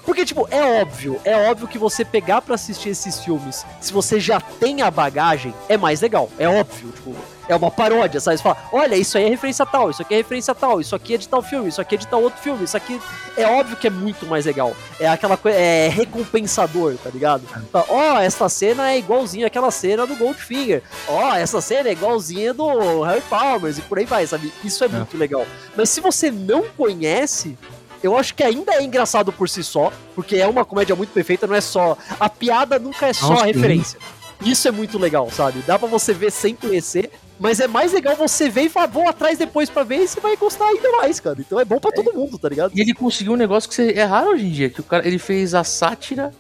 Oh. 0.07 0.17
Porque, 0.17 0.25
tipo, 0.25 0.47
é 0.49 0.81
óbvio, 0.81 1.19
é 1.25 1.49
óbvio 1.49 1.67
que 1.67 1.77
você 1.77 2.05
pegar 2.05 2.41
pra 2.41 2.55
assistir 2.55 2.89
esses 2.89 3.19
filmes, 3.19 3.65
se 3.81 3.91
você 3.91 4.19
já 4.19 4.39
tem 4.39 4.81
a 4.81 4.89
bagagem, 4.89 5.53
é 5.67 5.77
mais 5.77 6.01
legal. 6.01 6.29
É 6.39 6.47
óbvio, 6.47 6.91
tipo, 6.91 7.13
é 7.47 7.55
uma 7.55 7.69
paródia, 7.69 8.19
sabe? 8.19 8.37
Você 8.37 8.43
fala, 8.43 8.57
olha, 8.71 8.95
isso 8.95 9.17
aí 9.17 9.25
é 9.25 9.29
referência 9.29 9.63
a 9.63 9.65
tal, 9.65 9.89
isso 9.89 10.01
aqui 10.01 10.13
é 10.13 10.17
referência 10.17 10.51
a 10.51 10.55
tal, 10.55 10.81
isso 10.81 10.95
aqui 10.95 11.13
é 11.13 11.17
de 11.17 11.27
tal 11.27 11.41
filme, 11.41 11.69
isso 11.69 11.81
aqui 11.81 11.95
é 11.95 11.97
de 11.97 12.07
tal 12.07 12.21
outro 12.21 12.41
filme, 12.41 12.63
isso 12.63 12.75
aqui 12.75 12.99
é 13.35 13.45
óbvio 13.45 13.77
que 13.77 13.87
é 13.87 13.89
muito 13.89 14.25
mais 14.25 14.45
legal. 14.45 14.75
É 14.99 15.07
aquela 15.07 15.37
coisa, 15.37 15.57
é 15.57 15.87
recompensador, 15.87 16.95
tá 16.95 17.09
ligado? 17.09 17.43
Ó, 17.73 18.17
essa 18.19 18.49
cena 18.49 18.91
é 18.91 18.97
igualzinha 18.97 19.47
àquela 19.47 19.71
cena 19.71 20.07
do 20.07 20.15
Goldfinger. 20.15 20.83
Ó, 21.07 21.35
essa 21.35 21.61
cena 21.61 21.89
é 21.89 21.91
igualzinha 21.91 22.53
do 22.53 23.03
Harry 23.03 23.21
Palmer 23.29 23.73
e 23.77 23.81
por 23.81 23.99
aí 23.99 24.05
vai, 24.05 24.25
sabe? 24.25 24.51
Isso 24.63 24.83
é 24.83 24.87
muito 24.87 25.17
legal. 25.17 25.45
Mas 25.75 25.89
se 25.89 26.01
você 26.01 26.31
não 26.31 26.63
conhece, 26.75 27.57
eu 28.03 28.17
acho 28.17 28.33
que 28.33 28.43
ainda 28.43 28.73
é 28.73 28.83
engraçado 28.83 29.31
por 29.31 29.49
si 29.49 29.63
só, 29.63 29.91
porque 30.15 30.37
é 30.37 30.47
uma 30.47 30.65
comédia 30.65 30.95
muito 30.95 31.11
perfeita, 31.11 31.47
não 31.47 31.55
é 31.55 31.61
só. 31.61 31.97
A 32.19 32.29
piada 32.29 32.79
nunca 32.79 33.07
é 33.07 33.13
só 33.13 33.29
Nossa, 33.29 33.43
a 33.43 33.45
referência. 33.45 33.99
Isso 34.41 34.67
é 34.67 34.71
muito 34.71 34.97
legal, 34.97 35.29
sabe? 35.31 35.63
Dá 35.65 35.79
pra 35.79 35.87
você 35.87 36.13
ver 36.13 36.31
sem 36.31 36.55
conhecer, 36.55 37.11
mas 37.39 37.59
é 37.59 37.67
mais 37.67 37.91
legal 37.91 38.15
você 38.15 38.49
ver 38.49 38.63
e 38.63 38.69
falar, 38.69 38.87
vou 38.87 39.07
atrás 39.07 39.37
depois 39.37 39.69
pra 39.69 39.83
ver 39.83 40.03
e 40.03 40.07
você 40.07 40.19
vai 40.19 40.35
gostar 40.35 40.67
ainda 40.67 40.91
mais, 40.97 41.19
cara. 41.19 41.37
Então 41.39 41.59
é 41.59 41.65
bom 41.65 41.79
pra 41.79 41.91
todo 41.91 42.13
mundo, 42.13 42.37
tá 42.37 42.49
ligado? 42.49 42.71
E 42.75 42.81
ele 42.81 42.93
conseguiu 42.93 43.33
um 43.33 43.37
negócio 43.37 43.69
que 43.69 43.81
é 43.81 44.03
raro 44.03 44.31
hoje 44.31 44.45
em 44.45 44.51
dia, 44.51 44.69
que 44.69 44.79
o 44.79 44.83
cara 44.83 45.07
ele 45.07 45.17
fez 45.17 45.53
a 45.53 45.63
sátira 45.63 46.33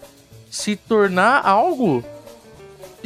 se 0.49 0.75
tornar 0.75 1.45
algo 1.45 2.03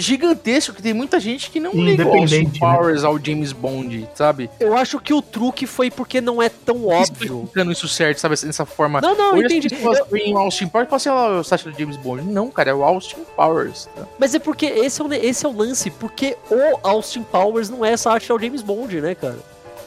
gigantesco, 0.02 0.74
que 0.76 0.82
tem 0.82 0.94
muita 0.94 1.20
gente 1.20 1.50
que 1.50 1.60
não 1.60 1.72
liga 1.72 2.04
ao 2.04 2.10
Austin 2.10 2.36
Independente, 2.36 2.62
né? 2.62 2.76
Powers 2.76 3.04
ao 3.04 3.18
James 3.24 3.52
Bond, 3.52 4.10
sabe? 4.16 4.50
Eu 4.60 4.76
acho 4.76 5.00
que 5.00 5.14
o 5.14 5.22
truque 5.22 5.66
foi 5.66 5.90
porque 5.90 6.20
não 6.20 6.42
é 6.42 6.50
tão 6.50 6.88
óbvio. 6.88 7.42
Explicando 7.44 7.72
isso 7.72 7.88
certo, 7.88 8.18
sabe? 8.20 8.36
Dessa 8.36 8.66
forma. 8.66 9.00
Não, 9.02 9.16
não, 9.16 9.36
Hoje 9.36 9.58
entendi. 9.58 9.68
Eu- 9.82 10.34
o 10.34 10.38
Austin 10.38 10.68
Powers 10.68 10.88
e 10.88 10.90
falam 10.90 11.18
assim, 11.30 11.40
o 11.40 11.44
sátira 11.44 11.72
do 11.72 11.80
James 11.80 11.98
Bond. 11.98 12.24
Não, 12.24 12.50
cara, 12.50 12.72
é 12.72 12.74
o 12.74 12.84
Austin 12.84 13.18
Powers. 13.36 13.88
tá? 13.96 14.08
Mas 14.20 14.34
é 14.36 14.40
porque 14.40 14.66
esse 14.66 15.02
é, 15.02 15.06
o, 15.06 15.14
esse 15.14 15.46
é 15.46 15.50
o 15.50 15.56
lance, 15.56 15.90
porque 15.92 16.38
o 16.50 16.80
Austin 16.88 17.24
Powers 17.24 17.70
não 17.70 17.86
é 17.86 17.96
sátira 17.96 18.34
ao 18.34 18.40
James 18.40 18.62
Bond, 18.62 19.00
né, 19.02 19.16
cara? 19.16 19.38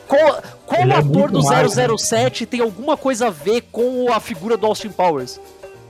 Qual, 0.06 0.42
qual 0.66 0.80
é 0.80 0.84
ator 0.92 1.04
muito 1.04 1.32
do 1.32 1.42
mais, 1.44 1.76
né? 1.76 1.86
007 1.96 2.46
tem 2.46 2.60
alguma 2.60 2.96
coisa 2.96 3.28
a 3.28 3.30
ver 3.30 3.62
com 3.72 4.12
a 4.12 4.20
figura 4.20 4.56
do 4.56 4.66
Austin 4.66 4.90
Powers? 4.90 5.40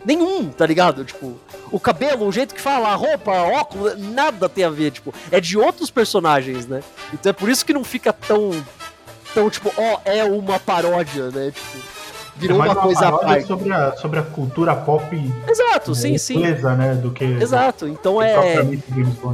Nenhum, 0.04 0.50
tá 0.50 0.66
ligado? 0.66 1.04
Tipo, 1.04 1.38
o 1.72 1.80
cabelo, 1.80 2.26
o 2.26 2.32
jeito 2.32 2.54
que 2.54 2.60
fala, 2.60 2.88
a 2.88 2.94
roupa, 2.94 3.32
óculos, 3.32 3.98
nada 3.98 4.48
tem 4.48 4.64
a 4.64 4.70
ver, 4.70 4.90
tipo, 4.90 5.14
é 5.30 5.40
de 5.40 5.56
outros 5.56 5.90
personagens, 5.90 6.66
né? 6.66 6.82
Então 7.12 7.30
é 7.30 7.32
por 7.32 7.48
isso 7.48 7.64
que 7.64 7.72
não 7.72 7.82
fica 7.82 8.12
tão, 8.12 8.50
tão 9.32 9.48
tipo, 9.48 9.72
ó, 9.76 10.00
é 10.04 10.22
uma 10.24 10.60
paródia, 10.60 11.30
né? 11.30 11.52
Tipo, 11.52 11.84
virou 12.36 12.56
É 12.56 12.58
mais 12.58 12.72
uma 12.72 12.82
coisa 12.82 13.08
à 13.08 13.12
parte. 13.12 13.46
sobre 13.46 13.72
a, 13.72 13.96
sobre 13.96 14.18
a 14.18 14.22
cultura 14.22 14.74
pop 14.76 15.32
Exato, 15.48 15.94
sim, 15.94 16.14
é, 16.14 16.18
sim. 16.18 16.36
inglesa, 16.36 16.74
né? 16.74 16.94
Do 16.94 17.10
que 17.10 17.24
Exato, 17.24 17.88
então 17.88 18.20
é... 18.20 18.62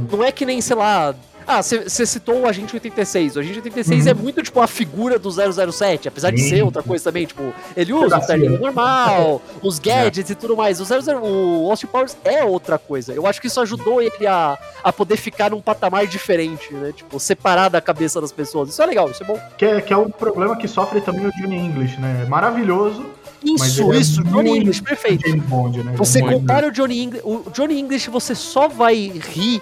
Não 0.09 0.23
é 0.23 0.31
que 0.31 0.45
nem, 0.45 0.61
sei 0.61 0.75
lá. 0.75 1.13
Ah, 1.51 1.61
você 1.61 2.05
citou 2.05 2.39
o 2.39 2.47
Agente 2.47 2.73
86. 2.73 3.35
O 3.35 3.39
Agente 3.41 3.57
86 3.57 4.07
é 4.07 4.13
muito, 4.13 4.41
tipo, 4.41 4.61
a 4.61 4.67
figura 4.67 5.19
do 5.19 5.29
007, 5.29 6.07
apesar 6.07 6.31
de 6.31 6.41
ser 6.41 6.63
outra 6.63 6.81
coisa 6.81 7.03
também. 7.03 7.25
Tipo, 7.25 7.53
ele 7.75 7.91
usa 7.91 8.17
o 8.17 8.25
terninho 8.25 8.57
normal, 8.57 9.41
os 9.61 9.77
gadgets 9.79 10.29
e 10.29 10.35
tudo 10.35 10.55
mais. 10.55 10.79
O, 10.79 10.85
00, 10.85 11.21
o 11.21 11.69
Austin 11.69 11.87
Powers 11.87 12.15
é 12.23 12.41
outra 12.45 12.77
coisa. 12.77 13.11
Eu 13.11 13.27
acho 13.27 13.41
que 13.41 13.47
isso 13.47 13.59
ajudou 13.59 14.01
ele 14.01 14.25
a, 14.25 14.57
a 14.81 14.93
poder 14.93 15.17
ficar 15.17 15.51
num 15.51 15.59
patamar 15.59 16.07
diferente, 16.07 16.73
né? 16.73 16.93
Tipo, 16.95 17.19
separar 17.19 17.67
da 17.67 17.81
cabeça 17.81 18.21
das 18.21 18.31
pessoas. 18.31 18.69
Isso 18.69 18.81
é 18.81 18.85
legal, 18.85 19.11
isso 19.11 19.21
é 19.21 19.25
bom. 19.25 19.39
Que 19.57 19.65
é, 19.65 19.81
que 19.81 19.91
é 19.91 19.97
o 19.97 20.09
problema 20.09 20.55
que 20.55 20.69
sofre 20.69 21.01
também 21.01 21.25
o 21.25 21.31
Johnny 21.33 21.57
English, 21.57 21.99
né? 21.99 22.25
Maravilhoso. 22.29 23.05
Mas 23.43 23.71
Isso, 23.71 23.91
é 23.91 23.97
isso, 23.97 24.23
Johnny 24.23 24.57
English, 24.57 24.81
perfeito. 24.81 25.35
Bond, 25.47 25.83
né? 25.83 25.93
Você 25.97 26.21
compara 26.21 26.67
o 26.67 26.71
Johnny 26.71 27.01
English. 27.01 27.25
O 27.25 27.43
Johnny 27.51 27.79
English 27.79 28.09
você 28.09 28.35
só 28.35 28.67
vai 28.67 28.95
rir 28.95 29.61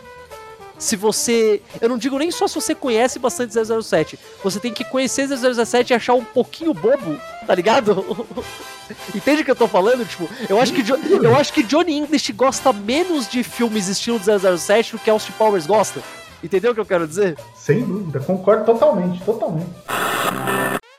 se 0.79 0.95
você. 0.95 1.61
Eu 1.79 1.87
não 1.89 1.97
digo 1.97 2.17
nem 2.17 2.31
só 2.31 2.47
se 2.47 2.55
você 2.55 2.73
conhece 2.73 3.19
bastante 3.19 3.53
007. 3.53 4.17
Você 4.43 4.59
tem 4.59 4.73
que 4.73 4.83
conhecer 4.85 5.27
007 5.27 5.91
e 5.91 5.93
achar 5.93 6.13
um 6.15 6.23
pouquinho 6.25 6.73
bobo, 6.73 7.19
tá 7.45 7.53
ligado? 7.53 8.25
Entende 9.13 9.41
o 9.43 9.45
que 9.45 9.51
eu 9.51 9.55
tô 9.55 9.67
falando? 9.67 10.03
Tipo, 10.07 10.27
eu 10.49 10.59
acho 10.59 10.73
que, 10.73 10.81
Jo- 10.81 10.95
eu 11.21 11.35
acho 11.35 11.53
que 11.53 11.61
Johnny 11.61 11.95
English 11.95 12.31
gosta 12.33 12.73
menos 12.73 13.27
de 13.27 13.43
filmes 13.43 13.87
estilo 13.87 14.19
007 14.57 14.93
do 14.93 14.99
que 14.99 15.09
Austin 15.11 15.33
Powers 15.33 15.67
gosta. 15.67 16.01
Entendeu 16.43 16.71
o 16.71 16.73
que 16.73 16.79
eu 16.81 16.85
quero 16.85 17.05
dizer? 17.07 17.37
Sem 17.53 17.83
dúvida, 17.85 18.19
concordo 18.21 18.65
totalmente, 18.65 19.21
totalmente. 19.23 19.69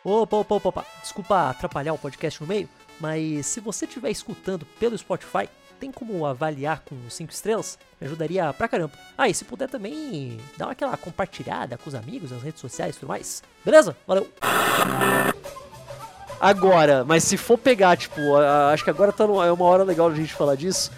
Opa, 0.05 0.37
opa, 0.37 0.55
opa, 0.55 0.69
opa. 0.69 0.87
Desculpa 1.03 1.51
atrapalhar 1.51 1.93
o 1.95 1.99
podcast 1.99 2.41
no 2.41 2.47
meio, 2.47 2.69
mas 3.01 3.47
se 3.47 3.59
você 3.61 3.87
estiver 3.87 4.11
escutando 4.11 4.67
pelo 4.79 4.97
Spotify, 4.97 5.49
tem 5.81 5.91
como 5.91 6.27
avaliar 6.27 6.81
com 6.85 6.95
5 7.09 7.33
estrelas? 7.33 7.79
Me 8.01 8.07
ajudaria 8.07 8.53
pra 8.53 8.69
caramba. 8.69 8.93
Ah, 9.17 9.29
e 9.29 9.35
se 9.35 9.45
puder 9.45 9.69
também 9.69 10.39
dar 10.57 10.71
aquela 10.71 10.97
compartilhada 10.97 11.77
com 11.79 11.89
os 11.89 11.95
amigos 11.95 12.31
nas 12.31 12.43
redes 12.43 12.61
sociais 12.61 12.95
e 12.97 12.99
tudo 13.01 13.09
mais. 13.09 13.43
Beleza? 13.65 13.97
Valeu! 14.07 14.29
Agora, 16.41 17.05
mas 17.05 17.25
se 17.25 17.37
for 17.37 17.59
pegar, 17.59 17.97
tipo, 17.99 18.19
a- 18.37 18.73
acho 18.73 18.83
que 18.83 18.89
agora 18.91 19.13
tá 19.13 19.27
numa, 19.27 19.45
é 19.47 19.53
uma 19.53 19.65
hora 19.67 19.83
legal 19.85 20.09
da 20.09 20.17
gente 20.17 20.33
falar 20.33 20.55
disso. 20.55 20.91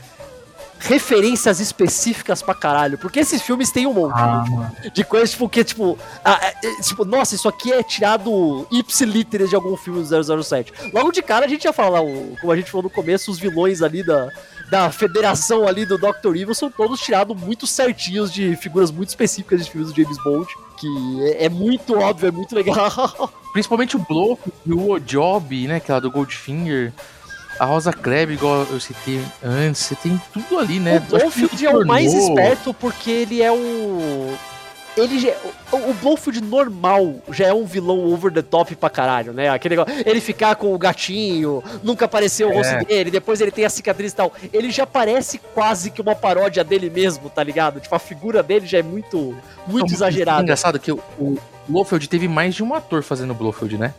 Referências 0.84 1.60
específicas 1.60 2.42
pra 2.42 2.54
caralho. 2.54 2.98
Porque 2.98 3.20
esses 3.20 3.40
filmes 3.42 3.70
têm 3.70 3.86
um 3.86 3.92
monte 3.94 4.14
Ah, 4.18 4.44
né? 4.48 4.90
de 4.92 5.04
coisas, 5.04 5.30
tipo, 5.30 5.48
que, 5.48 5.62
tipo, 5.64 5.98
ah, 6.24 6.38
é, 6.42 6.66
é, 6.66 6.80
tipo, 6.82 7.04
nossa, 7.04 7.34
isso 7.34 7.48
aqui 7.48 7.72
é 7.72 7.82
tirado 7.82 8.66
ipsiliteres 8.70 9.48
de 9.50 9.54
algum 9.56 9.76
filme 9.76 10.02
do 10.02 10.42
007. 10.44 10.72
Logo 10.92 11.12
de 11.12 11.22
cara 11.22 11.46
a 11.46 11.48
gente 11.48 11.64
ia 11.64 11.72
falar, 11.72 12.02
o- 12.02 12.36
como 12.40 12.52
a 12.52 12.56
gente 12.56 12.70
falou 12.70 12.84
no 12.84 12.90
começo, 12.90 13.30
os 13.30 13.38
vilões 13.38 13.82
ali 13.82 14.02
da, 14.04 14.28
da 14.70 14.90
federação 14.90 15.66
ali 15.66 15.84
do 15.86 15.96
Dr. 15.98 16.34
Evil 16.36 16.54
são 16.54 16.70
todos 16.70 17.00
tirados 17.00 17.36
muito 17.36 17.66
certinhos 17.66 18.32
de 18.32 18.56
figuras 18.56 18.90
muito 18.90 19.08
específicas 19.10 19.64
de 19.64 19.70
filmes 19.70 19.92
do 19.92 20.02
James 20.02 20.16
Bond, 20.24 20.46
que 20.78 21.22
é, 21.38 21.44
é 21.44 21.48
muito 21.48 21.96
óbvio, 21.98 22.28
é 22.28 22.30
muito 22.32 22.54
legal. 22.54 23.30
Principalmente 23.52 23.96
o 23.96 23.98
Blofeld, 23.98 24.52
o 24.66 24.90
Ojob, 24.92 25.68
né? 25.68 25.76
Aquela 25.76 26.00
do 26.00 26.10
Goldfinger. 26.10 26.92
A 27.62 27.64
Rosa 27.64 27.92
Klebb, 27.92 28.32
igual 28.32 28.66
eu 28.68 28.80
citei 28.80 29.20
antes. 29.40 29.82
Você 29.82 29.94
tem 29.94 30.20
tudo 30.32 30.58
ali, 30.58 30.80
né? 30.80 30.96
o 30.96 31.00
Blofeld 31.16 31.64
é 31.64 31.70
o 31.70 31.86
mais 31.86 32.12
esperto 32.12 32.74
porque 32.74 33.08
ele 33.08 33.40
é 33.40 33.52
o. 33.52 34.34
Ele 34.96 35.20
já, 35.20 35.30
o, 35.70 35.76
o 35.90 35.94
Blofeld 35.94 36.40
normal 36.42 37.14
já 37.30 37.46
é 37.46 37.54
um 37.54 37.64
vilão 37.64 38.12
over 38.12 38.32
the 38.32 38.42
top 38.42 38.74
pra 38.74 38.90
caralho, 38.90 39.32
né? 39.32 39.48
Aquele 39.48 39.76
negócio, 39.76 39.94
ele 40.04 40.20
ficar 40.20 40.56
com 40.56 40.74
o 40.74 40.78
gatinho, 40.78 41.62
nunca 41.84 42.06
apareceu 42.06 42.48
o 42.48 42.52
É. 42.52 42.56
rosto 42.56 42.84
dele, 42.84 43.12
depois 43.12 43.40
ele 43.40 43.52
tem 43.52 43.64
a 43.64 43.70
cicatriz 43.70 44.10
e 44.12 44.16
tal. 44.16 44.32
Ele 44.52 44.68
já 44.72 44.84
parece 44.84 45.38
quase 45.54 45.88
que 45.92 46.02
uma 46.02 46.16
paródia 46.16 46.64
dele 46.64 46.90
mesmo, 46.90 47.30
tá 47.30 47.44
ligado? 47.44 47.78
Tipo, 47.78 47.94
a 47.94 47.98
figura 48.00 48.42
dele 48.42 48.66
já 48.66 48.78
é 48.78 48.82
muito, 48.82 49.36
muito 49.68 49.92
É 49.92 49.94
exagerada. 49.94 50.42
engraçado 50.42 50.80
que 50.80 50.90
o, 50.90 51.00
o 51.16 51.38
Blofeld 51.68 52.08
teve 52.08 52.26
mais 52.26 52.56
de 52.56 52.64
um 52.64 52.74
ator 52.74 53.04
fazendo 53.04 53.30
o 53.30 53.34
Blofeld, 53.34 53.78
né? 53.78 53.94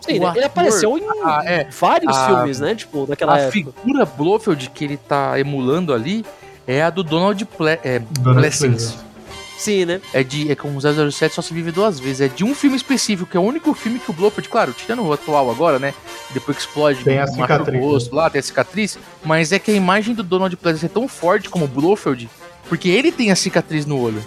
Sim, 0.00 0.12
o 0.12 0.16
ele 0.16 0.24
ator- 0.26 0.44
apareceu 0.44 0.98
em 0.98 1.02
Ah, 1.24 1.42
é. 1.44 1.64
vários 1.70 2.16
A- 2.16 2.26
filmes, 2.26 2.60
né? 2.60 2.74
Tipo, 2.74 3.06
daquela 3.06 3.34
a 3.34 3.38
época. 3.38 3.52
figura 3.52 4.04
Blofeld 4.04 4.70
que 4.70 4.84
ele 4.84 4.96
tá 4.96 5.38
emulando 5.38 5.92
ali 5.92 6.24
é 6.66 6.82
a 6.82 6.90
do 6.90 7.02
Donald 7.02 7.44
Ple 7.44 7.78
é, 7.84 7.98
Donald 7.98 8.40
Blessings. 8.40 8.92
Pleasance. 8.92 9.10
Sim, 9.58 9.84
né? 9.84 10.00
É 10.14 10.22
de 10.24 10.50
é 10.50 10.54
com 10.54 10.74
o 10.74 10.80
007 10.80 11.34
só 11.34 11.42
se 11.42 11.52
vive 11.52 11.70
duas 11.70 12.00
vezes. 12.00 12.22
É 12.22 12.28
de 12.28 12.42
um 12.44 12.54
filme 12.54 12.76
específico, 12.76 13.28
que 13.30 13.36
é 13.36 13.40
o 13.40 13.42
único 13.42 13.74
filme 13.74 13.98
que 13.98 14.10
o 14.10 14.14
Blofeld, 14.14 14.48
claro, 14.48 14.72
tirando 14.72 15.02
o 15.02 15.12
atual 15.12 15.50
agora, 15.50 15.78
né? 15.78 15.92
Depois 16.30 16.56
que 16.56 16.62
explode, 16.62 17.04
Tem 17.04 17.18
a 17.18 17.26
cicatriz, 17.26 17.78
o 17.82 17.84
rosto 17.86 18.14
lá, 18.16 18.30
tem 18.30 18.38
a 18.38 18.42
cicatriz. 18.42 18.98
Mas 19.22 19.52
é 19.52 19.58
que 19.58 19.70
a 19.70 19.74
imagem 19.74 20.14
do 20.14 20.22
Donald 20.22 20.56
Pleasance 20.56 20.86
é 20.86 20.88
tão 20.88 21.06
forte 21.06 21.50
como 21.50 21.66
o 21.66 21.68
Blofeld, 21.68 22.26
porque 22.70 22.88
ele 22.88 23.12
tem 23.12 23.30
a 23.30 23.36
cicatriz 23.36 23.84
no 23.84 24.00
olho. 24.00 24.24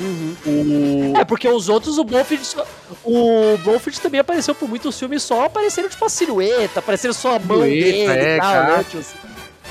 Uhum. 0.00 1.12
O... 1.14 1.18
É, 1.18 1.24
porque 1.24 1.48
os 1.48 1.68
outros, 1.68 1.98
o 1.98 2.04
Blofeld, 2.04 2.44
só- 2.44 2.66
o 3.04 3.58
Blofeld 3.64 4.00
também 4.00 4.20
apareceu 4.20 4.54
por 4.54 4.68
muitos 4.68 4.98
filmes 4.98 5.22
só 5.22 5.44
aparecendo, 5.46 5.88
tipo, 5.88 6.04
a 6.04 6.08
silhueta, 6.08 6.78
aparecendo 6.80 7.12
só 7.14 7.36
a 7.36 7.38
mão 7.38 7.60
dele 7.62 8.02
é, 8.06 8.36
e 8.36 8.40
tal, 8.40 8.54
né? 8.64 8.84
Tipo 8.84 8.98
assim. 8.98 9.27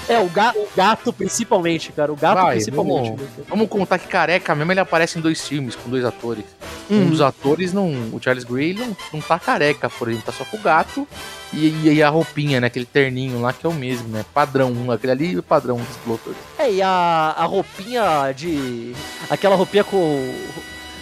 É, 0.10 0.20
o, 0.20 0.28
ga- 0.30 0.54
o 0.56 0.68
gato 0.76 1.12
principalmente, 1.12 1.92
cara. 1.92 2.12
O 2.12 2.16
gato 2.16 2.36
Vai, 2.42 2.56
principalmente. 2.56 3.10
vamos-? 3.10 3.48
Vamos 3.50 3.70
contar 3.70 4.00
que 4.00 4.08
careca 4.08 4.56
mesmo 4.56 4.72
ele 4.72 4.80
aparece 4.80 5.20
em 5.20 5.22
dois 5.22 5.46
filmes 5.48 5.76
com 5.76 5.90
dois 5.90 6.06
atores. 6.06 6.46
Uhum. 6.90 7.02
Um 7.04 7.10
dos 7.10 7.20
atores, 7.22 7.74
não, 7.74 7.88
o 8.14 8.20
Charles 8.22 8.46
Gray, 8.46 8.70
ele 8.70 8.80
não, 8.80 8.96
não 9.14 9.20
tá 9.22 9.38
careca, 9.38 9.90
por 9.90 10.08
exemplo, 10.08 10.26
tá 10.26 10.32
só 10.32 10.46
com 10.46 10.56
o 10.56 10.62
gato 10.62 11.06
e, 11.54 11.90
e 11.90 12.02
a 12.02 12.08
roupinha, 12.10 12.62
né? 12.62 12.68
Aquele 12.68 12.86
terninho 12.86 13.42
lá 13.42 13.52
que 13.52 13.66
é 13.66 13.70
o 13.70 13.74
mesmo, 13.74 14.08
né? 14.08 14.24
Padrão, 14.34 14.74
aquele 14.92 15.12
ali 15.12 15.36
é 15.36 15.40
o 15.40 15.44
padrão 15.44 15.78
dos 15.78 15.98
Blofeld. 16.06 16.38
É, 16.58 16.72
e 16.72 16.82
a, 16.82 16.90
a 17.38 17.44
roupinha 17.46 18.32
de. 18.34 18.94
Aquela 19.30 19.56
roupinha 19.56 19.84
com. 19.84 20.34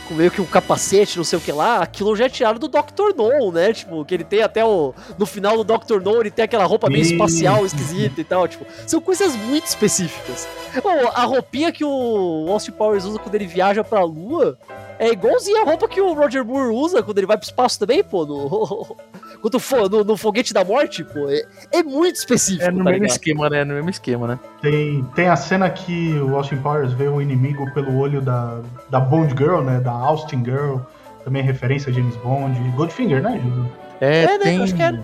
Com 0.08 0.13
meio 0.13 0.30
que 0.30 0.41
um 0.41 0.46
capacete, 0.46 1.18
não 1.18 1.24
sei 1.24 1.39
o 1.39 1.41
que 1.41 1.52
lá, 1.52 1.80
aquilo 1.80 2.15
já 2.15 2.26
é 2.26 2.30
tirado 2.30 2.60
do 2.60 2.68
Dr. 2.68 3.15
No, 3.15 3.52
né? 3.52 3.74
Tipo, 3.74 4.06
que 4.06 4.13
ele 4.13 4.24
tem 4.24 4.41
até 4.44 4.63
o. 4.63 4.94
No 5.18 5.26
final 5.26 5.63
do 5.63 5.63
Dr. 5.63 6.00
No, 6.00 6.22
ele 6.22 6.30
tem 6.30 6.46
aquela 6.46 6.65
roupa 6.65 6.89
meio 6.89 7.02
espacial, 7.04 7.65
esquisita 7.65 8.22
e 8.22 8.24
tal. 8.24 8.48
Tipo, 8.48 8.65
são 8.86 9.02
coisas 9.02 9.36
muito 9.36 9.65
específicas. 9.65 10.48
Pô, 10.82 10.89
a 10.89 11.24
roupinha 11.24 11.72
que 11.72 11.84
o 11.84 12.46
Austin 12.50 12.72
Powers 12.72 13.06
usa 13.06 13.18
quando 13.18 13.34
ele 13.36 13.48
viaja 13.48 13.84
pra 13.84 14.04
lua 14.04 14.58
é 14.99 15.12
igualzinha 15.12 15.62
a 15.62 15.65
roupa 15.65 15.88
que 15.88 15.99
o 15.99 16.13
Roger 16.13 16.43
Moore 16.45 16.73
usa 16.73 17.03
quando 17.03 17.17
ele 17.17 17.27
vai 17.27 17.38
pro 17.38 17.45
espaço 17.45 17.79
também, 17.79 18.03
pô. 18.03 18.25
No, 18.25 18.95
quando 19.41 19.60
for, 19.60 19.89
no, 19.89 20.03
no 20.03 20.17
foguete 20.17 20.53
da 20.53 20.63
morte, 20.63 21.03
pô. 21.03 21.29
É, 21.29 21.45
é 21.71 21.84
muito 21.84 22.15
específico. 22.15 22.63
É 22.63 22.71
no 22.71 22.79
tá 22.79 22.84
mesmo 22.86 22.93
ligado? 23.03 23.10
esquema, 23.12 23.49
né? 23.49 23.63
No 23.63 23.73
mesmo 23.73 23.89
esquema, 23.89 24.27
né? 24.27 24.39
Tem, 24.62 25.03
tem 25.15 25.27
a 25.27 25.36
cena 25.36 25.69
que 25.69 26.13
o 26.19 26.36
Austin 26.36 26.58
Powers 26.58 26.93
vê 26.93 27.08
o 27.08 27.21
inimigo 27.21 27.69
pelo 27.73 27.97
olho 27.97 28.21
da, 28.21 28.62
da 28.89 28.99
Bond 28.99 29.36
Girl, 29.38 29.62
né? 29.62 29.79
Da 29.79 29.91
Austin 29.91 30.43
Girl. 30.43 30.77
Também 31.23 31.41
referência 31.43 31.89
a 31.89 31.93
James 31.93 32.15
Bond. 32.17 32.58
Goldfinger, 32.75 33.21
né, 33.21 33.39
Júlio? 33.43 33.71
É, 33.99 34.23
É, 34.23 34.27
né, 34.27 34.39
tem. 34.39 34.58
eu 34.58 34.63
acho 34.63 34.75
que 34.75 34.81
é. 34.84 34.99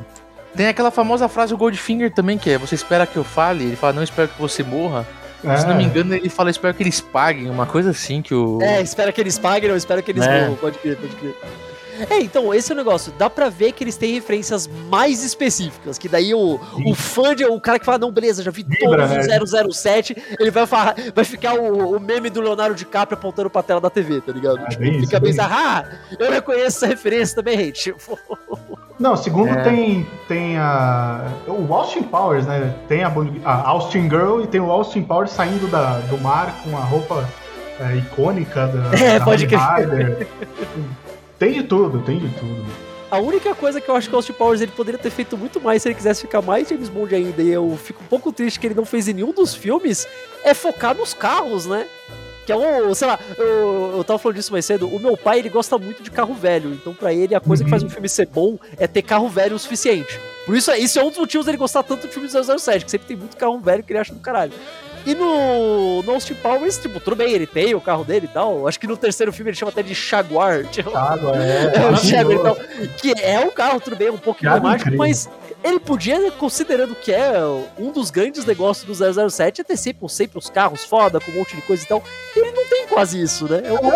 Tem 0.55 0.67
aquela 0.67 0.91
famosa 0.91 1.27
frase 1.29 1.53
do 1.53 1.57
Goldfinger 1.57 2.13
também, 2.13 2.37
que 2.37 2.49
é 2.49 2.57
você 2.57 2.75
espera 2.75 3.07
que 3.07 3.15
eu 3.15 3.23
fale, 3.23 3.63
ele 3.63 3.75
fala, 3.77 3.93
não 3.93 4.03
espero 4.03 4.27
que 4.27 4.39
você 4.39 4.63
morra. 4.63 5.07
É. 5.43 5.57
Se 5.57 5.67
não 5.67 5.75
me 5.75 5.83
engano, 5.83 6.13
ele 6.13 6.29
fala, 6.29 6.49
espero 6.49 6.73
que 6.73 6.83
eles 6.83 7.01
paguem, 7.01 7.49
uma 7.49 7.65
coisa 7.65 7.91
assim 7.91 8.21
que 8.21 8.33
o. 8.33 8.61
É, 8.61 8.81
espera 8.81 9.11
que 9.11 9.19
eles 9.19 9.37
paguem, 9.39 9.69
não, 9.69 9.75
espera 9.75 10.01
que 10.01 10.11
eles 10.11 10.25
É. 10.25 10.41
morram, 10.41 10.55
pode 10.55 10.77
crer, 10.77 10.97
pode 10.97 11.15
crer. 11.15 11.35
É, 12.09 12.19
então, 12.19 12.53
esse 12.53 12.71
é 12.71 12.73
o 12.73 12.77
negócio. 12.77 13.13
Dá 13.17 13.29
pra 13.29 13.49
ver 13.49 13.73
que 13.73 13.83
eles 13.83 13.95
têm 13.95 14.13
referências 14.13 14.67
mais 14.89 15.23
específicas. 15.23 15.97
Que 15.97 16.07
daí 16.09 16.33
o, 16.33 16.59
o 16.85 16.95
fã, 16.95 17.35
de, 17.35 17.45
o 17.45 17.59
cara 17.59 17.77
que 17.77 17.85
fala, 17.85 17.99
não, 17.99 18.11
beleza, 18.11 18.41
já 18.41 18.49
vi 18.49 18.63
Vibra, 18.63 19.07
todos 19.07 19.27
né? 19.27 19.39
os 19.41 19.77
007, 19.77 20.15
ele 20.39 20.49
vai, 20.49 20.65
falar, 20.65 20.95
vai 21.13 21.25
ficar 21.25 21.53
o, 21.53 21.95
o 21.95 21.99
meme 21.99 22.29
do 22.29 22.41
Leonardo 22.41 22.73
DiCaprio 22.75 23.17
apontando 23.17 23.49
pra 23.49 23.61
tela 23.61 23.79
da 23.81 23.89
TV, 23.89 24.21
tá 24.21 24.31
ligado? 24.31 24.59
É 24.59 24.69
tipo, 24.69 24.81
bem 24.81 24.99
fica 25.01 25.19
bem 25.19 25.35
bem 25.35 25.45
ah, 25.45 25.85
eu 26.17 26.31
reconheço 26.31 26.77
essa 26.77 26.87
referência 26.87 27.35
também, 27.35 27.57
gente. 27.57 27.81
Tipo, 27.91 28.17
Não, 29.01 29.17
segundo 29.17 29.49
É. 29.49 29.63
tem, 29.63 30.07
tem 30.27 30.57
a. 30.59 31.25
O 31.47 31.73
Austin 31.73 32.03
Powers, 32.03 32.45
né? 32.45 32.71
Tem 32.87 33.03
a, 33.03 33.11
a 33.43 33.67
Austin 33.69 34.03
Girl 34.03 34.41
e 34.41 34.47
tem 34.47 34.61
o 34.61 34.69
Austin 34.69 35.01
Powers 35.01 35.31
saindo 35.31 35.67
da, 35.67 35.97
do 36.01 36.19
mar 36.19 36.55
com 36.63 36.77
a 36.77 36.81
roupa 36.81 37.27
é, 37.79 37.97
icônica 37.97 38.67
da. 38.67 38.91
É, 38.95 39.17
da 39.17 39.25
pode 39.25 39.47
Rider. 39.47 40.27
Tem 41.39 41.53
de 41.53 41.63
tudo, 41.63 41.99
tem 42.03 42.19
de 42.19 42.29
tudo. 42.37 42.63
A 43.09 43.17
única 43.17 43.55
coisa 43.55 43.81
que 43.81 43.89
eu 43.89 43.95
acho 43.95 44.07
que 44.07 44.13
o 44.13 44.17
Austin 44.17 44.33
Powers 44.33 44.61
ele 44.61 44.71
poderia 44.71 44.99
ter 44.99 45.09
feito 45.09 45.35
muito 45.35 45.59
mais 45.59 45.81
se 45.81 45.89
ele 45.89 45.95
quisesse 45.95 46.21
ficar 46.21 46.43
mais 46.43 46.69
James 46.69 46.87
Bond 46.87 47.13
ainda, 47.15 47.41
e 47.41 47.49
eu 47.49 47.75
fico 47.83 48.03
um 48.03 48.07
pouco 48.07 48.31
triste 48.31 48.59
que 48.59 48.67
ele 48.67 48.75
não 48.75 48.85
fez 48.85 49.07
em 49.07 49.13
nenhum 49.13 49.33
dos 49.33 49.55
filmes, 49.55 50.07
é 50.43 50.53
focar 50.53 50.95
nos 50.95 51.11
carros, 51.13 51.65
né? 51.65 51.87
Que 52.45 52.51
é 52.51 52.55
um, 52.55 52.93
sei 52.93 53.07
lá, 53.07 53.19
eu, 53.37 53.93
eu 53.97 54.03
tava 54.03 54.17
falando 54.17 54.37
disso 54.37 54.51
mais 54.51 54.65
cedo, 54.65 54.87
o 54.87 54.99
meu 54.99 55.15
pai 55.15 55.39
ele 55.39 55.49
gosta 55.49 55.77
muito 55.77 56.01
de 56.01 56.09
carro 56.09 56.33
velho, 56.33 56.73
então 56.73 56.93
pra 56.93 57.13
ele 57.13 57.35
a 57.35 57.39
coisa 57.39 57.63
que 57.63 57.69
faz 57.69 57.83
um 57.83 57.89
filme 57.89 58.09
ser 58.09 58.27
bom 58.27 58.57
é 58.77 58.87
ter 58.87 59.03
carro 59.03 59.29
velho 59.29 59.55
o 59.55 59.59
suficiente. 59.59 60.19
Por 60.45 60.55
isso, 60.55 60.71
isso 60.73 60.99
é 60.99 61.03
um 61.03 61.09
dos 61.09 61.19
motivos 61.19 61.45
dele 61.45 61.57
gostar 61.57 61.83
tanto 61.83 62.07
do 62.07 62.11
filme 62.11 62.27
do 62.27 62.59
007, 62.59 62.85
que 62.85 62.91
sempre 62.91 63.07
tem 63.07 63.15
muito 63.15 63.37
carro 63.37 63.59
velho 63.59 63.83
que 63.83 63.91
ele 63.91 63.99
acha 63.99 64.13
do 64.13 64.19
caralho. 64.19 64.53
E 65.05 65.15
no, 65.15 66.03
no 66.03 66.11
Austin 66.11 66.35
Powers, 66.35 66.77
tipo, 66.77 66.99
tudo 66.99 67.15
bem, 67.15 67.31
ele 67.31 67.47
tem 67.47 67.73
o 67.73 67.81
carro 67.81 68.03
dele 68.03 68.27
e 68.29 68.33
tal. 68.33 68.67
Acho 68.67 68.79
que 68.79 68.85
no 68.85 68.95
terceiro 68.95 69.33
filme 69.33 69.49
ele 69.49 69.57
chama 69.57 69.71
até 69.71 69.81
de 69.81 69.93
Jaguar. 69.93 70.63
Tipo, 70.71 70.91
é. 70.91 71.71
é, 71.75 71.89
o 71.89 71.97
Chevy, 71.97 72.35
maravilhoso. 72.35 72.61
então, 72.73 72.87
que 72.97 73.13
é 73.19 73.39
um 73.39 73.49
carro, 73.49 73.79
tudo 73.79 73.95
bem, 73.95 74.09
um 74.09 74.17
pouco 74.17 74.45
incrível. 74.45 74.97
mas 74.97 75.27
ele 75.63 75.79
podia, 75.79 76.31
considerando 76.31 76.95
que 76.95 77.11
é 77.11 77.33
um 77.77 77.91
dos 77.91 78.09
grandes 78.09 78.45
negócios 78.45 78.85
do 78.85 79.29
007, 79.29 79.61
é 79.61 79.63
ter 79.63 79.77
sempre, 79.77 80.09
sempre 80.09 80.37
os 80.37 80.49
carros 80.49 80.83
foda, 80.83 81.19
com 81.19 81.31
um 81.31 81.35
monte 81.35 81.55
de 81.55 81.61
coisa 81.61 81.83
e 81.83 81.87
tal. 81.87 82.03
Ele 82.35 82.51
não 82.51 82.67
tem 82.67 82.87
quase 82.87 83.21
isso, 83.21 83.49
né? 83.49 83.61
É 83.65 83.73
um. 83.73 83.91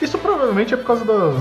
Isso 0.00 0.16
provavelmente 0.18 0.72
é 0.72 0.76
por 0.76 0.86
causa 0.86 1.04
do, 1.04 1.32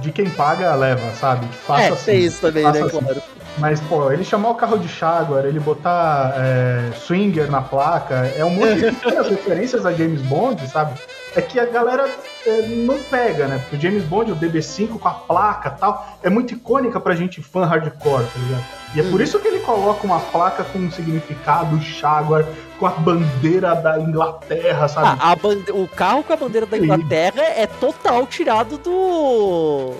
de 0.00 0.10
quem 0.10 0.28
paga 0.28 0.74
leva, 0.74 1.14
sabe? 1.14 1.46
Faça 1.64 1.82
É, 1.82 1.88
assim. 1.90 2.04
tem 2.06 2.24
isso 2.24 2.40
também, 2.40 2.64
né, 2.64 2.80
assim. 2.80 2.88
claro. 2.88 3.22
Mas, 3.58 3.80
pô, 3.80 4.10
ele 4.10 4.24
chamar 4.24 4.50
o 4.50 4.54
carro 4.54 4.78
de 4.78 4.88
Jaguar, 4.88 5.44
ele 5.44 5.60
botar 5.60 6.34
é, 6.36 6.90
swinger 6.96 7.50
na 7.50 7.60
placa, 7.60 8.32
é 8.36 8.44
um 8.44 8.50
monte 8.50 8.76
de 8.76 8.84
referências 9.28 9.84
a 9.84 9.92
James 9.92 10.22
Bond, 10.22 10.66
sabe? 10.68 10.94
É 11.36 11.40
que 11.40 11.60
a 11.60 11.64
galera 11.66 12.10
é, 12.44 12.62
não 12.62 12.98
pega, 13.04 13.46
né? 13.46 13.58
Porque 13.58 13.76
o 13.76 13.80
James 13.80 14.02
Bond, 14.04 14.32
o 14.32 14.36
DB5 14.36 14.98
com 14.98 15.06
a 15.08 15.12
placa 15.14 15.72
e 15.76 15.80
tal, 15.80 16.18
é 16.22 16.28
muito 16.28 16.54
icônica 16.54 16.98
pra 16.98 17.14
gente 17.14 17.40
fã 17.40 17.64
hardcore, 17.64 18.24
tá 18.24 18.38
ligado? 18.38 18.64
E 18.96 19.00
é 19.00 19.02
por 19.04 19.12
Uhum. 19.14 19.20
isso 19.22 19.38
que 19.38 19.46
ele 19.46 19.60
coloca 19.60 20.04
uma 20.04 20.18
placa 20.18 20.64
com 20.64 20.78
um 20.80 20.90
significado 20.90 21.78
Jaguar, 21.80 22.44
com 22.80 22.86
a 22.86 22.90
bandeira 22.90 23.76
da 23.76 24.00
Inglaterra, 24.00 24.88
sabe? 24.88 25.18
Ah, 25.22 25.36
bande- 25.36 25.70
o 25.70 25.86
carro 25.86 26.24
com 26.24 26.32
a 26.32 26.36
bandeira 26.36 26.66
da. 26.66 26.76
Inglaterra 26.76 27.42
é 27.42 27.66
total 27.66 28.26
tirado 28.26 28.76
do. 28.78 29.94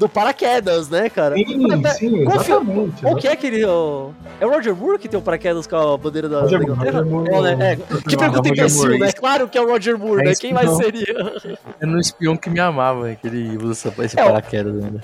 Do 0.00 0.08
paraquedas, 0.08 0.88
né, 0.88 1.08
cara? 1.08 1.36
sim, 1.36 1.66
Mas, 1.76 1.96
sim, 1.98 2.22
exatamente. 2.22 3.02
Qual 3.02 3.14
que 3.16 3.28
é 3.28 3.32
aquele. 3.32 3.64
ó, 3.64 4.08
É 4.40 4.46
o 4.46 4.50
Roger 4.50 4.74
Moore 4.74 4.98
que 4.98 5.08
tem 5.08 5.18
o 5.20 5.22
paraquedas 5.22 5.66
com 5.66 5.76
a 5.76 5.96
bandeira 5.96 6.28
da, 6.28 6.40
Roger 6.40 6.58
da 6.58 6.66
Moore, 6.66 6.72
Inglaterra? 6.72 7.02
Roger 7.04 7.12
Moore, 7.12 7.30
É, 7.52 7.56
né? 7.56 7.72
É, 7.72 7.76
Que 8.08 8.16
pergunta 8.16 8.48
imbecil, 8.48 8.98
né? 8.98 9.12
Claro 9.12 9.46
que 9.48 9.56
é 9.58 9.60
o 9.60 9.68
Roger 9.68 9.96
Moore, 9.98 10.22
É 10.22 10.24
né? 10.30 10.32
Quem 10.34 10.52
mais 10.54 10.66
não. 10.70 10.76
seria? 10.76 11.14
É 11.80 11.86
no 11.86 12.00
espião 12.00 12.36
que 12.36 12.48
me 12.50 12.58
amava, 12.58 13.14
que 13.14 13.26
ele 13.28 13.56
usa 13.62 13.92
esse 14.02 14.18
É, 14.18 14.24
o- 14.24 14.26
paraquedas 14.28 14.82
ainda. 14.82 15.00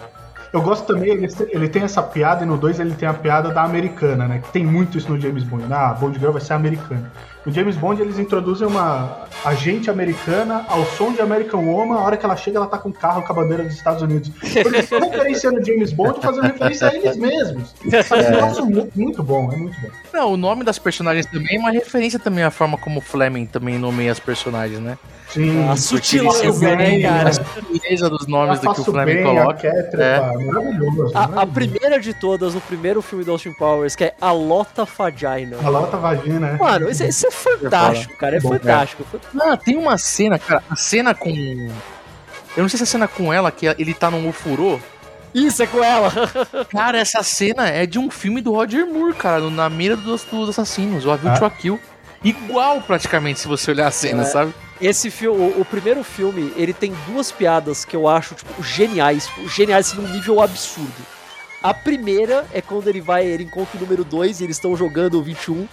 Eu 0.53 0.63
gosto 0.63 0.87
também, 0.87 1.11
ele, 1.11 1.29
ele 1.51 1.69
tem 1.69 1.83
essa 1.83 2.03
piada, 2.03 2.43
e 2.43 2.47
no 2.47 2.57
2 2.57 2.81
ele 2.81 2.95
tem 2.95 3.07
a 3.07 3.13
piada 3.13 3.51
da 3.51 3.63
americana, 3.65 4.27
né? 4.27 4.39
Que 4.43 4.51
tem 4.53 4.65
muito 4.65 4.97
isso 4.97 5.11
no 5.13 5.21
James 5.21 5.45
Bond. 5.45 5.65
Ah, 5.71 5.93
Bond 5.93 6.19
Girl 6.19 6.33
vai 6.33 6.41
ser 6.41 6.55
americana. 6.55 7.13
O 7.47 7.53
James 7.53 7.77
Bond, 7.77 8.03
eles 8.03 8.19
introduzem 8.19 8.67
uma 8.67 9.29
agente 9.45 9.89
americana 9.89 10.67
ao 10.69 10.85
som 10.85 11.13
de 11.13 11.21
American 11.21 11.65
Woman, 11.65 11.95
a 11.95 12.01
hora 12.01 12.17
que 12.17 12.27
ela 12.27 12.35
chega, 12.35 12.59
ela 12.59 12.67
tá 12.67 12.77
com 12.77 12.89
um 12.89 12.93
carro 12.93 13.23
com 13.23 13.33
a 13.33 13.37
bandeira 13.37 13.63
dos 13.63 13.75
Estados 13.75 14.03
Unidos. 14.03 14.31
Porque 14.31 14.59
eles 14.59 14.83
estão 14.83 14.99
referenciando 14.99 15.65
James 15.65 15.93
Bond 15.93 16.19
e 16.19 16.23
fazendo 16.23 16.43
referência 16.43 16.89
a 16.89 16.95
eles 16.95 17.17
mesmos. 17.17 17.73
É. 17.93 18.41
Nossa, 18.41 18.63
muito, 18.63 18.99
muito 18.99 19.23
bom, 19.23 19.53
é 19.53 19.57
muito 19.57 19.81
bom. 19.81 19.89
Não, 20.13 20.33
o 20.33 20.37
nome 20.37 20.65
das 20.65 20.79
personagens 20.79 21.25
também 21.27 21.57
é 21.57 21.59
uma 21.61 21.71
referência 21.71 22.19
também 22.19 22.43
à 22.43 22.51
forma 22.51 22.77
como 22.77 23.01
Fleming 23.01 23.47
também 23.47 23.79
nomeia 23.79 24.11
as 24.11 24.19
personagens, 24.19 24.81
né? 24.81 24.99
Sim, 25.29 25.69
a 25.69 25.77
sutileza, 25.77 26.77
né, 26.77 27.01
cara? 27.03 27.29
A 27.29 27.33
sutileza 27.33 28.09
dos 28.09 28.27
nomes 28.27 28.61
do 28.61 28.73
que 28.73 28.81
o 28.81 28.85
Fleming 28.85 29.23
coloca. 29.23 29.69
A, 29.69 30.03
é. 30.03 30.21
maravilhoso, 30.21 31.13
a, 31.15 31.43
a, 31.43 31.47
primeira 31.47 31.99
de 31.99 32.15
todas, 32.15 32.55
no 32.55 32.61
primeiro 32.61 33.03
filme 33.03 33.25
do 33.25 33.33
Austin 33.33 33.53
Powers, 33.53 33.97
que 33.97 34.05
é 34.05 34.15
A 34.21 34.31
Lota 34.31 34.85
Vagina. 34.85 35.57
A 35.63 35.69
Lota 35.69 35.97
Vagina, 35.97 36.53
né? 36.53 36.59
Mano, 36.59 36.89
isso, 36.89 37.05
isso 37.05 37.27
é 37.27 37.31
fantástico, 37.37 38.17
cara. 38.17 38.37
É 38.37 38.41
Bom, 38.41 38.51
fantástico. 38.51 39.05
Ah, 39.41 39.57
tem 39.57 39.77
uma 39.77 39.99
cena, 39.99 40.39
cara. 40.39 40.63
A 40.69 40.77
cena 40.77 41.15
com. 41.15 41.31
Eu 42.57 42.63
não 42.63 42.69
sei 42.69 42.79
se 42.79 42.85
a 42.85 42.87
cena 42.87 43.07
com 43.07 43.33
ela, 43.33 43.51
que 43.51 43.67
ele 43.67 43.95
tá 43.95 44.11
num 44.11 44.29
ofurô. 44.29 44.81
Isso, 45.35 45.63
é 45.63 45.67
com 45.67 45.85
ela. 45.85 46.11
cara, 46.71 46.99
essa 46.99 47.23
cena 47.23 47.69
é 47.69 47.85
de 47.85 47.99
um 47.99 48.11
filme 48.11 48.41
do 48.41 48.53
Roger 48.53 48.87
Moore, 48.87 49.15
cara, 49.15 49.51
na 49.51 49.69
mira 49.69 49.95
dos, 49.95 50.25
dos 50.25 50.49
assassinos, 50.49 51.05
o 51.05 51.11
Avil 51.11 51.31
ah. 51.31 51.51
Kill. 51.51 51.79
Igual, 52.25 52.81
praticamente, 52.81 53.41
se 53.41 53.47
você 53.47 53.71
olhar 53.71 53.87
a 53.87 53.91
cena, 53.91 54.23
é. 54.23 54.25
sabe? 54.27 54.55
Esse 54.81 55.11
filme, 55.11 55.39
o, 55.39 55.61
o, 55.61 55.65
primeiro 55.65 56.03
filme, 56.03 56.53
ele 56.57 56.73
tem 56.73 56.95
duas 57.07 57.31
piadas 57.31 57.85
que 57.85 57.95
eu 57.95 58.09
acho, 58.09 58.35
tipo, 58.35 58.63
geniais. 58.63 59.27
Tipo, 59.27 59.49
geniais 59.49 59.89
assim, 59.89 60.01
num 60.01 60.09
nível 60.09 60.41
absurdo. 60.41 61.07
A 61.63 61.75
primeira 61.75 62.47
é 62.53 62.61
quando 62.61 62.89
ele 62.89 63.01
vai, 63.01 63.27
ele 63.27 63.45
encontra 63.45 63.77
o 63.77 63.81
número 63.81 64.05
2 64.05 64.41
e 64.41 64.45
eles 64.45 64.57
estão 64.57 64.77
jogando 64.77 65.19
o 65.19 65.23
21. 65.23 65.67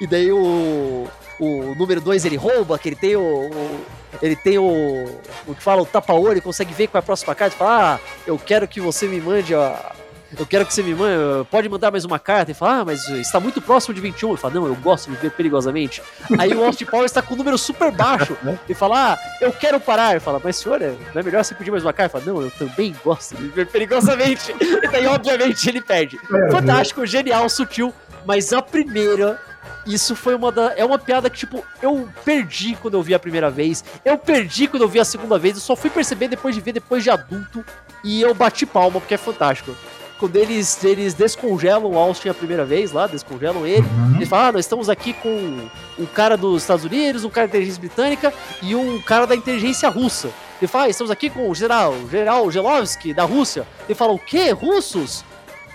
E 0.00 0.06
daí 0.06 0.30
o, 0.30 1.08
o 1.40 1.74
número 1.74 2.00
2 2.00 2.24
ele 2.24 2.36
rouba, 2.36 2.78
que 2.78 2.88
ele 2.88 2.96
tem 2.96 3.16
o, 3.16 3.20
o. 3.20 3.80
ele 4.20 4.36
tem 4.36 4.58
o. 4.58 5.20
O 5.46 5.54
que 5.54 5.62
fala, 5.62 5.82
o 5.82 5.86
tapa-olho, 5.86 6.32
ele 6.32 6.40
consegue 6.40 6.72
ver 6.72 6.88
qual 6.88 7.00
é 7.00 7.02
a 7.02 7.06
próxima 7.06 7.34
carta 7.34 7.54
e 7.54 7.58
fala: 7.58 7.94
Ah, 7.94 8.00
eu 8.26 8.38
quero 8.38 8.68
que 8.68 8.80
você 8.80 9.06
me 9.06 9.20
mande 9.20 9.54
a, 9.54 9.94
eu 10.38 10.44
quero 10.44 10.66
que 10.66 10.74
você 10.74 10.82
me 10.82 10.94
mande, 10.94 11.46
pode 11.50 11.68
mandar 11.68 11.90
mais 11.90 12.04
uma 12.04 12.18
carta. 12.18 12.50
E 12.50 12.54
fala, 12.54 12.80
ah, 12.80 12.84
mas 12.84 13.08
está 13.08 13.38
muito 13.38 13.60
próximo 13.60 13.94
de 13.94 14.00
21. 14.00 14.30
Ele 14.30 14.36
fala, 14.36 14.54
não, 14.54 14.66
eu 14.66 14.74
gosto 14.74 15.10
de 15.10 15.16
ver 15.16 15.30
perigosamente. 15.30 16.02
Aí 16.38 16.52
o 16.52 16.64
Austin 16.64 16.84
Powers 16.84 17.10
está 17.10 17.22
com 17.22 17.34
um 17.34 17.36
número 17.36 17.56
super 17.56 17.90
baixo. 17.90 18.36
E 18.68 18.74
fala, 18.74 19.12
ah, 19.12 19.18
eu 19.40 19.52
quero 19.52 19.78
parar. 19.78 20.12
Ele 20.12 20.20
fala, 20.20 20.40
mas 20.42 20.56
senhor, 20.56 20.80
não 20.80 21.20
é 21.20 21.22
melhor 21.22 21.44
você 21.44 21.54
pedir 21.54 21.70
mais 21.70 21.84
uma 21.84 21.92
carta? 21.92 22.18
Ele 22.18 22.24
fala, 22.24 22.36
não, 22.36 22.44
eu 22.44 22.50
também 22.50 22.94
gosto 23.04 23.36
de 23.36 23.48
ver 23.48 23.66
perigosamente. 23.66 24.54
e 24.60 24.88
daí, 24.88 25.06
obviamente, 25.06 25.68
ele 25.68 25.80
perde. 25.80 26.18
É, 26.32 26.50
Fantástico, 26.50 27.06
genial, 27.06 27.48
sutil. 27.48 27.94
Mas 28.24 28.52
a 28.52 28.60
primeira 28.60 29.40
isso 29.86 30.16
foi 30.16 30.34
uma 30.34 30.50
da. 30.50 30.72
É 30.76 30.84
uma 30.84 30.98
piada 30.98 31.30
que, 31.30 31.38
tipo, 31.38 31.64
eu 31.80 32.08
perdi 32.24 32.76
quando 32.76 32.94
eu 32.94 33.02
vi 33.02 33.14
a 33.14 33.18
primeira 33.18 33.50
vez. 33.50 33.84
Eu 34.04 34.18
perdi 34.18 34.66
quando 34.66 34.82
eu 34.82 34.88
vi 34.88 35.00
a 35.00 35.04
segunda 35.04 35.38
vez. 35.38 35.54
Eu 35.54 35.60
só 35.60 35.76
fui 35.76 35.90
perceber 35.90 36.28
depois 36.28 36.54
de 36.54 36.60
ver 36.60 36.72
depois 36.72 37.02
de 37.02 37.10
adulto. 37.10 37.64
E 38.04 38.20
eu 38.20 38.34
bati 38.34 38.66
palma, 38.66 39.00
porque 39.00 39.14
é 39.14 39.18
fantástico 39.18 39.74
quando 40.18 40.36
eles, 40.36 40.82
eles 40.82 41.14
descongelam 41.14 41.92
o 41.92 41.98
Austin 41.98 42.28
a 42.28 42.34
primeira 42.34 42.64
vez 42.64 42.92
lá, 42.92 43.06
descongelam 43.06 43.66
ele, 43.66 43.86
uhum. 43.86 44.16
eles 44.16 44.28
falam, 44.28 44.46
ah, 44.46 44.52
nós 44.52 44.64
estamos 44.64 44.88
aqui 44.88 45.12
com 45.12 45.68
um 45.98 46.06
cara 46.06 46.36
dos 46.36 46.62
Estados 46.62 46.84
Unidos, 46.84 47.24
um 47.24 47.30
cara 47.30 47.46
da 47.46 47.50
inteligência 47.50 47.80
britânica 47.80 48.32
e 48.62 48.74
um 48.74 49.00
cara 49.02 49.26
da 49.26 49.36
inteligência 49.36 49.88
russa. 49.88 50.30
Ele 50.60 50.66
fala, 50.66 50.84
ah, 50.84 50.88
estamos 50.88 51.10
aqui 51.10 51.28
com 51.28 51.50
o 51.50 51.54
general, 51.54 51.94
general 52.10 52.50
Gelovsky, 52.50 53.12
da 53.12 53.24
Rússia. 53.24 53.66
Ele 53.86 53.94
fala, 53.94 54.12
o 54.12 54.18
quê? 54.18 54.50
Russos? 54.50 55.22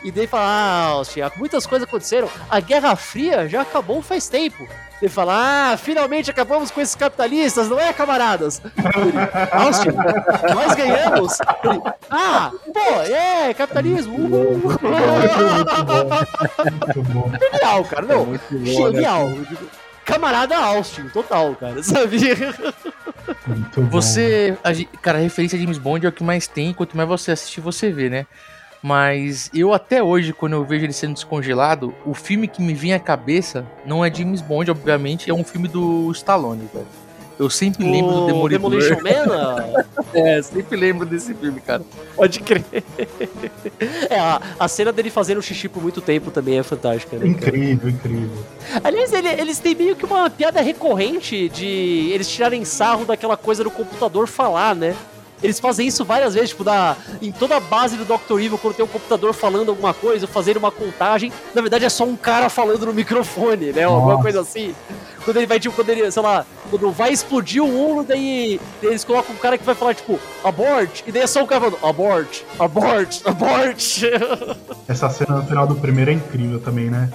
E 0.04 0.12
daí 0.12 0.26
fala, 0.26 0.46
ah, 0.46 0.86
Austin, 0.88 1.22
muitas 1.36 1.66
coisas 1.68 1.88
aconteceram. 1.88 2.28
A 2.50 2.60
Guerra 2.60 2.96
Fria 2.96 3.48
já 3.48 3.62
acabou 3.62 4.02
faz 4.02 4.28
tempo. 4.28 4.68
Ele 5.02 5.10
fala, 5.10 5.72
ah, 5.74 5.78
finalmente 5.78 6.30
acabamos 6.30 6.70
com 6.70 6.80
esses 6.80 6.94
capitalistas, 6.94 7.68
não 7.68 7.80
é, 7.80 7.92
camaradas? 7.92 8.62
Austin, 9.52 9.90
nós 10.54 10.76
ganhamos. 10.76 11.40
Ele, 11.64 11.82
ah, 12.10 12.52
pô, 12.72 13.02
é, 13.02 13.54
capitalismo. 13.54 14.16
Uhul. 14.16 14.62
Genial, 17.40 17.86
cara, 17.86 18.06
não, 18.06 18.36
é 18.36 18.66
genial. 18.66 19.28
Né? 19.28 19.46
Camarada 20.06 20.58
Austin, 20.58 21.08
total, 21.10 21.56
cara, 21.56 21.82
sabia? 21.82 22.36
Você, 23.90 24.58
cara, 25.02 25.18
a 25.20 25.22
referência 25.22 25.58
a 25.58 25.62
James 25.62 25.78
Bond 25.78 26.06
é 26.06 26.10
o 26.10 26.12
que 26.12 26.24
mais 26.24 26.48
tem, 26.48 26.74
quanto 26.74 26.98
mais 26.98 27.08
você 27.08 27.32
assistir, 27.32 27.62
você 27.62 27.92
vê, 27.92 28.10
né? 28.10 28.26
Mas 28.82 29.50
eu 29.54 29.74
até 29.74 30.02
hoje, 30.02 30.34
quando 30.34 30.54
eu 30.54 30.66
vejo 30.66 30.86
ele 30.86 30.94
sendo 30.94 31.14
descongelado, 31.14 31.94
o 32.06 32.14
filme 32.14 32.48
que 32.48 32.62
me 32.62 32.74
vem 32.74 32.94
à 32.94 33.00
cabeça 33.00 33.66
não 33.86 34.04
é 34.04 34.14
James 34.14 34.42
Bond, 34.42 34.72
obviamente, 34.72 35.30
é 35.30 35.34
um 35.34 35.44
filme 35.44 35.68
do 35.68 36.12
Stallone, 36.12 36.68
velho. 36.74 36.88
Eu 37.42 37.50
sempre 37.50 37.84
o 37.84 37.92
lembro 37.92 38.12
do 38.12 38.26
Demolidor. 38.28 38.70
Demolition 38.70 38.98
Man? 39.02 39.86
é, 40.14 40.42
sempre 40.44 40.78
lembro 40.78 41.08
desse 41.08 41.34
filme, 41.34 41.60
cara. 41.60 41.82
Pode 42.16 42.40
crer. 42.40 42.64
É, 44.10 44.20
a, 44.20 44.40
a 44.60 44.68
cena 44.68 44.92
dele 44.92 45.10
fazendo 45.10 45.42
xixi 45.42 45.68
por 45.68 45.82
muito 45.82 46.02
tempo 46.02 46.30
também 46.30 46.60
é 46.60 46.64
fantástica, 46.64 47.18
né? 47.18 47.26
Incrível, 47.26 47.90
incrível. 47.90 48.44
Aliás, 48.84 49.12
ele, 49.12 49.28
eles 49.28 49.58
têm 49.58 49.74
meio 49.74 49.96
que 49.96 50.06
uma 50.06 50.30
piada 50.30 50.62
recorrente 50.62 51.50
de 51.50 52.12
eles 52.14 52.30
tirarem 52.30 52.64
sarro 52.64 53.06
daquela 53.06 53.36
coisa 53.36 53.64
do 53.64 53.72
computador 53.72 54.28
falar, 54.28 54.76
né? 54.76 54.96
Eles 55.44 55.60
fazem 55.60 55.88
isso 55.88 56.06
várias 56.06 56.34
vezes, 56.34 56.50
tipo, 56.50 56.64
da, 56.64 56.96
em 57.22 57.32
toda 57.32 57.58
a 57.58 57.60
base 57.60 57.98
do 57.98 58.06
Dr. 58.06 58.40
Evil, 58.40 58.58
quando 58.58 58.76
tem 58.76 58.86
um 58.86 58.88
computador 58.88 59.34
falando 59.34 59.70
alguma 59.70 59.94
coisa, 59.94 60.28
fazendo 60.28 60.58
uma 60.58 60.72
contagem, 60.72 61.32
na 61.54 61.62
verdade 61.62 61.86
é 61.86 61.90
só 61.90 62.04
um 62.04 62.16
cara 62.16 62.50
falando 62.50 62.86
no 62.86 62.94
microfone, 62.94 63.72
né? 63.72 63.84
Nossa. 63.84 63.96
Alguma 63.96 64.22
coisa 64.22 64.42
assim. 64.42 64.76
Quando 65.24 65.38
ele 65.38 65.46
vai, 65.46 65.60
tipo, 65.60 65.76
quando 65.76 65.90
ele, 65.90 66.10
sei 66.12 66.22
lá, 66.22 66.46
quando 66.70 66.92
vai 66.92 67.12
explodir 67.12 67.64
o 67.64 67.68
mundo, 67.68 68.04
daí 68.08 68.60
eles 68.82 69.04
colocam 69.04 69.36
um 69.36 69.38
cara 69.38 69.58
que 69.58 69.64
vai 69.64 69.76
falar, 69.76 69.94
tipo, 69.94 70.20
abort, 70.44 71.04
e 71.06 71.12
daí 71.12 71.22
é 71.24 71.28
só 71.28 71.44
um 71.44 71.46
cara 71.46 71.62
falando, 71.62 71.86
abort, 71.86 72.42
abort, 72.60 73.22
abort. 73.26 74.04
Essa 74.88 75.10
cena 75.10 75.38
no 75.38 75.46
final 75.46 75.68
do 75.68 75.76
primeiro 75.76 76.10
é 76.12 76.14
incrível 76.16 76.60
também, 76.60 76.90
né? 76.90 77.10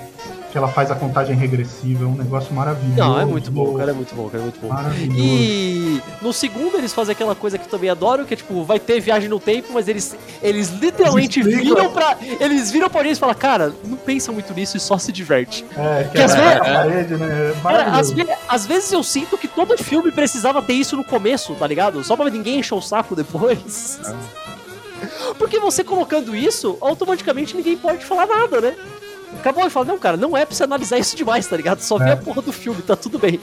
Que 0.51 0.57
ela 0.57 0.68
faz 0.68 0.90
a 0.90 0.94
contagem 0.94 1.36
regressiva, 1.36 2.05
é 2.05 2.07
um 2.07 2.14
negócio 2.14 2.55
maravilhoso. 2.55 2.97
Não, 2.97 3.20
é 3.20 3.24
muito 3.24 3.51
bom, 3.51 3.76
cara, 3.76 3.90
é 3.90 3.94
muito 3.94 4.14
bom, 4.14 4.28
cara, 4.28 4.42
é 4.42 4.42
muito 4.42 4.61
bom. 4.61 4.68
Maravilhoso. 4.68 5.18
E 5.18 6.03
no 6.22 6.32
segundo 6.32 6.76
eles 6.76 6.92
fazem 6.92 7.12
aquela 7.12 7.34
coisa 7.34 7.59
que 7.59 7.64
eu 7.64 7.70
também 7.70 7.90
adoro, 7.90 8.24
que 8.24 8.34
é 8.34 8.36
tipo, 8.36 8.62
vai 8.64 8.78
ter 8.78 9.01
viagem 9.01 9.28
no 9.28 9.40
tempo, 9.40 9.72
mas 9.72 9.88
eles, 9.88 10.16
eles 10.42 10.70
literalmente 10.70 11.42
viram 11.42 11.90
pra. 11.90 12.16
Eles 12.40 12.70
viram 12.70 12.88
pra 12.88 13.03
gente 13.03 13.16
e 13.16 13.20
falam, 13.20 13.34
cara, 13.34 13.74
não 13.84 13.97
pensa 13.97 14.32
muito 14.32 14.53
nisso 14.55 14.76
e 14.76 14.80
só 14.80 14.99
se 14.99 15.12
diverte. 15.12 15.64
É, 15.76 16.05
que, 16.05 16.11
que 16.11 16.22
às, 16.22 16.34
vezes, 16.34 16.59
parede, 16.59 17.16
né? 17.16 17.55
Cara, 17.62 17.84
às, 17.99 18.11
vezes, 18.11 18.34
às 18.49 18.66
vezes 18.66 18.92
eu 18.92 19.03
sinto 19.03 19.36
que 19.36 19.49
todo 19.49 19.76
filme 19.76 20.11
precisava 20.11 20.62
ter 20.62 20.74
isso 20.74 20.97
no 20.97 21.05
começo, 21.05 21.55
tá 21.55 21.66
ligado? 21.66 22.03
Só 22.05 22.16
pra 22.16 22.30
ninguém 22.30 22.61
encher 22.61 22.74
o 22.74 22.80
saco 22.80 23.14
depois. 23.14 24.01
É. 24.05 24.47
Porque 25.38 25.59
você 25.59 25.84
colocando 25.84 26.34
isso, 26.34 26.78
automaticamente 26.80 27.57
ninguém 27.57 27.76
pode 27.76 28.05
falar 28.05 28.26
nada, 28.26 28.61
né? 28.61 28.76
Acabou 29.34 29.66
e 29.66 29.70
fala, 29.70 29.86
não, 29.86 29.98
cara, 29.98 30.16
não 30.16 30.36
é 30.36 30.44
pra 30.44 30.54
você 30.54 30.64
analisar 30.64 30.98
isso 30.98 31.16
demais, 31.16 31.46
tá 31.46 31.56
ligado? 31.56 31.80
Só 31.80 31.98
é. 31.98 32.04
vê 32.04 32.10
a 32.12 32.16
porra 32.16 32.42
do 32.42 32.52
filme, 32.52 32.82
tá 32.82 32.96
tudo 32.96 33.18
bem. 33.18 33.40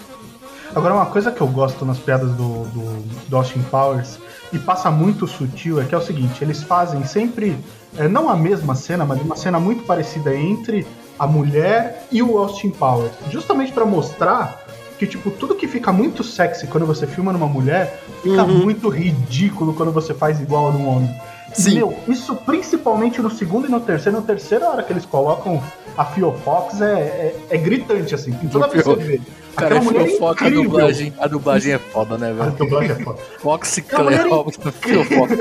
Agora, 0.75 0.93
uma 0.93 1.05
coisa 1.05 1.31
que 1.31 1.41
eu 1.41 1.47
gosto 1.47 1.85
nas 1.85 1.99
piadas 1.99 2.31
do, 2.31 2.65
do, 2.65 3.03
do 3.27 3.37
Austin 3.37 3.61
Powers, 3.63 4.17
e 4.53 4.59
passa 4.59 4.91
muito 4.91 5.25
sutil, 5.25 5.81
é 5.81 5.85
que 5.85 5.95
é 5.95 5.97
o 5.97 6.01
seguinte, 6.01 6.43
eles 6.43 6.61
fazem 6.61 7.03
sempre, 7.03 7.57
é, 7.97 8.07
não 8.07 8.29
a 8.29 8.35
mesma 8.35 8.75
cena, 8.75 9.03
mas 9.03 9.19
uma 9.19 9.35
cena 9.35 9.59
muito 9.59 9.83
parecida 9.83 10.33
entre 10.35 10.85
a 11.17 11.25
mulher 11.25 12.07
e 12.11 12.21
o 12.21 12.37
Austin 12.37 12.69
Powers. 12.69 13.11
Justamente 13.31 13.71
para 13.71 13.83
mostrar 13.83 14.63
que, 14.99 15.07
tipo, 15.07 15.31
tudo 15.31 15.55
que 15.55 15.67
fica 15.67 15.91
muito 15.91 16.23
sexy 16.23 16.67
quando 16.67 16.85
você 16.85 17.07
filma 17.07 17.33
numa 17.33 17.47
mulher, 17.47 18.03
fica 18.21 18.43
uhum. 18.43 18.59
muito 18.59 18.89
ridículo 18.89 19.73
quando 19.73 19.91
você 19.91 20.13
faz 20.13 20.39
igual 20.39 20.67
a 20.67 20.69
um 20.69 20.87
homem. 20.87 21.09
Sim. 21.53 21.75
Meu, 21.75 21.97
isso 22.07 22.35
principalmente 22.35 23.21
no 23.21 23.29
segundo 23.29 23.67
e 23.67 23.71
no 23.71 23.79
terceiro. 23.79 24.17
No 24.17 24.23
terceiro, 24.23 24.65
a 24.65 24.69
hora 24.69 24.83
que 24.83 24.91
eles 24.91 25.05
colocam 25.05 25.61
a 25.97 26.05
Fiofox 26.05 26.81
é, 26.81 26.93
é, 26.93 27.35
é 27.51 27.57
gritante, 27.57 28.15
assim. 28.15 28.31
Toda 28.51 28.67
vez 28.67 28.83
que 28.83 28.89
você 28.89 29.03
vê. 29.03 29.21
Cara, 29.55 29.75
Aquela 29.75 29.91
mulher 29.91 30.07
Fiofox, 30.07 30.41
é 30.41 30.45
a 30.45 30.49
dublagem, 30.49 31.13
a 31.19 31.27
dublagem 31.27 31.73
é 31.73 31.77
foda, 31.77 32.17
né, 32.17 32.33
velho? 32.33 32.41
A 32.41 32.49
dublagem 32.49 32.91
é 32.91 32.95
foda. 32.95 33.19
Fox 33.37 33.79
Clear, 33.87 34.27
Fiofox. 34.71 35.31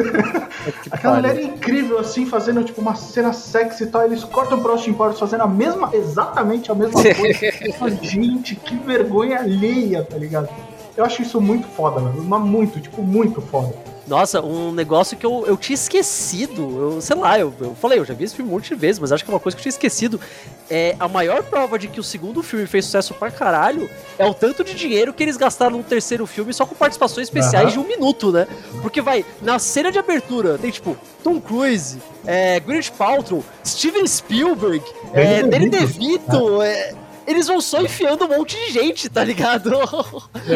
Aquela 0.91 1.17
mulher 1.17 1.39
é 1.39 1.43
incrível, 1.43 1.99
assim, 1.99 2.27
fazendo, 2.27 2.63
tipo, 2.63 2.81
uma 2.83 2.95
cena 2.95 3.33
sexy 3.33 3.85
e 3.85 3.87
tal. 3.87 4.05
Eles 4.05 4.23
cortam 4.23 4.61
pro 4.61 4.73
Austin 4.73 4.93
Powers 4.93 5.19
fazendo 5.19 5.45
a 5.45 5.47
mesma, 5.47 5.89
exatamente 5.95 6.71
a 6.71 6.75
mesma 6.75 7.01
coisa. 7.03 7.99
Gente, 8.03 8.55
que 8.55 8.77
vergonha 8.77 9.39
alheia, 9.39 10.05
tá 10.05 10.19
ligado? 10.19 10.49
Eu 10.95 11.07
acho 11.07 11.23
isso 11.23 11.41
muito 11.41 11.67
foda, 11.69 12.01
mano. 12.01 12.23
Muito, 12.41 12.81
tipo, 12.81 13.03
muito 13.03 13.41
foda. 13.41 13.75
Nossa, 14.07 14.43
um 14.43 14.73
negócio 14.73 15.17
que 15.17 15.25
eu, 15.25 15.45
eu 15.47 15.57
tinha 15.57 15.75
esquecido. 15.75 16.95
Eu, 16.95 17.01
sei 17.01 17.17
lá, 17.17 17.39
eu, 17.39 17.53
eu 17.61 17.75
falei, 17.75 17.99
eu 17.99 18.05
já 18.05 18.15
vi 18.15 18.25
esse 18.25 18.35
filme 18.35 18.51
um 18.51 18.55
monte 18.55 18.69
de 18.69 18.75
vezes, 18.75 18.99
mas 18.99 19.13
acho 19.13 19.25
que 19.25 19.31
é 19.31 19.35
uma 19.35 19.41
coisa 19.41 19.57
que 19.57 19.61
eu 19.61 19.63
tinha 19.63 19.71
esquecido. 19.71 20.21
É 20.69 20.97
a 20.99 21.07
maior 21.07 21.43
prova 21.43 21.79
de 21.79 21.87
que 21.89 22.01
o 22.01 22.03
segundo 22.03 22.43
filme 22.43 22.67
fez 22.67 22.87
sucesso 22.87 23.15
pra 23.15 23.31
caralho 23.31 23.89
é 24.19 24.27
o 24.27 24.35
tanto 24.35 24.65
de 24.65 24.75
dinheiro 24.75 25.13
que 25.13 25.23
eles 25.23 25.37
gastaram 25.37 25.77
no 25.77 25.85
terceiro 25.85 26.27
filme 26.27 26.53
só 26.53 26.67
com 26.67 26.75
participações 26.75 27.29
especiais 27.29 27.67
uhum. 27.67 27.73
de 27.73 27.79
um 27.79 27.89
minuto, 27.89 28.33
né? 28.33 28.47
Porque 28.81 29.01
vai, 29.01 29.25
na 29.41 29.59
cena 29.59 29.93
de 29.93 29.99
abertura, 29.99 30.59
tem 30.59 30.71
tipo 30.71 30.97
Tom 31.23 31.41
Cruise, 31.41 31.99
é, 32.27 32.59
Gwyneth 32.61 32.91
Paltrow, 32.97 33.45
Steven 33.65 34.07
Spielberg, 34.07 34.83
é, 35.13 35.43
Danny 35.43 35.69
DeVito, 35.69 36.63
é, 36.63 36.95
eles 37.33 37.47
vão 37.49 37.61
só 37.61 37.81
enfiando 37.81 38.25
um 38.25 38.29
monte 38.29 38.57
de 38.57 38.73
gente, 38.73 39.09
tá 39.09 39.23
ligado? 39.25 39.71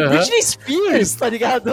Britney 0.08 0.42
Spears, 0.42 1.14
tá 1.14 1.28
ligado? 1.28 1.70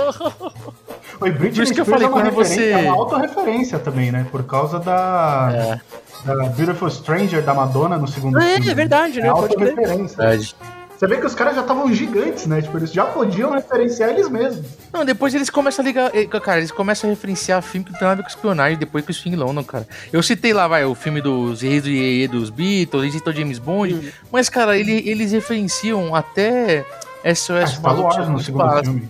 Oi, 1.21 1.31
Britney 1.31 1.53
Por 1.55 1.63
isso 1.63 1.73
que 1.73 1.81
eu 1.81 1.85
Spears 1.85 2.01
falei, 2.01 2.05
é 2.05 2.09
uma 2.09 2.21
quando 2.21 2.33
você- 2.33 2.69
é 2.71 2.77
uma 2.77 2.93
autorreferência 2.95 3.79
também, 3.79 4.11
né? 4.11 4.25
Por 4.31 4.43
causa 4.43 4.79
da, 4.79 5.79
da 6.25 6.35
Beautiful 6.49 6.89
Stranger 6.89 7.41
da 7.43 7.53
Madonna 7.53 7.97
no 7.97 8.07
segundo 8.07 8.39
É, 8.39 8.55
filme. 8.55 8.69
é 8.69 8.73
verdade, 8.73 9.21
né? 9.21 9.27
É 9.27 9.29
autorreferência. 9.29 10.17
Verdade. 10.17 10.55
Você 11.03 11.07
vê 11.07 11.17
que 11.17 11.25
os 11.25 11.35
caras 11.35 11.53
já 11.55 11.61
estavam 11.61 11.93
gigantes, 11.93 12.45
né? 12.47 12.61
Tipo, 12.61 12.77
eles 12.77 12.89
já 12.89 13.03
podiam 13.03 13.51
referenciar 13.51 14.11
eles 14.11 14.29
mesmos. 14.29 14.65
Não, 14.93 15.03
depois 15.03 15.35
eles 15.35 15.49
começam 15.49 15.83
a 15.83 15.85
ligar. 15.85 16.11
eh, 16.15 16.25
Cara, 16.25 16.59
eles 16.59 16.71
começam 16.71 17.09
a 17.09 17.11
referenciar 17.13 17.61
filme 17.61 17.83
que 17.83 17.91
não 17.91 17.99
tem 17.99 18.07
nada 18.07 18.13
a 18.13 18.23
ver 18.23 18.23
com 18.23 18.29
espionagem, 18.29 18.77
depois 18.77 19.03
com 19.03 19.11
o 19.11 19.13
Swing 19.13 19.35
London, 19.35 19.65
cara. 19.65 19.85
Eu 20.13 20.23
citei 20.23 20.53
lá, 20.53 20.65
vai, 20.65 20.85
o 20.85 20.95
filme 20.95 21.19
dos 21.21 21.61
Reis 21.61 21.83
do 21.83 21.89
Iê 21.89 22.25
dos 22.29 22.49
Beatles, 22.49 23.03
eles 23.03 23.15
citou 23.15 23.33
James 23.33 23.59
Bond, 23.59 23.95
Hum. 23.95 24.09
mas, 24.31 24.47
cara, 24.47 24.77
ele- 24.77 25.03
eles 25.05 25.33
referenciam 25.33 26.15
até 26.15 26.85
SOS 27.25 27.71
Star 27.71 27.81
Maluco 27.81 28.03
Wars 28.15 28.29
no 28.29 28.39
segundo 28.39 28.65
Espaço, 28.65 28.83
filme. 28.85 29.09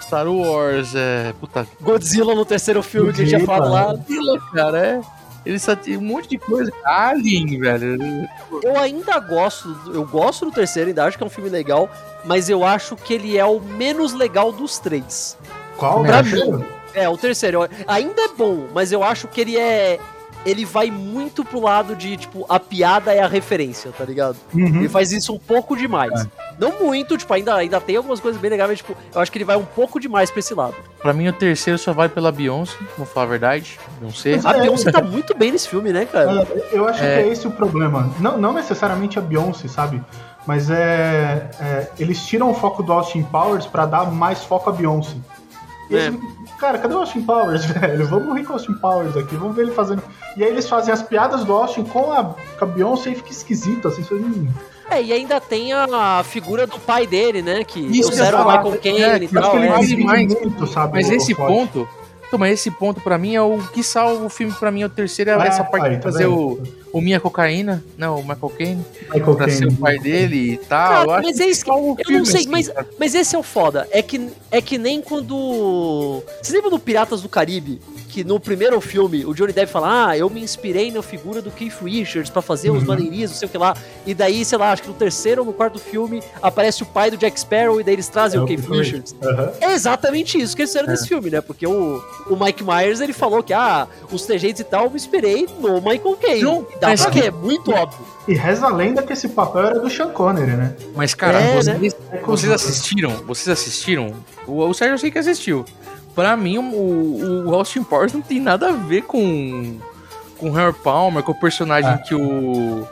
Star 0.00 0.28
Wars, 0.28 0.94
é. 0.94 1.32
Puta 1.40 1.66
Godzilla 1.80 2.34
no 2.36 2.44
terceiro 2.44 2.80
filme 2.80 3.12
que 3.12 3.22
a 3.22 3.24
gente 3.24 3.34
tinha 3.36 3.44
Godzilla, 3.44 3.68
falado 3.70 3.88
lá. 3.96 4.00
Aquilo, 4.00 4.40
cara, 4.52 4.78
é. 4.78 5.00
Eles 5.44 5.62
só 5.62 5.76
tem 5.76 5.96
um 5.96 6.00
monte 6.00 6.28
de 6.28 6.38
coisa. 6.38 6.72
Alien, 6.84 7.58
velho. 7.58 8.28
Eu 8.62 8.78
ainda 8.78 9.18
gosto, 9.20 9.76
eu 9.92 10.06
gosto 10.06 10.46
do 10.46 10.52
terceiro, 10.52 10.88
ainda 10.88 11.04
acho 11.04 11.18
que 11.18 11.22
é 11.22 11.26
um 11.26 11.30
filme 11.30 11.50
legal, 11.50 11.90
mas 12.24 12.48
eu 12.48 12.64
acho 12.64 12.96
que 12.96 13.12
ele 13.12 13.36
é 13.36 13.44
o 13.44 13.60
menos 13.60 14.14
legal 14.14 14.50
dos 14.50 14.78
três. 14.78 15.36
Qual? 15.76 16.02
Pra 16.02 16.22
mim. 16.22 16.64
É, 16.94 17.08
o 17.08 17.16
terceiro. 17.16 17.68
Ainda 17.86 18.22
é 18.22 18.28
bom, 18.28 18.68
mas 18.72 18.92
eu 18.92 19.02
acho 19.02 19.28
que 19.28 19.40
ele 19.40 19.58
é. 19.58 19.98
Ele 20.44 20.64
vai 20.64 20.90
muito 20.90 21.44
pro 21.44 21.60
lado 21.60 21.96
de, 21.96 22.16
tipo, 22.16 22.44
a 22.48 22.60
piada 22.60 23.12
é 23.12 23.20
a 23.22 23.26
referência, 23.26 23.90
tá 23.96 24.04
ligado? 24.04 24.36
Uhum. 24.52 24.66
Ele 24.80 24.88
faz 24.88 25.10
isso 25.12 25.32
um 25.32 25.38
pouco 25.38 25.76
demais. 25.76 26.12
É. 26.24 26.26
Não 26.58 26.78
muito, 26.80 27.16
tipo, 27.16 27.32
ainda, 27.32 27.54
ainda 27.54 27.80
tem 27.80 27.96
algumas 27.96 28.20
coisas 28.20 28.40
bem 28.40 28.50
legais, 28.50 28.68
mas, 28.70 28.78
tipo, 28.78 28.94
eu 29.14 29.20
acho 29.20 29.32
que 29.32 29.38
ele 29.38 29.44
vai 29.44 29.56
um 29.56 29.64
pouco 29.64 29.98
demais 29.98 30.30
pra 30.30 30.40
esse 30.40 30.54
lado. 30.54 30.74
Pra 31.00 31.12
mim, 31.12 31.26
o 31.28 31.32
terceiro 31.32 31.78
só 31.78 31.92
vai 31.92 32.08
pela 32.08 32.30
Beyoncé, 32.30 32.76
vou 32.96 33.06
falar 33.06 33.26
a 33.26 33.28
verdade. 33.30 33.78
Não 34.00 34.10
sei. 34.12 34.38
A 34.44 34.50
É. 34.56 34.60
Beyoncé 34.62 34.92
tá 34.92 35.02
muito 35.02 35.34
bem 35.36 35.52
nesse 35.52 35.68
filme, 35.68 35.92
né, 35.92 36.04
cara? 36.04 36.42
É, 36.42 36.68
Eu 36.76 36.86
acho 36.88 37.02
É. 37.02 37.22
que 37.22 37.28
é 37.28 37.32
esse 37.32 37.46
o 37.46 37.50
problema. 37.50 38.10
Não, 38.20 38.36
não 38.38 38.52
necessariamente 38.52 39.18
a 39.18 39.22
Beyoncé, 39.22 39.66
sabe? 39.68 40.02
Mas 40.46 40.68
é, 40.70 41.48
é, 41.58 41.88
Eles 41.98 42.24
tiram 42.26 42.50
o 42.50 42.54
foco 42.54 42.82
do 42.82 42.92
Austin 42.92 43.22
Powers 43.22 43.66
pra 43.66 43.86
dar 43.86 44.10
mais 44.10 44.44
foco 44.44 44.68
a 44.68 44.72
Beyoncé. 44.72 45.16
E 45.94 45.98
É. 45.98 46.06
eles- 46.08 46.20
Cara, 46.58 46.78
cadê 46.78 46.94
o 46.94 46.98
Austin 46.98 47.22
Powers, 47.22 47.64
velho? 47.66 48.06
Vamos 48.06 48.36
rir 48.36 48.44
com 48.44 48.52
o 48.52 48.56
Austin 48.56 48.74
Powers 48.74 49.16
aqui, 49.16 49.34
vamos 49.36 49.54
ver 49.56 49.62
ele 49.62 49.72
fazendo. 49.72 50.02
E 50.36 50.42
aí 50.44 50.50
eles 50.50 50.68
fazem 50.68 50.92
as 50.94 51.02
piadas 51.02 51.44
do 51.44 51.52
Austin 51.52 51.84
com 51.84 52.12
a, 52.12 52.24
com 52.58 52.64
a 52.64 52.66
Beyoncé 52.66 53.10
e 53.10 53.14
fica 53.16 53.30
esquisito, 53.30 53.88
assim. 53.88 54.02
Hum. 54.12 54.48
É, 54.90 55.02
e 55.02 55.12
ainda 55.12 55.40
tem 55.40 55.72
a 55.72 56.22
figura 56.24 56.66
do 56.66 56.78
pai 56.78 57.06
dele, 57.06 57.40
né? 57.42 57.64
Que 57.64 57.80
Isso 57.80 58.12
ia 58.14 58.24
o. 58.36 58.44
Michael 58.44 58.74
É, 58.74 58.76
Caine 58.78 59.24
e 59.24 59.28
que 59.28 59.38
Acho 59.38 59.46
tal. 59.46 59.50
que 59.50 59.56
ele 59.56 59.66
é. 59.66 60.04
mais- 60.04 60.28
muito, 60.40 60.66
sabe? 60.66 60.92
Mas 60.94 61.10
esse 61.10 61.34
ponto. 61.34 61.88
Então, 62.26 62.38
mas 62.38 62.52
esse 62.54 62.70
ponto 62.70 63.00
pra 63.00 63.16
mim 63.16 63.34
é 63.34 63.40
o 63.42 63.58
que 63.72 63.82
salva 63.82 64.24
o 64.24 64.28
filme 64.28 64.52
pra 64.58 64.70
mim 64.70 64.82
é 64.82 64.86
o 64.86 64.88
terceiro, 64.88 65.30
é 65.30 65.34
Ah, 65.34 65.46
essa 65.46 65.62
parte 65.62 65.86
aí, 65.86 65.96
de 65.96 66.02
tá 66.02 66.10
fazer 66.10 66.24
vendo? 66.26 66.36
o, 66.36 66.62
o 66.98 67.00
Minha 67.00 67.20
Cocaína, 67.20 67.84
não, 67.96 68.16
o 68.18 68.22
Michael 68.22 68.52
Caine, 68.58 68.84
Michael 69.12 69.24
pra 69.36 69.46
Caine. 69.46 69.52
ser 69.52 69.66
o 69.68 69.76
pai 69.76 69.98
dele 69.98 70.52
e 70.54 70.56
tal. 70.58 71.06
Cara, 71.06 71.22
mas 71.22 71.38
é 71.38 71.46
isso 71.46 71.64
que- 71.64 71.70
Eu 71.70 71.76
não 71.76 71.96
filme, 71.96 72.26
sei, 72.26 72.40
assim, 72.40 72.48
mas, 72.48 72.70
mas 72.98 73.14
esse 73.14 73.36
é 73.36 73.38
o 73.38 73.42
foda. 73.42 73.86
É 73.92 74.02
que, 74.02 74.28
é 74.50 74.60
que 74.60 74.78
nem 74.78 75.00
quando. 75.00 76.22
Vocês 76.42 76.54
lembram 76.54 76.70
do 76.70 76.78
Piratas 76.78 77.22
do 77.22 77.28
Caribe? 77.28 77.80
Que 78.14 78.22
no 78.22 78.38
primeiro 78.38 78.80
filme 78.80 79.26
o 79.26 79.34
Johnny 79.34 79.52
Depp 79.52 79.72
fala: 79.72 80.10
Ah, 80.10 80.16
eu 80.16 80.30
me 80.30 80.40
inspirei 80.40 80.88
na 80.92 81.02
figura 81.02 81.42
do 81.42 81.50
Keith 81.50 81.74
Richards 81.82 82.30
pra 82.30 82.40
fazer 82.40 82.70
os 82.70 82.82
Uhum. 82.82 82.86
maneirinhos, 82.86 83.32
não 83.32 83.38
sei 83.38 83.48
o 83.48 83.50
que 83.50 83.58
lá. 83.58 83.76
E 84.06 84.14
daí, 84.14 84.44
sei 84.44 84.56
lá, 84.56 84.70
acho 84.70 84.82
que 84.82 84.88
no 84.88 84.94
terceiro 84.94 85.40
ou 85.42 85.46
no 85.48 85.52
quarto 85.52 85.80
filme 85.80 86.22
aparece 86.40 86.84
o 86.84 86.86
pai 86.86 87.10
do 87.10 87.16
Jack 87.16 87.40
Sparrow 87.40 87.80
e 87.80 87.82
daí 87.82 87.94
eles 87.96 88.06
trazem 88.06 88.38
É 88.38 88.40
o 88.40 88.44
o 88.44 88.46
Keith 88.46 88.64
Richards. 88.70 89.16
Aham. 89.20 89.50
É 89.60 89.72
exatamente 89.72 90.40
isso 90.40 90.54
que 90.54 90.62
eles 90.62 90.70
É. 90.70 90.78
fizeram 90.78 90.92
nesse 90.92 91.08
filme, 91.08 91.28
né? 91.28 91.40
Porque 91.40 91.66
o, 91.66 92.00
o 92.30 92.36
Mike 92.40 92.62
Myers 92.62 93.00
ele 93.00 93.12
falou 93.12 93.42
que, 93.42 93.52
ah, 93.52 93.88
os 94.12 94.22
trejeitos 94.24 94.60
e 94.60 94.64
tal, 94.64 94.84
eu 94.84 94.90
me 94.90 94.96
inspirei 94.96 95.48
no 95.58 95.80
Michael 95.80 96.16
Caine. 96.22 96.42
Não, 96.42 96.64
dá 96.80 96.90
mas 96.90 97.02
pra 97.02 97.10
que- 97.10 97.20
é 97.20 97.32
muito 97.32 97.72
óbvio. 97.72 98.06
E 98.28 98.34
reza 98.34 98.66
a 98.66 98.70
lenda 98.70 99.02
que 99.02 99.12
esse 99.12 99.28
papel 99.28 99.62
era 99.66 99.80
do 99.80 99.90
Sean 99.90 100.10
Connery, 100.10 100.52
né? 100.52 100.76
Mas, 100.94 101.14
cara, 101.14 101.40
É, 101.40 101.56
vocês, 101.56 101.96
vocês 102.24 102.52
assistiram? 102.52 103.10
Vocês 103.26 103.48
assistiram? 103.48 104.14
O, 104.46 104.62
o 104.64 104.72
Sérgio 104.72 104.94
eu 104.94 104.98
sei 104.98 105.10
que 105.10 105.18
assistiu. 105.18 105.64
Pra 106.14 106.36
mim, 106.36 106.58
o, 106.58 107.44
o 107.48 107.54
Austin 107.54 107.82
Powers 107.82 108.12
não 108.12 108.20
tem 108.22 108.40
nada 108.40 108.68
a 108.68 108.72
ver 108.72 109.02
com 109.02 109.78
com 110.38 110.50
o 110.50 110.52
Harry 110.52 110.74
Palmer, 110.74 111.22
com 111.22 111.32
o 111.32 111.40
personagem 111.40 111.90
Ah. 111.90 111.98
que 111.98 112.14
o 112.14 112.86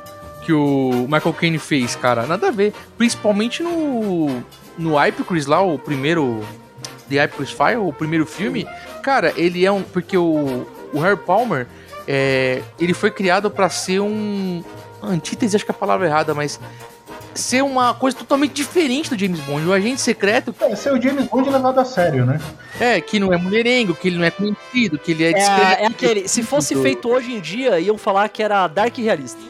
que 0.45 0.53
o 0.53 1.07
Michael 1.09 1.33
Caine 1.35 1.59
fez, 1.59 1.95
cara. 1.95 2.27
Nada 2.27 2.49
a 2.49 2.51
ver. 2.51 2.73
Principalmente 2.99 3.63
no 3.63 4.43
no 4.79 4.97
Hypocris 4.99 5.47
lá, 5.47 5.61
o 5.63 5.79
primeiro 5.79 6.41
The 7.09 7.25
Hypocris 7.25 7.51
File, 7.51 7.77
o 7.77 7.93
primeiro 7.93 8.27
filme. 8.27 8.67
Cara, 9.03 9.33
ele 9.37 9.65
é 9.65 9.71
um 9.71 9.83
porque 9.83 10.17
o 10.17 10.67
o 10.93 10.99
Harry 11.01 11.17
Palmer 11.17 11.67
é, 12.09 12.61
ele 12.79 12.93
foi 12.93 13.11
criado 13.11 13.51
pra 13.51 13.69
ser 13.71 14.01
um 14.01 14.63
antítese, 15.03 15.57
acho 15.57 15.65
que 15.65 15.71
é 15.71 15.75
a 15.75 15.79
palavra 15.79 16.07
errada, 16.07 16.35
mas 16.35 16.59
ser 17.35 17.63
uma 17.63 17.95
coisa 17.95 18.17
totalmente 18.17 18.53
diferente 18.53 19.11
do 19.11 19.19
James 19.19 19.41
Bond. 19.41 19.67
O 19.67 19.73
agente 19.73 20.01
secreto 20.01 20.55
É, 20.61 20.75
ser 20.77 20.93
o 20.93 21.01
James 21.01 21.27
Bond 21.27 21.49
levado 21.51 21.79
a 21.79 21.85
sério, 21.85 22.25
né? 22.27 22.41
é 22.81 23.01
que 23.01 23.19
não 23.21 23.33
é 23.33 23.37
mulherengo, 23.37 23.95
que 23.95 24.09
ele 24.09 24.17
não 24.19 24.25
é 24.25 24.31
conhecido, 24.31 24.99
que 24.99 25.13
ele 25.13 25.25
é 25.25 25.31
É, 25.31 25.33
discreto. 25.33 25.83
é 25.83 25.87
aquele, 25.87 26.29
se 26.29 26.43
fosse 26.43 26.75
feito 26.77 27.09
hoje 27.09 27.33
em 27.33 27.41
dia, 27.41 27.79
iam 27.81 27.97
falar 27.99 28.29
que 28.29 28.43
era 28.43 28.67
Dark 28.67 28.97
Realista. 28.97 29.41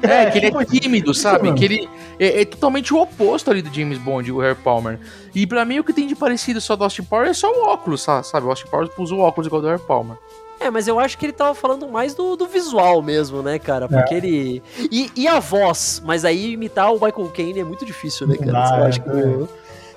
É, 0.00 0.26
que 0.30 0.38
ele 0.38 0.46
é 0.46 0.50
tipo- 0.50 0.64
tímido, 0.64 1.12
sabe? 1.12 1.46
mano. 1.46 1.58
Que 1.58 1.64
ele 1.64 1.88
é, 2.20 2.42
é 2.42 2.44
totalmente 2.44 2.94
o 2.94 3.00
oposto 3.00 3.50
ali 3.50 3.60
do 3.62 3.74
James 3.74 3.98
Bond, 3.98 4.30
o 4.30 4.38
Harry 4.38 4.54
Palmer. 4.54 4.96
E 5.34 5.44
pra 5.44 5.64
mim 5.64 5.80
o 5.80 5.84
que 5.84 5.92
tem 5.92 6.06
de 6.06 6.14
parecido 6.14 6.60
só 6.60 6.76
do 6.76 6.84
Austin 6.84 7.02
Powers 7.02 7.30
é 7.30 7.34
só 7.34 7.50
o 7.50 7.66
óculos, 7.66 8.02
sa- 8.02 8.22
sabe? 8.22 8.46
O 8.46 8.50
Austin 8.50 8.68
Powers 8.68 8.90
usa 8.96 9.14
o 9.16 9.18
óculos 9.18 9.48
igual 9.48 9.60
do 9.60 9.66
Harry 9.66 9.82
Palmer. 9.82 10.16
É, 10.60 10.70
mas 10.70 10.88
eu 10.88 10.98
acho 10.98 11.16
que 11.16 11.26
ele 11.26 11.32
tava 11.32 11.54
falando 11.54 11.88
mais 11.88 12.14
do, 12.14 12.36
do 12.36 12.46
visual 12.46 13.00
mesmo, 13.00 13.42
né, 13.42 13.58
cara? 13.58 13.86
É. 13.86 13.88
Porque 13.88 14.14
ele. 14.14 14.62
E, 14.90 15.10
e 15.14 15.28
a 15.28 15.38
voz, 15.38 16.02
mas 16.04 16.24
aí 16.24 16.52
imitar 16.52 16.92
o 16.92 16.94
Michael 16.94 17.30
Caine 17.34 17.60
é 17.60 17.64
muito 17.64 17.84
difícil, 17.84 18.26
né, 18.26 18.36
cara? 18.36 18.78
eu 18.78 18.84
é, 18.84 18.88
acho 18.88 19.00
que 19.02 19.08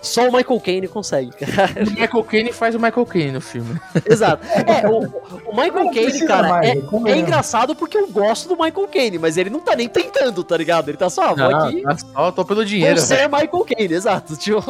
só 0.02 0.28
o 0.28 0.34
Michael 0.34 0.60
Caine 0.60 0.88
consegue, 0.88 1.32
cara. 1.32 1.72
O 1.86 1.92
Michael 1.92 2.24
Caine 2.24 2.52
faz 2.52 2.76
o 2.76 2.80
Michael 2.80 3.06
Caine 3.06 3.32
no 3.32 3.42
filme. 3.42 3.80
Exato. 4.10 4.46
É, 4.46 4.88
o, 4.88 5.00
o 5.50 5.56
Michael 5.56 5.92
Caine, 5.92 6.26
cara, 6.26 6.50
mais, 6.50 6.70
é, 6.70 6.74
é 6.74 7.12
é? 7.12 7.18
engraçado 7.18 7.76
porque 7.76 7.98
eu 7.98 8.08
gosto 8.08 8.50
do 8.50 8.56
Michael 8.56 8.88
Caine, 8.88 9.20
mas 9.20 9.38
ele 9.38 9.50
não 9.50 9.60
tá 9.60 9.76
nem 9.76 9.88
tentando, 9.88 10.44
tá 10.44 10.58
ligado? 10.58 10.90
Ele 10.90 10.98
tá 10.98 11.10
só, 11.10 11.30
ah, 11.30 11.34
vou 11.34 11.56
aqui. 11.56 11.82
tá 11.82 11.98
só, 11.98 12.32
tô 12.32 12.44
pelo 12.44 12.66
dinheiro. 12.66 12.96
Vou 12.98 13.06
ser 13.06 13.28
Michael 13.30 13.66
Caine, 13.66 13.94
exato. 13.94 14.36
Tipo. 14.36 14.62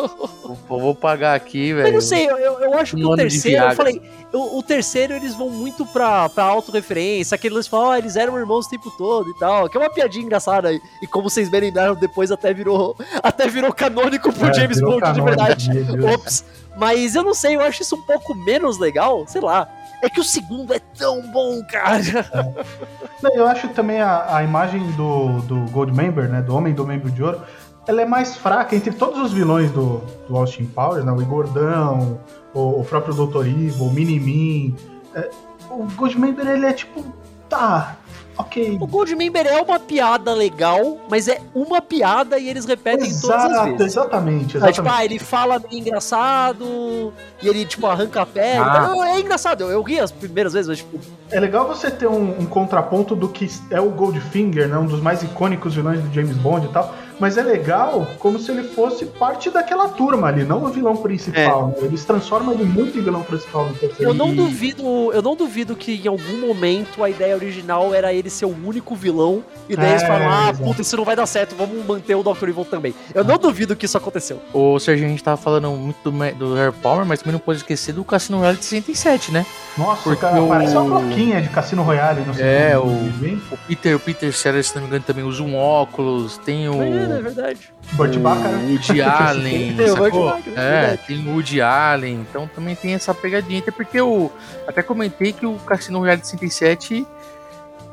Vou, 0.68 0.94
pagar 0.94 1.36
aqui, 1.36 1.74
velho. 1.74 1.88
eu 1.88 1.94
não 1.94 2.02
sei, 2.02 2.26
eu, 2.26 2.38
eu- 2.38 2.72
acho 2.78 2.96
que 2.96 3.04
o 3.06 3.16
terceiro, 3.16 3.64
eu 3.64 3.76
falei, 3.76 4.02
o, 4.34 4.60
o 4.60 4.64
terceiro 4.64 5.14
eles 5.14 5.36
vão 5.36 5.50
muito 5.50 5.86
pra, 5.86 6.28
pra 6.30 6.44
autorreferência, 6.46 7.36
aquele 7.36 7.56
eles 7.56 7.68
falam, 7.68 7.88
ó, 7.88 7.96
eles 7.96 8.16
eram 8.16 8.38
irmãos 8.38 8.66
o 8.66 8.70
tempo 8.70 8.92
todo 8.98 9.30
e 9.30 9.38
tal, 9.38 9.70
que 9.70 9.78
é 9.78 9.80
uma 9.80 9.90
piadinha 9.90 10.26
engraçada, 10.26 10.72
e, 10.72 10.82
e 11.02 11.08
como 11.08 11.30
vocês 11.30 11.50
lembraram, 11.50 11.96
depois 11.96 12.32
até 12.32 12.54
virou, 12.54 12.96
até 13.22 13.48
virou 13.48 13.74
canônico 13.74 14.32
pro 14.34 14.48
É, 14.48 14.54
James 14.54 14.78
virou 14.78 15.00
Bond 15.00 15.21
verdade. 15.24 15.70
Ops. 16.14 16.46
Mas 16.78 17.16
eu 17.16 17.24
não 17.24 17.34
sei, 17.34 17.56
eu 17.56 17.62
acho 17.62 17.82
isso 17.82 17.96
um 17.96 18.02
pouco 18.02 18.34
menos 18.34 18.78
legal, 18.78 19.26
sei 19.28 19.42
lá. 19.42 19.68
É 20.02 20.10
que 20.10 20.20
o 20.20 20.24
segundo 20.24 20.74
é 20.74 20.80
tão 20.98 21.22
bom, 21.32 21.62
cara. 21.70 22.56
Não, 23.22 23.32
Eu 23.36 23.48
acho 23.48 23.68
também 23.70 24.02
a, 24.02 24.38
a 24.38 24.44
imagem 24.44 24.92
do, 24.94 25.42
do 25.42 25.72
Goldmember, 25.72 26.28
né? 26.28 26.42
Do 26.42 26.56
Homem 26.56 26.74
do 26.74 26.86
Membro 26.86 27.12
de 27.12 27.22
Ouro, 27.22 27.42
ela 27.88 28.02
é 28.02 28.06
mais 28.06 28.36
fraca 28.36 28.76
entre 28.76 28.92
todos 28.92 29.20
os 29.22 29.32
vilões 29.32 29.70
do, 29.72 30.02
do 30.28 30.36
Austin 30.36 30.66
Powers, 30.66 31.06
né? 31.06 31.12
O 31.12 31.26
Gordão, 31.26 32.20
o, 32.54 32.82
o 32.82 32.84
próprio 32.84 33.14
Dr. 33.14 33.46
Evil, 33.46 33.86
o 33.86 33.92
Minimin. 33.92 34.76
É, 35.14 35.30
o 35.70 35.86
Goldmember, 35.96 36.48
ele 36.48 36.66
é 36.66 36.74
tipo, 36.74 37.04
tá, 37.48 37.96
ok. 38.38 38.78
O 38.80 38.88
Goldmember 38.88 39.46
é 39.48 39.62
uma 39.62 39.80
piada 39.80 40.34
legal, 40.34 40.98
mas 41.10 41.28
é 41.28 41.40
uma 41.54 41.82
piada 41.82 42.38
e 42.38 42.50
eles 42.50 42.66
repetem 42.66 43.10
todas 43.20 43.30
as 43.46 43.52
Exato, 43.52 43.66
vezes. 43.72 43.86
exatamente, 43.88 44.42
Aí, 44.42 44.48
tipo, 44.48 44.58
exatamente. 44.68 44.94
ah, 44.96 45.06
ele 45.06 45.20
fala 45.20 45.60
meio 45.60 45.80
engraçado 45.80 47.14
e 47.42 47.48
ele, 47.48 47.66
tipo, 47.66 47.86
arranca 47.88 48.22
a 48.22 48.26
pele. 48.26 48.60
Ah. 48.60 48.88
Não, 48.88 49.04
é 49.04 49.20
engraçado, 49.20 49.62
eu, 49.62 49.70
eu 49.70 49.82
ri 49.82 50.00
as 50.00 50.12
primeiras 50.12 50.54
vezes, 50.54 50.68
mas, 50.68 50.78
tipo, 50.80 51.00
É 51.32 51.40
legal 51.40 51.68
você 51.68 51.90
ter 51.90 52.08
um, 52.08 52.40
um 52.40 52.46
contraponto 52.46 53.16
do 53.16 53.28
que 53.30 53.50
é 53.70 53.80
o 53.80 53.90
Goldfinger, 53.90 54.68
né? 54.68 54.78
Um 54.78 54.86
dos 54.86 55.02
mais 55.02 55.24
icônicos 55.24 55.76
vilões 55.76 56.02
do 56.02 56.14
James 56.14 56.38
Bond 56.38 56.68
e 56.68 56.70
tal. 56.70 56.94
Mas 57.22 57.38
é 57.38 57.44
legal 57.44 58.08
como 58.20 58.38
se 58.40 58.52
ele 58.52 58.64
fosse 58.64 59.06
parte 59.06 59.50
daquela 59.50 59.88
turma 59.90 60.28
ali, 60.28 60.44
não 60.44 60.64
o 60.66 60.70
vilão 60.70 60.98
principal. 60.98 61.68
né? 61.68 61.74
Eles 61.86 62.04
transformam 62.04 62.54
ele 62.54 62.64
muito 62.66 62.98
em 62.98 63.02
vilão 63.02 63.22
principal 63.24 63.68
no 63.68 63.74
terceiro. 63.76 64.04
eu 64.12 64.14
não 64.14 64.34
duvido, 64.36 64.84
eu 65.14 65.22
não 65.22 65.36
duvido 65.36 65.76
que 65.76 66.02
em 66.04 66.08
algum 66.08 66.40
momento 66.48 67.04
a 67.04 67.10
ideia 67.10 67.36
original 67.36 67.94
era 67.94 68.12
ele 68.12 68.30
ser 68.30 68.46
o 68.46 68.50
único 68.66 68.96
vilão, 68.96 69.44
e 69.70 69.76
daí 69.76 69.92
eles 69.92 70.04
É, 70.04 70.08
falaram, 70.08 70.30
ah, 70.30 70.50
exato. 70.50 70.64
puta, 70.64 70.82
isso 70.82 70.98
não 70.98 71.06
vai 71.06 71.16
dar 71.16 71.26
certo, 71.28 71.56
vamos 71.56 71.86
manter 71.86 72.16
o 72.16 72.24
Dr. 72.24 72.50
Evil 72.50 72.66
também. 72.66 72.94
Eu 73.14 73.24
não 73.24 73.38
duvido 73.38 73.76
que 73.76 73.86
isso 73.86 73.98
aconteceu. 73.98 74.42
O 74.52 74.80
Sérgio, 74.80 75.06
a 75.06 75.10
gente 75.10 75.24
tava 75.24 75.38
falando 75.38 75.70
muito 75.70 76.10
do, 76.10 76.12
do 76.36 76.56
Harry 76.56 76.74
Palmer, 76.82 77.06
mas 77.06 77.20
também 77.20 77.34
não 77.34 77.40
pode 77.40 77.60
esquecer 77.60 77.94
do 77.94 78.04
Cassino 78.04 78.40
Royale 78.40 78.58
de 78.58 78.66
67, 78.66 79.32
né? 79.32 79.46
Nossa, 79.78 80.02
Porque 80.04 80.20
cara, 80.22 80.42
o- 80.42 80.48
parece 80.48 80.76
uma 80.76 81.00
plaquinha 81.00 81.40
de 81.42 81.50
Cassino 81.50 81.84
Royale 81.84 82.22
no 82.22 82.34
É, 82.40 82.72
segundo 82.74 83.42
o-? 83.52 83.54
O 83.54 83.58
Peter, 83.68 83.96
o 83.96 84.00
Peter 84.00 84.34
Sellers, 84.34 84.68
se 84.68 84.76
não 84.76 84.82
me 84.82 84.88
engano, 84.88 85.04
também 85.06 85.24
usa 85.24 85.44
um 85.44 85.56
óculos, 85.56 86.38
tem 86.40 86.68
o... 86.68 86.82
É, 86.82 87.11
né? 87.14 87.20
É 87.20 87.22
verdade. 87.22 87.74
Burt 87.94 88.18
Bacharach. 88.18 88.64
o 88.64 88.70
Woody 88.70 89.02
Allen, 89.02 89.76
Tem 89.76 89.86
o 89.86 89.90
sacou? 89.90 90.26
Bacharach, 90.26 90.50
é 90.56 90.98
tem 91.08 91.28
o 91.28 91.34
Woody 91.34 91.62
Allen, 91.62 92.26
então 92.30 92.50
também 92.54 92.76
tem 92.76 92.94
essa 92.94 93.14
pegadinha. 93.14 93.60
Até 93.60 93.72
porque 93.72 94.00
eu 94.00 94.32
até 94.68 94.82
comentei 94.82 95.34
que 95.34 95.46
o 95.46 95.56
Cassino 95.60 96.00
Royale 96.00 96.22
de 96.22 96.28
67, 96.28 97.06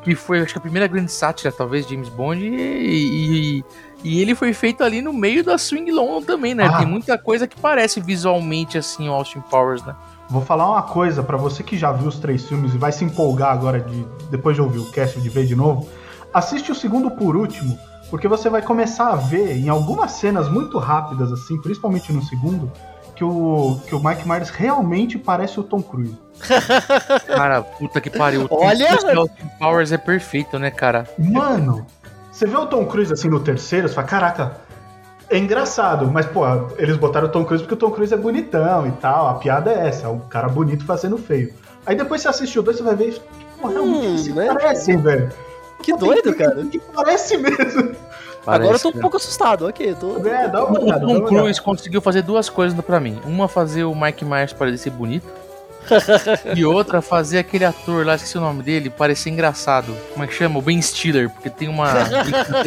que 0.03 0.15
foi 0.15 0.41
acho 0.41 0.53
que 0.53 0.59
a 0.59 0.63
primeira 0.63 0.87
grande 0.87 1.11
sátira, 1.11 1.51
talvez, 1.53 1.87
de 1.87 1.95
James 1.95 2.09
Bond, 2.09 2.45
e, 2.45 3.59
e, 3.59 3.65
e 4.05 4.21
ele 4.21 4.35
foi 4.35 4.53
feito 4.53 4.85
ali 4.85 5.03
no 5.03 5.13
meio 5.13 5.43
da 5.43 5.59
Swing 5.59 5.91
London 5.91 6.23
também, 6.23 6.55
né? 6.55 6.65
Ah. 6.65 6.79
Tem 6.79 6.87
muita 6.87 7.19
coisa 7.19 7.47
que 7.47 7.59
parece 7.61 8.01
visualmente 8.01 8.79
assim 8.79 9.09
o 9.09 9.13
Austin 9.13 9.41
Powers, 9.41 9.83
né? 9.85 9.95
Vou 10.31 10.43
falar 10.43 10.71
uma 10.71 10.83
coisa 10.83 11.23
pra 11.23 11.39
você 11.39 11.63
que 11.63 11.77
já 11.77 11.91
viu 11.91 12.07
os 12.07 12.19
três 12.19 12.47
filmes 12.47 12.75
e 12.75 12.79
vai 12.79 12.93
se 12.93 13.03
empolgar 13.03 13.51
agora 13.51 13.81
de 13.81 14.07
depois 14.31 14.55
de 14.55 14.63
ouvir 14.63 14.79
o 14.79 14.91
cast 14.91 15.19
de 15.19 15.29
ver 15.29 15.47
de 15.47 15.57
novo. 15.57 15.89
Assiste 16.33 16.71
o 16.71 16.75
segundo 16.75 17.11
por 17.11 17.37
último, 17.37 17.79
porque 18.11 18.29
você 18.29 18.49
vai 18.49 18.63
começar 18.63 19.09
a 19.13 19.17
ver 19.17 19.57
em 19.57 19.69
algumas 19.69 20.13
cenas 20.13 20.49
muito 20.49 20.79
rápidas 20.79 21.33
assim, 21.33 21.61
principalmente 21.61 22.13
no 22.13 22.23
segundo, 22.23 22.71
que 23.15 23.25
o 23.25 23.81
que 23.87 23.95
o 23.95 24.03
Mike 24.03 24.29
Myers 24.29 24.51
realmente 24.51 25.19
parece 25.19 25.59
o 25.59 25.63
Tom 25.63 25.83
Cruise. 25.83 26.17
Cara, 27.27 27.63
puta 27.63 28.01
que 28.01 28.11
pariu. 28.11 28.47
O 28.51 28.65
Olha! 28.65 28.87
Tom 28.89 28.97
Cruise 28.97 29.07
de 29.13 29.19
Austin 29.19 29.49
Powers 29.59 29.93
é 29.93 29.99
perfeito, 29.99 30.59
né, 30.59 30.71
cara? 30.71 31.05
Mano, 31.19 31.85
você 32.31 32.47
vê 32.47 32.57
o 32.57 32.67
Tom 32.67 32.87
Cruise 32.87 33.13
assim 33.13 33.29
no 33.29 33.41
terceiro, 33.41 33.89
você 33.89 33.95
fala, 33.95 34.07
caraca, 34.07 34.57
é 35.29 35.37
engraçado, 35.39 36.07
mas 36.11 36.27
pô, 36.27 36.43
eles 36.79 36.97
botaram 36.97 37.27
o 37.27 37.31
Tom 37.31 37.45
Cruise 37.45 37.65
porque 37.65 37.75
o 37.75 37.79
Tom 37.79 37.91
Cruise 37.91 38.15
é 38.15 38.17
bonitão 38.17 38.87
e 38.87 38.93
tal, 38.93 39.29
a 39.29 39.35
piada 39.35 39.71
é 39.73 39.89
essa, 39.89 40.07
é 40.07 40.09
um 40.09 40.21
cara 40.21 40.49
bonito 40.49 40.85
fazendo 40.85 41.19
feio. 41.19 41.53
Aí 41.85 41.97
depois 41.97 42.23
você 42.23 42.29
assiste 42.29 42.59
o 42.59 42.63
dois, 42.63 42.77
você 42.77 42.83
vai 42.85 42.95
ver, 42.95 43.21
pô, 43.61 43.69
realmente 43.69 44.07
Hum, 44.07 44.19
se 44.19 44.33
né? 44.33 44.47
parecem, 44.47 44.97
velho. 44.99 45.29
Que 45.83 45.97
doido, 45.97 46.35
cara. 46.35 46.65
Que 46.65 46.79
parece 46.79 47.37
mesmo. 47.37 47.95
Agora 48.47 48.75
eu 48.77 48.79
tô 48.79 48.89
um 48.89 48.93
Parece, 48.93 49.01
pouco 49.01 49.17
assustado, 49.19 49.67
ok. 49.67 49.95
Tô... 49.95 50.27
É, 50.27 50.49
dá 50.49 50.65
uma 50.65 50.79
O 50.79 50.85
olhada. 50.85 51.01
dá 51.01 51.07
Tom. 51.07 51.25
Cruise 51.25 51.61
conseguiu 51.61 52.01
fazer 52.01 52.23
duas 52.23 52.49
coisas 52.49 52.79
pra 52.81 52.99
mim. 52.99 53.21
Uma, 53.27 53.47
fazer 53.49 53.85
o 53.85 53.95
Mike 53.95 54.25
Myers 54.25 54.53
parecer 54.53 54.91
bonito. 54.91 55.27
e 56.55 56.65
outra, 56.67 57.01
fazer 57.01 57.39
aquele 57.39 57.65
ator 57.65 58.05
lá, 58.05 58.15
esqueci 58.15 58.37
o 58.37 58.41
nome 58.43 58.63
dele, 58.63 58.91
parecer 58.91 59.31
engraçado. 59.31 59.95
Como 60.13 60.23
é 60.23 60.27
que 60.27 60.35
chama? 60.35 60.59
O 60.59 60.63
Ben 60.63 60.81
Stiller, 60.83 61.31
porque 61.31 61.49
tem 61.49 61.67
uma 61.69 61.91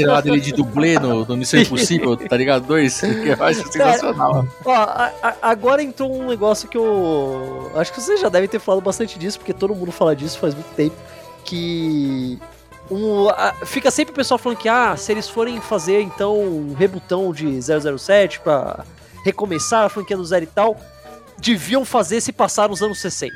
lá 0.08 0.22
dele 0.22 0.40
de 0.40 0.52
dublê 0.52 0.98
no, 0.98 1.24
no 1.26 1.38
Missão 1.38 1.60
Impossível, 1.60 2.16
tá 2.18 2.36
ligado? 2.36 2.66
Dois, 2.66 3.00
que 3.00 3.28
eu 3.28 3.44
acho 3.44 3.72
sensacional. 3.72 4.46
Ó, 4.66 4.72
a- 4.74 5.12
a- 5.22 5.36
agora 5.44 5.84
entrou 5.84 6.12
um 6.12 6.28
negócio 6.28 6.68
que 6.68 6.78
eu. 6.78 7.72
Acho 7.76 7.94
que 7.94 8.02
vocês 8.02 8.20
já 8.20 8.30
devem 8.30 8.50
ter 8.50 8.60
falado 8.60 8.82
bastante 8.82 9.20
disso, 9.20 9.38
porque 9.38 9.54
todo 9.54 9.76
mundo 9.76 9.92
fala 9.92 10.16
disso 10.16 10.40
faz 10.40 10.56
muito 10.56 10.74
tempo. 10.76 10.96
Que. 11.44 12.40
Um, 12.92 13.30
a- 13.30 13.54
fica 13.66 13.90
sempre 13.90 14.12
o 14.12 14.16
pessoal 14.16 14.38
falando 14.38 14.58
que, 14.58 14.68
ah, 14.68 14.96
se 14.98 15.12
eles 15.12 15.30
forem 15.30 15.62
fazer 15.62 16.02
então 16.02 16.38
um 16.40 16.74
rebutão 16.74 17.32
de 17.32 17.60
007 17.62 18.42
pra 18.42 18.84
recomeçar 19.24 19.86
a 19.86 19.90
franquia 19.90 20.18
do 20.18 20.26
zero 20.26 20.44
e 20.44 20.48
tal, 20.48 20.76
deviam 21.38 21.86
fazer 21.86 22.20
se 22.20 22.32
passar 22.34 22.68
nos 22.70 22.82
anos 22.84 23.00
60. 23.00 23.34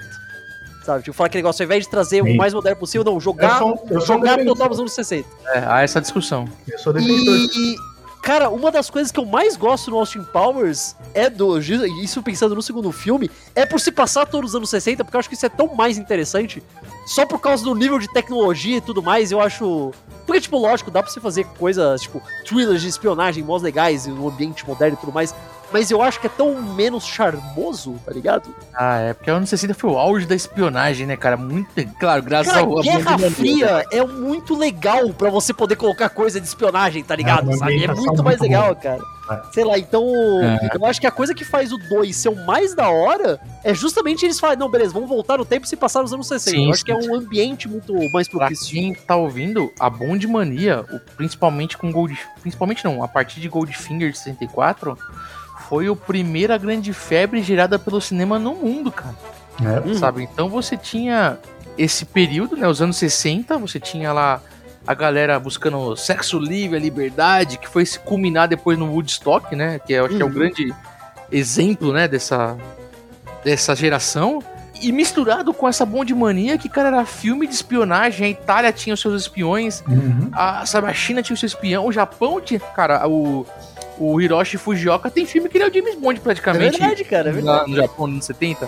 Sabe? 0.85 1.03
Tipo, 1.03 1.15
falar 1.15 1.27
aquele 1.27 1.41
negócio, 1.41 1.63
ao 1.63 1.65
invés 1.65 1.85
de 1.85 1.89
trazer 1.89 2.21
Sim. 2.23 2.33
o 2.33 2.37
mais 2.37 2.53
moderno 2.53 2.77
possível, 2.79 3.03
não, 3.03 3.13
Eu 3.13 3.19
jogar, 3.21 3.57
sou, 3.57 3.69
eu 3.89 4.01
sou 4.01 4.17
jogar 4.17 4.43
total 4.43 4.69
nos 4.69 4.79
anos 4.79 4.93
60. 4.93 5.27
É, 5.47 5.59
há 5.65 5.81
essa 5.81 5.99
discussão. 6.01 6.47
eu 6.67 6.77
sou 6.77 6.91
defensor. 6.93 7.15
E, 7.55 7.75
cara, 8.25 8.49
uma 8.49 8.71
das 8.71 8.89
coisas 8.89 9.11
que 9.11 9.19
eu 9.19 9.25
mais 9.25 9.55
gosto 9.55 9.91
no 9.91 9.97
Austin 9.97 10.23
Powers 10.23 10.95
é 11.13 11.29
do. 11.29 11.59
Isso 11.59 12.23
pensando 12.23 12.55
no 12.55 12.61
segundo 12.61 12.91
filme, 12.91 13.29
é 13.53 13.67
por 13.67 13.79
se 13.79 13.91
passar 13.91 14.25
todos 14.25 14.49
os 14.49 14.55
anos 14.55 14.71
60, 14.71 15.05
porque 15.05 15.15
eu 15.15 15.19
acho 15.19 15.29
que 15.29 15.35
isso 15.35 15.45
é 15.45 15.49
tão 15.49 15.75
mais 15.75 15.99
interessante. 15.99 16.63
Só 17.05 17.23
por 17.23 17.39
causa 17.39 17.63
do 17.63 17.75
nível 17.75 17.99
de 17.99 18.11
tecnologia 18.11 18.77
e 18.77 18.81
tudo 18.81 19.03
mais, 19.03 19.31
eu 19.31 19.39
acho. 19.39 19.91
Porque, 20.25 20.41
tipo, 20.41 20.57
lógico, 20.57 20.89
dá 20.89 21.03
pra 21.03 21.11
você 21.11 21.21
fazer 21.21 21.45
coisas, 21.59 22.01
tipo, 22.01 22.19
thrillers 22.43 22.81
de 22.81 22.87
espionagem 22.87 23.43
mós 23.43 23.61
legais, 23.61 24.07
um 24.07 24.27
ambiente 24.27 24.67
moderno 24.67 24.97
e 24.97 24.99
tudo 24.99 25.13
mais. 25.13 25.35
Mas 25.71 25.91
eu 25.91 26.01
acho 26.01 26.19
que 26.19 26.27
é 26.27 26.29
tão 26.29 26.61
menos 26.61 27.05
charmoso, 27.05 27.99
tá 28.05 28.11
ligado? 28.11 28.53
Ah, 28.73 28.97
é, 28.99 29.13
porque 29.13 29.29
o 29.29 29.35
anos 29.35 29.49
60 29.49 29.73
foi 29.73 29.89
o 29.89 29.97
auge 29.97 30.25
da 30.25 30.35
espionagem, 30.35 31.05
né, 31.05 31.17
cara? 31.17 31.35
Muito, 31.35 31.69
claro, 31.99 32.23
graças 32.23 32.53
Cara, 32.53 32.65
ao... 32.65 32.81
Guerra 32.81 33.17
Fria 33.31 33.85
é 33.91 34.05
muito 34.05 34.55
legal 34.57 35.09
pra 35.13 35.29
você 35.29 35.53
poder 35.53 35.75
colocar 35.75 36.09
coisa 36.09 36.39
de 36.39 36.47
espionagem, 36.47 37.03
tá 37.03 37.15
ligado? 37.15 37.47
uma 37.47 37.57
sabe? 37.57 37.83
É 37.83 37.87
muito 37.87 38.23
mais 38.23 38.39
muito 38.39 38.41
legal, 38.41 38.75
cara. 38.75 39.01
Sei 39.51 39.65
lá, 39.65 39.77
então. 39.77 40.05
É. 40.43 40.69
Eu 40.75 40.85
acho 40.85 41.01
que 41.01 41.07
a 41.07 41.11
coisa 41.11 41.33
que 41.33 41.43
faz 41.43 41.71
o 41.71 41.77
2 41.77 42.15
ser 42.15 42.29
o 42.29 42.45
mais 42.45 42.75
da 42.75 42.89
hora 42.89 43.39
é 43.63 43.73
justamente 43.73 44.23
eles 44.23 44.39
falarem, 44.39 44.59
não, 44.59 44.69
beleza, 44.69 44.93
vamos 44.93 45.09
voltar 45.09 45.39
no 45.39 45.45
tempo 45.45 45.65
e 45.65 45.69
se 45.69 45.75
passar 45.75 46.03
nos 46.03 46.13
anos 46.13 46.27
60. 46.27 46.51
Sim, 46.51 46.65
eu 46.65 46.69
acho 46.69 46.79
sim, 46.79 46.85
que 46.85 46.91
é 46.91 46.95
um 46.95 47.15
ambiente 47.15 47.67
muito 47.67 47.93
mais 48.11 48.27
Pra 48.27 48.41
propício. 48.41 48.69
quem 48.69 48.93
tá 48.93 49.15
ouvindo, 49.15 49.73
a 49.79 49.89
Bond 49.89 50.27
Mania, 50.27 50.85
principalmente 51.17 51.75
com 51.75 51.91
Gold... 51.91 52.15
Principalmente 52.41 52.85
não, 52.85 53.01
a 53.01 53.07
partir 53.07 53.39
de 53.39 53.49
Goldfinger 53.49 54.11
de 54.11 54.17
64, 54.19 54.95
foi 55.69 55.87
a 55.87 55.95
primeira 55.95 56.57
grande 56.57 56.93
febre 56.93 57.41
gerada 57.41 57.77
pelo 57.79 57.99
cinema 58.01 58.37
no 58.39 58.53
mundo, 58.55 58.91
cara. 58.91 59.15
É. 59.87 59.93
Sabe? 59.95 60.23
Então 60.23 60.49
você 60.49 60.75
tinha 60.75 61.37
esse 61.77 62.05
período, 62.05 62.55
né, 62.57 62.67
os 62.67 62.81
anos 62.81 62.97
60, 62.97 63.57
você 63.57 63.79
tinha 63.79 64.11
lá 64.13 64.41
a 64.87 64.93
galera 64.93 65.39
buscando 65.39 65.95
sexo 65.95 66.37
livre, 66.39 66.77
a 66.77 66.79
liberdade, 66.79 67.57
que 67.57 67.67
foi 67.67 67.85
se 67.85 67.97
culminar 67.99 68.47
depois 68.47 68.77
no 68.77 68.91
Woodstock, 68.91 69.55
né, 69.55 69.79
que 69.79 69.93
eu 69.93 70.05
acho 70.05 70.15
que 70.15 70.21
é 70.21 70.25
o 70.25 70.27
Uhum. 70.27 70.33
grande 70.33 70.73
exemplo, 71.31 71.91
né, 71.91 72.07
dessa, 72.07 72.55
dessa 73.43 73.75
geração. 73.75 74.43
E 74.81 74.91
misturado 74.91 75.53
com 75.53 75.67
essa 75.67 75.85
Bond 75.85 76.13
mania 76.13 76.57
que, 76.57 76.67
cara, 76.69 76.89
era 76.89 77.05
filme 77.05 77.47
de 77.47 77.53
espionagem, 77.55 78.27
a 78.27 78.29
Itália 78.29 78.71
tinha 78.73 78.93
os 78.93 78.99
seus 78.99 79.21
espiões, 79.21 79.81
Uhum. 79.87 80.29
a, 80.33 80.65
sabe, 80.65 80.87
a 80.87 80.93
China 80.93 81.23
tinha 81.23 81.33
o 81.33 81.37
seu 81.37 81.47
espião, 81.47 81.87
o 81.87 81.91
Japão 81.91 82.39
tinha, 82.41 82.59
cara, 82.59 83.07
o, 83.07 83.45
o 83.97 84.19
Hiroshi 84.19 84.57
Fujioka 84.57 85.09
tem 85.09 85.25
filme 85.25 85.47
que 85.49 85.57
ele 85.57 85.63
é 85.65 85.67
o 85.69 85.73
James 85.73 85.95
Bond 85.95 86.19
É 86.19 86.23
praticamente 86.23 86.77
verdade, 86.79 87.03
cara, 87.03 87.29
é 87.29 87.33
verdade. 87.33 87.61
lá 87.61 87.67
no 87.67 87.75
Japão 87.75 88.07
nos 88.07 88.15
anos 88.15 88.25
70. 88.25 88.67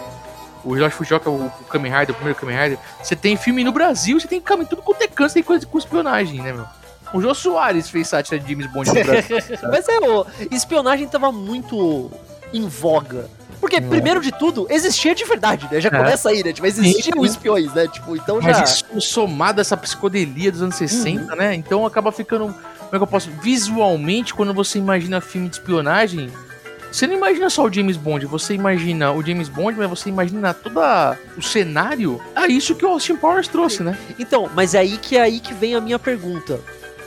O 0.63 0.75
Hiroshi 0.75 0.95
Fujioka, 0.95 1.29
o, 1.29 1.45
o 1.45 1.49
Kamen 1.69 1.91
Rider, 1.91 2.11
o 2.11 2.13
primeiro 2.15 2.39
Kamen 2.39 2.57
Rider. 2.57 2.77
Você 3.01 3.15
tem 3.15 3.37
filme 3.37 3.63
no 3.63 3.71
Brasil, 3.71 4.19
você 4.19 4.27
tem 4.27 4.41
Kamen 4.41 4.65
tudo 4.65 4.81
quanto 4.81 5.01
é 5.01 5.07
canto, 5.07 5.29
você 5.29 5.35
tem 5.35 5.43
coisa 5.43 5.65
com 5.65 5.77
espionagem, 5.77 6.41
né, 6.41 6.51
meu? 6.53 6.65
O 7.13 7.21
Jô 7.21 7.33
Soares 7.33 7.89
fez 7.89 8.07
sátira 8.09 8.37
de 8.39 8.49
James 8.51 8.67
Bond 8.71 8.89
no 8.89 8.93
Brasil. 9.03 9.37
Mas 9.71 9.87
é, 9.87 9.99
o 9.99 10.25
espionagem 10.51 11.07
tava 11.07 11.31
muito 11.31 12.11
em 12.53 12.67
voga. 12.67 13.29
Porque, 13.61 13.81
primeiro 13.81 14.19
de 14.21 14.31
tudo, 14.31 14.67
existia 14.69 15.15
de 15.15 15.23
verdade, 15.25 15.67
né? 15.71 15.81
Já 15.81 15.89
É. 15.89 15.97
começa 15.97 16.29
aí, 16.29 16.43
né? 16.43 16.53
Tipo, 16.53 16.67
existiam 16.67 17.25
espiões, 17.25 17.73
né? 17.73 17.87
Tipo, 17.87 18.15
então 18.15 18.39
já. 18.41 18.49
Mas 18.59 18.69
isso 18.71 19.01
somado 19.01 19.59
a 19.59 19.61
essa 19.61 19.75
psicodelia 19.75 20.51
dos 20.51 20.61
anos 20.61 20.75
60, 20.75 21.35
né? 21.35 21.55
Então 21.55 21.85
acaba 21.85 22.11
ficando. 22.11 22.53
Como 22.89 22.95
é 22.95 22.97
que 22.99 23.03
eu 23.03 23.07
posso. 23.07 23.29
Visualmente, 23.41 24.33
quando 24.33 24.53
você 24.53 24.77
imagina 24.79 25.19
filme 25.21 25.49
de 25.49 25.55
espionagem, 25.55 26.29
você 26.91 27.05
não 27.05 27.15
imagina 27.15 27.49
só 27.49 27.65
o 27.65 27.71
James 27.73 27.97
Bond, 27.97 28.25
você 28.25 28.53
imagina 28.53 29.11
o 29.11 29.21
James 29.21 29.49
Bond, 29.49 29.77
mas 29.77 29.89
você 29.89 30.09
imagina 30.09 30.53
todo 30.53 30.79
o 31.37 31.41
cenário. 31.41 32.21
É 32.35 32.47
isso 32.47 32.75
que 32.75 32.85
o 32.85 32.89
Austin 32.89 33.17
Powers 33.17 33.47
trouxe, 33.47 33.83
né? 33.83 33.97
Então, 34.17 34.49
mas 34.55 34.73
é 34.73 34.79
aí 34.79 34.97
que 34.97 35.17
é 35.17 35.21
aí 35.21 35.39
que 35.39 35.53
vem 35.53 35.75
a 35.75 35.81
minha 35.81 35.99
pergunta. 35.99 36.59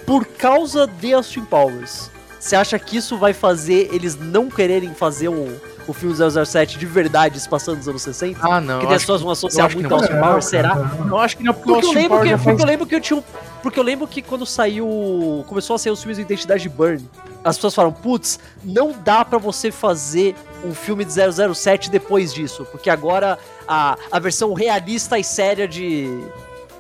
Por 0.07 0.27
causa 0.27 0.87
de 0.87 1.15
Austin 1.15 1.45
Powers, 1.45 2.11
você 2.39 2.57
acha 2.57 2.79
que 2.79 2.97
isso 2.97 3.17
vai 3.17 3.33
fazer 3.33 3.89
eles 3.93 4.19
não 4.19 4.51
quererem 4.51 4.93
fazer 4.95 5.29
um, 5.29 5.55
o 5.87 5.93
filme 5.93 6.15
007 6.15 6.79
de 6.79 6.87
verdade 6.87 7.39
se 7.41 7.49
passando 7.49 7.77
nos 7.79 7.89
anos 7.89 8.03
60? 8.03 8.39
Ah, 8.43 8.61
não. 8.61 8.81
que 8.81 8.87
as 8.87 9.03
pessoas 9.03 9.23
vão 9.23 9.31
associar 9.31 9.73
muito 9.73 9.87
ao 9.93 10.01
não. 10.01 10.07
Austin 10.07 10.21
Powers, 10.21 10.45
será? 10.45 10.91
Eu 11.09 11.19
acho 11.19 11.37
que 11.37 11.43
não, 11.45 11.55
porque, 11.55 11.71
o 11.71 11.75
Porque 11.75 11.87
eu, 11.87 11.93
lembro 11.93 12.21
que, 12.23 12.37
porque 12.37 12.63
eu 12.63 12.67
lembro 12.67 12.87
que 12.87 12.95
eu 12.95 13.01
tinha 13.01 13.19
um- 13.19 13.23
Porque 13.63 13.79
eu 13.79 13.83
lembro 13.85 14.07
que 14.07 14.23
quando 14.23 14.47
saiu. 14.47 15.45
Começou 15.47 15.77
a 15.77 15.79
sair 15.79 15.93
os 15.93 16.01
filmes 16.01 16.17
de 16.17 16.23
Identidade 16.23 16.69
Burn, 16.69 17.05
as 17.45 17.57
pessoas 17.57 17.75
falaram, 17.75 17.93
putz, 17.95 18.39
não 18.65 18.93
dá 19.05 19.25
pra 19.25 19.39
você 19.39 19.71
fazer 19.71 20.35
um 20.65 20.73
filme 20.75 21.05
de 21.05 21.13
007 21.55 21.91
depois 21.91 22.33
disso. 22.33 22.67
Porque 22.71 22.89
agora 22.91 23.39
a, 23.69 23.97
a 24.11 24.19
versão 24.19 24.53
realista 24.55 25.19
e 25.19 25.25
séria 25.25 25.67
de. 25.69 26.09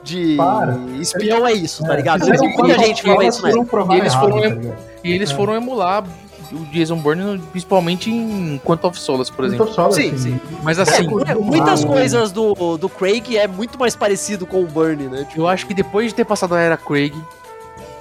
De 0.02 0.34
Para. 0.34 0.78
espião 0.98 1.46
é 1.46 1.52
isso, 1.52 1.84
tá 1.84 1.94
ligado? 1.94 2.20
Fizeram 2.20 2.40
Muita 2.44 2.56
quantas 2.56 2.86
gente 2.86 3.02
fala 3.02 3.22
isso, 3.24 3.42
né? 3.42 3.52
foram 3.68 3.92
E 3.92 3.98
eles 3.98 4.12
errado, 4.14 4.22
foram- 4.30 4.40
tá 4.40 4.48
ligado? 4.48 4.78
E 5.04 5.12
eles 5.12 5.30
É. 5.30 5.34
foram 5.34 5.54
emular 5.54 6.04
o 6.52 6.64
Jason 6.66 6.96
Bourne, 6.96 7.38
principalmente 7.50 8.10
em 8.10 8.58
Quantum 8.64 8.88
of 8.88 8.98
Solace, 9.00 9.32
por 9.32 9.44
exemplo. 9.44 9.72
Só, 9.72 9.90
Sim, 9.90 10.16
sim. 10.18 10.40
Mas 10.62 10.78
É, 10.78 10.82
assim, 10.82 11.06
mu- 11.06 11.20
muitas 11.40 11.84
Ah, 11.84 11.86
coisas 11.86 12.32
do, 12.32 12.76
do 12.76 12.88
Craig 12.88 13.36
é 13.36 13.46
muito 13.46 13.78
mais 13.78 13.94
parecido 13.96 14.46
com 14.46 14.62
o 14.62 14.66
Burn, 14.66 15.04
né? 15.08 15.24
Tipo, 15.24 15.42
eu 15.42 15.48
acho 15.48 15.66
que 15.66 15.74
depois 15.74 16.08
de 16.08 16.14
ter 16.14 16.24
passado 16.24 16.54
a 16.54 16.60
era 16.60 16.76
Craig, 16.76 17.14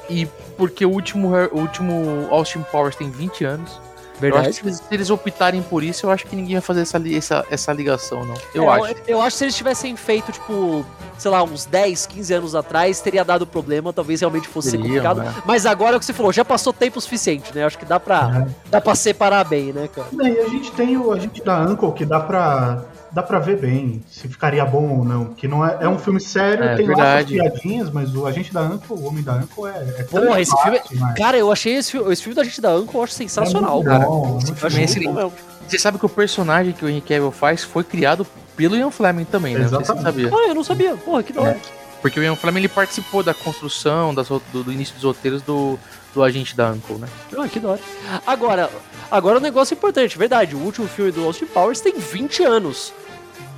e 0.09 0.27
porque 0.57 0.85
o 0.85 0.89
último, 0.89 1.29
o 1.51 1.59
último 1.59 2.27
Austin 2.31 2.63
Powers 2.71 2.95
tem 2.95 3.09
20 3.11 3.45
anos, 3.45 3.79
eu 4.21 4.37
acho 4.37 4.61
que 4.61 4.73
se 4.73 4.81
eles, 4.91 5.09
optarem 5.09 5.61
por 5.61 5.83
isso, 5.83 6.05
eu 6.05 6.11
acho 6.11 6.25
que 6.25 6.35
ninguém 6.35 6.55
vai 6.55 6.61
fazer 6.61 6.81
essa, 6.81 6.97
li- 6.97 7.15
essa, 7.17 7.45
essa 7.49 7.71
ligação, 7.73 8.25
não. 8.25 8.35
Eu 8.53 8.63
É, 8.63 8.67
acho. 8.75 8.85
Eu, 8.87 8.95
eu 9.07 9.21
acho 9.21 9.31
que 9.31 9.37
se 9.39 9.43
eles 9.45 9.55
tivessem 9.55 9.95
feito, 9.95 10.31
tipo, 10.31 10.85
sei 11.17 11.31
lá, 11.31 11.43
uns 11.43 11.65
10, 11.65 12.05
15 12.07 12.33
anos 12.33 12.55
atrás, 12.55 12.99
teria 13.01 13.23
dado 13.25 13.45
problema, 13.47 13.91
talvez 13.93 14.19
realmente 14.21 14.47
fosse 14.47 14.77
complicado. 14.77 15.17
né? 15.21 15.33
Mas 15.45 15.65
agora 15.65 15.93
é 15.93 15.97
o 15.97 15.99
que 15.99 16.05
você 16.05 16.13
falou, 16.13 16.31
já 16.33 16.43
passou 16.45 16.71
tempo 16.73 16.99
suficiente, 17.01 17.53
né? 17.55 17.63
Acho 17.65 17.77
que 17.77 17.85
dá 17.85 17.99
pra, 17.99 18.45
É. 18.47 18.69
dá 18.69 18.81
pra 18.81 18.95
separar 18.95 19.43
bem, 19.45 19.71
né, 19.73 19.87
cara? 19.93 20.07
E 20.13 20.39
a 20.39 20.47
gente 20.49 20.71
tem 20.71 20.97
o 20.97 21.11
a 21.11 21.19
gente 21.19 21.43
da 21.43 21.59
Uncle 21.61 21.91
que 21.93 22.05
dá 22.05 22.19
pra 22.19 22.83
dá 23.11 23.23
pra 23.23 23.39
ver 23.39 23.57
bem 23.59 24.03
se 24.09 24.27
ficaria 24.27 24.63
bom 24.65 24.99
ou 24.99 25.05
não. 25.05 25.25
Que 25.33 25.47
não 25.47 25.65
é, 25.65 25.77
é 25.81 25.87
um 25.87 25.97
filme 25.99 26.19
sério, 26.19 26.63
É, 26.63 26.75
tem 26.75 26.87
lá 26.87 26.95
verdade. 26.95 27.33
piadinhas, 27.35 27.89
mas 27.91 28.15
o 28.15 28.25
Agente 28.25 28.53
da 28.53 28.61
Uncle, 28.61 28.95
o 28.97 29.05
Homem 29.05 29.23
da 29.23 29.33
Uncle 29.35 29.65
é. 29.65 29.95
é 29.99 30.03
Porra, 30.03 30.39
esse 30.41 30.55
filme. 30.61 30.79
parte, 30.79 30.95
mas 30.95 31.17
Cara, 31.17 31.37
eu 31.37 31.51
achei 31.51 31.75
esse, 31.75 31.97
esse 31.97 32.21
filme 32.23 32.35
da 32.35 32.43
gente 32.43 32.61
da 32.61 32.75
Uncle, 32.75 32.95
eu 32.95 33.03
acho 33.03 33.13
sensacional, 33.13 33.81
é 33.81 33.85
cara. 33.85 34.05
bom, 34.05 34.15
Eu 34.15 34.21
bom. 34.21 34.29
muito 34.33 34.53
bom 34.55 34.75
mesmo. 34.75 35.33
Você 35.67 35.77
sabe 35.77 35.99
que 35.99 36.05
o 36.05 36.09
personagem 36.09 36.73
que 36.73 36.83
o 36.83 36.89
Henry 36.89 37.01
Cavill 37.01 37.31
faz 37.31 37.63
foi 37.63 37.83
criado 37.83 38.25
pelo 38.55 38.75
Ian 38.75 38.91
Fleming 38.91 39.25
também, 39.25 39.53
né? 39.53 39.61
Não 39.61 39.69
sei 39.69 39.79
se 39.79 39.85
você 39.85 39.91
Exatamente. 39.93 40.29
sabia. 40.29 40.45
Ah, 40.45 40.49
eu 40.49 40.55
não 40.55 40.63
sabia. 40.63 40.95
Porra, 40.97 41.23
que 41.23 41.31
da 41.31 41.41
hora. 41.41 41.57
Porque 42.01 42.19
o 42.19 42.23
Ian 42.23 42.35
Fleming 42.35 42.59
ele 42.59 42.69
participou 42.69 43.21
da 43.21 43.33
construção, 43.33 44.13
das 44.15 44.27
do, 44.29 44.41
do 44.63 44.71
início 44.71 44.95
dos 44.95 45.03
roteiros 45.03 45.41
do, 45.41 45.77
do 46.13 46.23
Agente 46.23 46.55
da 46.55 46.71
Uncle, 46.71 46.95
né? 46.95 47.07
Ah, 47.37 47.47
que 47.47 47.59
da 47.59 47.69
hora. 47.69 47.79
Agora, 48.25 48.69
agora 49.11 49.37
um 49.37 49.41
negócio 49.41 49.73
importante, 49.73 50.17
verdade. 50.17 50.55
O 50.55 50.59
último 50.59 50.87
filme 50.87 51.11
do 51.11 51.23
Austin 51.25 51.45
Powers 51.45 51.81
tem 51.81 51.93
20 51.97 52.43
anos. 52.43 52.93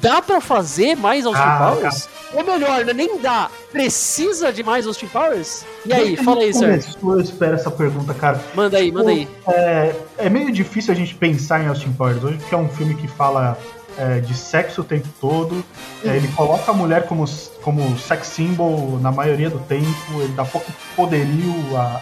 Dá 0.02 0.22
pra 0.22 0.42
fazer 0.42 0.96
mais 0.96 1.26
Austin 1.26 1.42
Ah, 1.44 1.74
Powers? 1.76 2.10
Ou 2.34 2.44
melhor, 2.44 2.84
né, 2.86 2.94
nem 2.94 3.20
dá. 3.20 3.52
Precisa 3.72 4.52
de 4.52 4.64
mais 4.64 4.88
Austin 4.88 5.06
Powers? 5.08 5.64
E 5.86 5.94
aí, 5.94 6.06
Desde 6.06 6.26
fala 6.26 6.42
aí, 6.42 6.54
Sérgio. 6.54 6.96
Eu 7.04 7.22
espero 7.22 7.56
essa 7.56 7.70
pergunta, 7.70 8.14
cara. 8.14 8.42
Manda 8.56 8.78
aí, 8.78 8.92
manda 8.92 9.12
aí. 9.12 9.28
É, 9.48 9.96
é 10.18 10.30
meio 10.30 10.52
difícil 10.52 10.92
a 10.92 10.96
gente 10.96 11.14
pensar 11.14 11.62
em 11.62 11.68
Austin 11.68 11.92
Powers 11.92 12.24
hoje, 12.24 12.38
porque 12.38 12.56
é 12.56 12.58
um 12.58 12.70
filme 12.70 12.96
que 12.96 13.08
fala 13.08 13.58
é, 13.98 14.20
de 14.20 14.34
sexo 14.34 14.82
o 14.82 14.84
tempo 14.84 15.08
todo. 15.20 15.64
É, 16.04 16.16
ele 16.16 16.28
coloca 16.30 16.72
a 16.72 16.74
mulher 16.74 17.06
como, 17.08 17.26
como 17.62 17.98
sex 18.00 18.28
symbol 18.28 18.98
na 19.00 19.12
maioria 19.12 19.50
do 19.50 19.60
tempo, 19.60 20.14
ele 20.16 20.34
dá 20.34 20.46
pouco 20.46 20.72
poderio 20.96 21.54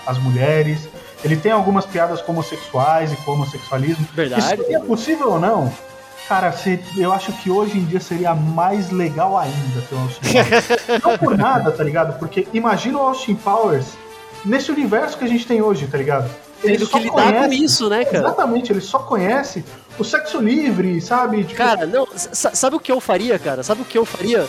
às 0.05 0.17
mulheres. 0.19 0.87
Ele 1.23 1.35
tem 1.35 1.51
algumas 1.51 1.85
piadas 1.85 2.21
com 2.21 2.31
homossexuais 2.31 3.11
e 3.11 3.15
com 3.17 3.31
homossexualismo. 3.33 4.07
Verdade. 4.13 4.41
Isso 4.41 4.55
seria 4.63 4.79
possível 4.79 5.31
ou 5.33 5.39
não? 5.39 5.71
Cara, 6.27 6.51
se- 6.51 6.79
eu 6.95 7.11
acho 7.11 7.31
que 7.33 7.49
hoje 7.49 7.77
em 7.77 7.85
dia 7.85 7.99
seria 7.99 8.35
mais 8.35 8.91
legal 8.91 9.37
ainda 9.37 9.81
ter 9.89 9.95
o 9.95 9.99
Austin 9.99 10.21
Powers. 10.21 10.67
não 11.03 11.17
por 11.17 11.37
nada, 11.37 11.71
tá 11.71 11.83
ligado? 11.83 12.17
Porque 12.19 12.47
imagina 12.53 12.97
o 12.99 13.01
Austin 13.01 13.35
Powers 13.35 13.85
nesse 14.45 14.71
universo 14.71 15.17
que 15.17 15.25
a 15.25 15.27
gente 15.27 15.45
tem 15.47 15.61
hoje, 15.61 15.87
tá 15.87 15.97
ligado? 15.97 16.29
Tendo 16.61 16.85
só 16.85 16.97
que 16.97 17.05
lidar 17.05 17.15
com 17.33 17.39
conhece- 17.39 17.63
isso, 17.63 17.89
né, 17.89 18.05
cara? 18.05 18.17
Exatamente, 18.19 18.71
ele 18.71 18.81
só 18.81 18.99
conhece 18.99 19.63
o 19.97 20.03
sexo 20.03 20.39
livre, 20.39 20.99
sabe? 21.01 21.43
Tipo, 21.43 21.55
Cara, 21.57 21.85
não, 21.87 22.07
sa- 22.15 22.53
sabe 22.53 22.75
o 22.75 22.79
que 22.79 22.91
eu 22.91 22.99
faria, 22.99 23.39
cara? 23.39 23.63
Sabe 23.63 23.81
o 23.81 23.85
que 23.85 23.97
eu 23.97 24.05
faria? 24.05 24.45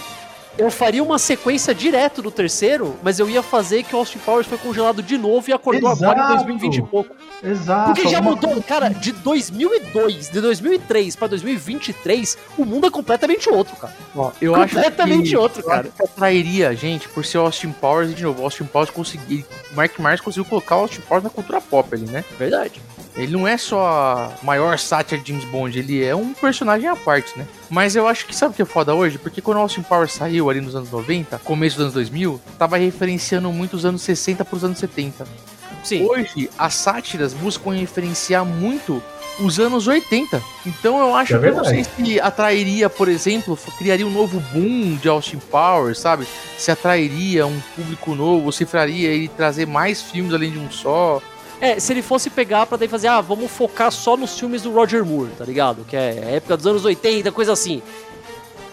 Eu 0.61 0.71
faria 0.71 1.03
uma 1.03 1.19
sequência 1.19 1.75
direto 1.75 2.21
do 2.23 2.31
terceiro, 2.31 2.97
mas 3.03 3.19
eu 3.19 3.29
ia 3.29 3.43
fazer 3.43 3.83
que 3.83 3.95
o 3.95 3.99
Austin 3.99 4.19
Powers 4.19 4.47
foi 4.47 4.59
congelado 4.59 5.03
de 5.03 5.17
novo 5.17 5.49
e 5.49 5.53
acordou 5.53 5.89
agora 5.89 6.19
em 6.19 6.23
Exato. 6.23 6.35
2020 6.35 6.77
e 6.77 6.83
pouco. 6.83 7.15
exato. 7.43 7.93
Porque 7.95 8.09
já 8.09 8.21
mudou, 8.21 8.51
coisa- 8.51 8.67
cara, 8.67 8.89
de 8.91 9.13
2002, 9.13 10.29
de 10.31 10.41
2003 10.41 11.17
pra 11.17 11.27
2023, 11.29 12.37
o 12.59 12.65
mundo 12.65 12.87
é 12.87 12.91
completamente 12.91 13.49
outro, 13.49 13.75
cara. 13.77 13.95
Ó, 14.15 14.31
eu 14.41 14.55
acho 14.55 14.75
completamente 14.75 15.31
que, 15.31 15.37
outro, 15.37 15.61
eu 15.63 15.67
cara. 15.67 15.81
acho 15.89 15.91
que 15.97 16.03
atrairia 16.05 16.69
a 16.69 16.75
gente 16.75 17.09
por 17.09 17.25
ser 17.25 17.39
o 17.39 17.43
Austin 17.43 17.73
Powers 17.73 18.11
e 18.11 18.15
de 18.15 18.23
novo, 18.25 18.43
o 18.43 18.45
Austin 18.45 18.65
Powers 18.65 18.91
conseguiu. 18.91 19.45
O 19.73 19.75
Mark 19.77 19.99
Myers 19.99 20.21
conseguiu 20.21 20.45
colocar 20.45 20.77
o 20.77 20.81
Austin 20.81 21.01
Powers 21.03 21.25
na 21.25 21.31
cultura 21.31 21.61
pop 21.61 21.89
ali, 21.95 22.07
né? 22.07 22.25
Verdade. 22.39 22.81
Ele 23.17 23.33
não 23.33 23.47
é 23.47 23.57
só 23.57 23.87
a 23.87 24.45
maior 24.45 24.79
sátira 24.79 25.21
de 25.21 25.29
James 25.29 25.45
Bond, 25.47 25.79
ele 25.79 26.03
é 26.03 26.15
um 26.15 26.33
personagem 26.33 26.89
à 26.89 26.97
parte, 26.97 27.39
né? 27.39 27.47
Mas 27.69 27.97
eu 27.97 28.07
acho 28.07 28.27
que 28.27 28.35
sabe 28.35 28.53
o 28.53 28.57
que 28.57 28.63
é 28.63 28.65
foda 28.65 28.95
hoje? 28.95 29.19
Porque 29.19 29.41
quando 29.41 29.59
o 29.59 29.61
Austin 29.61 29.83
Powers 29.83 30.13
saiu 30.13 30.49
ali 30.49 30.61
nos 30.61 30.75
anos 30.75 30.91
90, 30.91 31.39
começo 31.41 31.77
dos 31.77 31.85
anos 31.85 31.95
2000, 31.95 32.41
tava 32.59 32.77
referenciando 32.77 33.53
muito 33.53 33.75
os 33.75 33.85
anos 33.85 34.03
60 34.03 34.45
pros 34.45 34.65
anos 34.65 34.79
70. 34.79 35.27
Sim. 35.83 36.07
Hoje, 36.07 36.51
as 36.59 36.75
sátiras 36.75 37.33
buscam 37.33 37.71
referenciar 37.73 38.45
muito 38.45 39.03
os 39.39 39.59
anos 39.59 39.87
80. 39.87 40.43
Então 40.67 40.99
eu 41.01 41.15
acho 41.15 41.35
É 41.35 41.39
que 41.39 41.47
eu 41.47 41.55
não 41.57 41.65
sei 41.65 41.85
se 41.85 42.21
atrairia, 42.21 42.89
por 42.91 43.09
exemplo, 43.09 43.59
criaria 43.79 44.07
um 44.07 44.11
novo 44.11 44.41
boom 44.53 44.97
de 44.97 45.09
Austin 45.09 45.39
Powers, 45.39 45.99
sabe? 45.99 46.27
Se 46.59 46.71
atrairia 46.71 47.47
um 47.47 47.61
público 47.75 48.15
novo, 48.15 48.53
se 48.53 48.67
faria 48.67 49.09
ele 49.09 49.29
trazer 49.29 49.67
mais 49.67 50.03
filmes 50.03 50.35
além 50.35 50.51
de 50.51 50.59
um 50.59 50.71
só. 50.71 51.23
É, 51.61 51.79
se 51.79 51.93
ele 51.93 52.03
fosse 52.03 52.31
pegar 52.31 52.65
pra 52.67 52.79
daí 52.79 52.89
fazer, 52.89 53.09
ah, 53.09 53.21
vamos 53.21 53.51
focar 53.51 53.93
só 53.93 54.17
nos 54.17 54.39
filmes 54.39 54.63
do 54.63 54.73
Roger 54.73 55.05
Moore, 55.05 55.31
tá 55.37 55.45
ligado? 55.45 55.85
Que 55.85 55.95
é 55.95 56.23
a 56.25 56.31
época 56.31 56.57
dos 56.57 56.67
anos 56.67 56.85
80, 56.85 57.31
coisa 57.33 57.53
assim. 57.53 57.83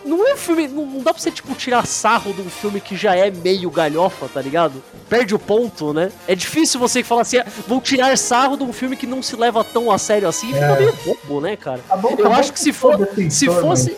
Não 0.05 0.25
é 0.25 0.33
um 0.33 0.37
filme. 0.37 0.69
Não, 0.69 0.99
dá 0.99 1.13
pra 1.13 1.21
você, 1.21 1.29
tipo, 1.29 1.53
tirar 1.53 1.85
sarro 1.85 2.31
de 2.33 2.41
um 2.41 2.49
filme 2.49 2.79
que 2.79 2.95
já 2.95 3.13
é 3.13 3.29
meio 3.29 3.69
galhofa, 3.69 4.29
tá 4.33 4.41
ligado? 4.41 4.81
Perde 5.09 5.35
o 5.35 5.39
ponto, 5.39 5.93
né? 5.93 6.13
É 6.25 6.33
difícil 6.33 6.79
você 6.79 7.03
falar 7.03 7.23
assim, 7.23 7.37
ah, 7.37 7.45
vou 7.67 7.81
tirar 7.81 8.17
sarro 8.17 8.55
de 8.55 8.63
um 8.63 8.71
filme 8.71 8.95
que 8.95 9.05
não 9.05 9.21
se 9.21 9.35
leva 9.35 9.65
tão 9.65 9.91
a 9.91 9.97
sério 9.97 10.29
assim 10.29 10.51
e 10.51 10.53
fica 10.53 10.75
meio 10.75 10.93
bobo, 11.05 11.41
né, 11.41 11.57
cara? 11.57 11.81
Tá 11.85 11.97
bom, 11.97 12.15
tá 12.15 12.23
Eu 12.23 12.33
acho 12.33 12.53
que 12.53 12.59
se 12.59 12.71
for 12.71 12.97
Se 13.29 13.47
fosse. 13.47 13.97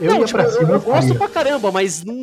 Eu 0.00 0.14
não, 0.14 0.24
tipo, 0.24 0.38
eu, 0.40 0.68
eu 0.68 0.80
gosto 0.80 1.14
pra 1.16 1.28
caramba, 1.28 1.72
mas 1.72 2.04
não, 2.04 2.14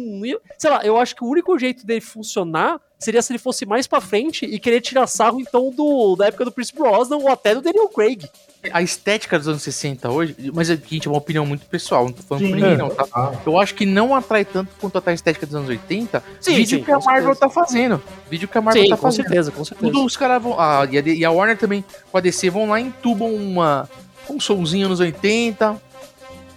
Sei 0.58 0.70
lá, 0.70 0.84
eu 0.84 0.98
acho 0.98 1.16
que 1.16 1.24
o 1.24 1.28
único 1.28 1.58
jeito 1.60 1.86
dele 1.86 2.02
funcionar 2.02 2.80
seria 3.00 3.22
se 3.22 3.32
ele 3.32 3.40
fosse 3.40 3.66
mais 3.66 3.88
pra 3.88 4.02
frente 4.02 4.46
e 4.46 4.60
querer 4.60 4.82
tirar 4.82 5.08
sarro, 5.08 5.40
então, 5.40 5.72
do, 5.72 6.18
da 6.18 6.28
época 6.28 6.44
do 6.44 6.52
Chris 6.52 6.70
Brosnan 6.70 7.18
ou 7.18 7.30
até 7.30 7.56
do 7.56 7.62
Daniel 7.62 7.88
Craig. 7.88 8.30
A 8.74 8.82
estética 8.82 9.40
dos 9.40 9.48
anos 9.48 9.62
60 9.62 10.12
hoje, 10.12 10.36
mas 10.54 10.70
é, 10.70 10.76
gente, 10.76 11.08
é 11.08 11.12
uma 11.12 11.18
opinião 11.18 11.46
muito 11.46 11.66
pessoal, 11.66 12.06
não 12.06 12.12
tô 12.12 12.22
falando 12.22 12.44
Sim, 12.44 12.50
por 12.50 12.56
ninguém, 12.58 12.78
não, 12.78 12.90
tá? 12.90 13.08
Eu 13.46 13.58
acho 13.58 13.74
que 13.74 13.86
não 13.86 14.14
atrai 14.14 14.44
tanto 14.44 14.70
quanto 14.82 14.98
atrai 14.98 15.14
a 15.14 15.16
estética 15.16 15.46
dos 15.46 15.56
anos 15.56 15.70
80. 15.70 16.22
Sim, 16.42 16.56
vídeo 16.56 16.80
sim, 16.80 16.84
que 16.84 16.92
a 16.92 16.98
com 16.98 17.06
Marvel 17.06 17.34
certeza. 17.34 17.40
tá 17.40 17.50
fazendo. 17.50 18.04
Vídeo 18.30 18.50
que 18.50 18.58
a 18.58 18.62
Marvel 18.62 18.84
Sim, 18.84 18.90
tá 18.90 18.98
com 18.98 19.02
fazendo. 19.04 19.24
certeza, 19.24 19.52
com 19.52 19.64
certeza. 19.64 19.92
Tudo 19.92 20.06
os 20.06 20.18
caras 20.18 20.44
vão. 20.44 20.60
Ah, 20.60 20.86
e, 20.92 20.98
a, 20.98 21.02
e 21.02 21.24
a 21.24 21.32
Warner 21.32 21.58
também, 21.58 21.86
com 22.12 22.18
a 22.18 22.22
DC, 22.22 22.50
vão 22.50 22.68
lá 22.70 22.82
e 22.82 22.84
entubam 22.84 23.34
uma. 23.34 23.90
Um 24.30 24.40
somzinho 24.40 24.88
anos 24.88 25.00
80. 25.00 25.82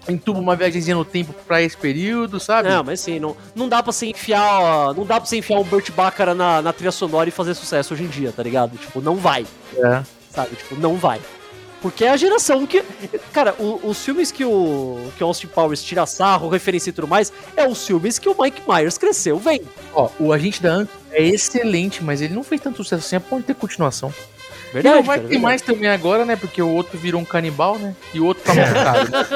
Entubam 0.08 0.42
uma 0.42 0.56
viagemzinha 0.56 0.96
no 0.96 1.04
tempo 1.04 1.32
pra 1.46 1.62
esse 1.62 1.76
período, 1.76 2.40
sabe? 2.40 2.68
Não, 2.68 2.82
mas 2.82 3.00
sim, 3.00 3.20
não, 3.20 3.36
não 3.54 3.68
dá 3.68 3.82
pra 3.82 3.92
você 3.92 4.06
enfiar. 4.06 4.60
ó, 4.60 4.92
Não 4.94 5.06
dá 5.06 5.20
pra 5.20 5.26
você 5.28 5.36
enfiar 5.36 5.58
um 5.58 5.64
Burt 5.64 5.90
Bacharach 5.92 6.36
na, 6.36 6.60
na 6.60 6.72
trilha 6.72 6.90
sonora 6.92 7.28
e 7.28 7.32
fazer 7.32 7.54
sucesso 7.54 7.94
hoje 7.94 8.02
em 8.04 8.08
dia, 8.08 8.32
tá 8.32 8.42
ligado? 8.42 8.76
Tipo, 8.76 9.00
não 9.00 9.16
vai. 9.16 9.46
É. 9.76 10.02
Sabe? 10.30 10.56
Tipo, 10.56 10.74
não 10.76 10.96
vai. 10.96 11.20
Porque 11.80 12.04
é 12.04 12.10
a 12.10 12.16
geração 12.16 12.64
que. 12.66 12.82
Cara, 13.32 13.54
o- 13.58 13.80
os 13.88 14.04
filmes 14.04 14.30
que 14.30 14.44
o, 14.44 15.10
que 15.18 15.22
o 15.24 15.26
Austin 15.26 15.48
Powers 15.48 15.82
tira 15.82 16.06
sarro, 16.06 16.48
referência 16.48 16.90
e 16.90 16.92
tudo 16.92 17.08
mais, 17.08 17.32
é 17.56 17.66
os 17.66 17.84
filmes 17.86 18.18
que 18.20 18.28
o 18.28 18.36
Mike 18.40 18.62
Myers 18.68 18.96
cresceu, 18.96 19.36
vem. 19.38 19.62
Ó, 19.92 20.08
o 20.20 20.32
Agente 20.32 20.62
da 20.62 20.70
Ant 20.74 20.88
é 21.10 21.24
excelente, 21.24 22.02
mas 22.02 22.20
ele 22.20 22.34
não 22.34 22.44
fez 22.44 22.60
tanto 22.60 22.76
sucesso 22.78 23.04
assim, 23.04 23.16
é 23.16 23.18
pode 23.18 23.42
ter 23.44 23.54
continuação. 23.54 24.14
Verdade. 24.72 24.86
e 24.94 24.98
não 24.98 25.02
vai 25.02 25.16
cara, 25.16 25.28
ter 25.28 25.34
verdade. 25.34 25.42
mais 25.42 25.62
também 25.62 25.88
agora, 25.90 26.24
né? 26.24 26.36
Porque 26.36 26.62
o 26.62 26.68
outro 26.68 26.98
virou 26.98 27.20
um 27.20 27.24
canibal, 27.24 27.78
né? 27.78 27.94
E 28.14 28.20
o 28.20 28.24
outro 28.26 28.42
tá 28.44 28.54
muito 28.54 28.72
caro. 28.74 29.10
né? 29.10 29.26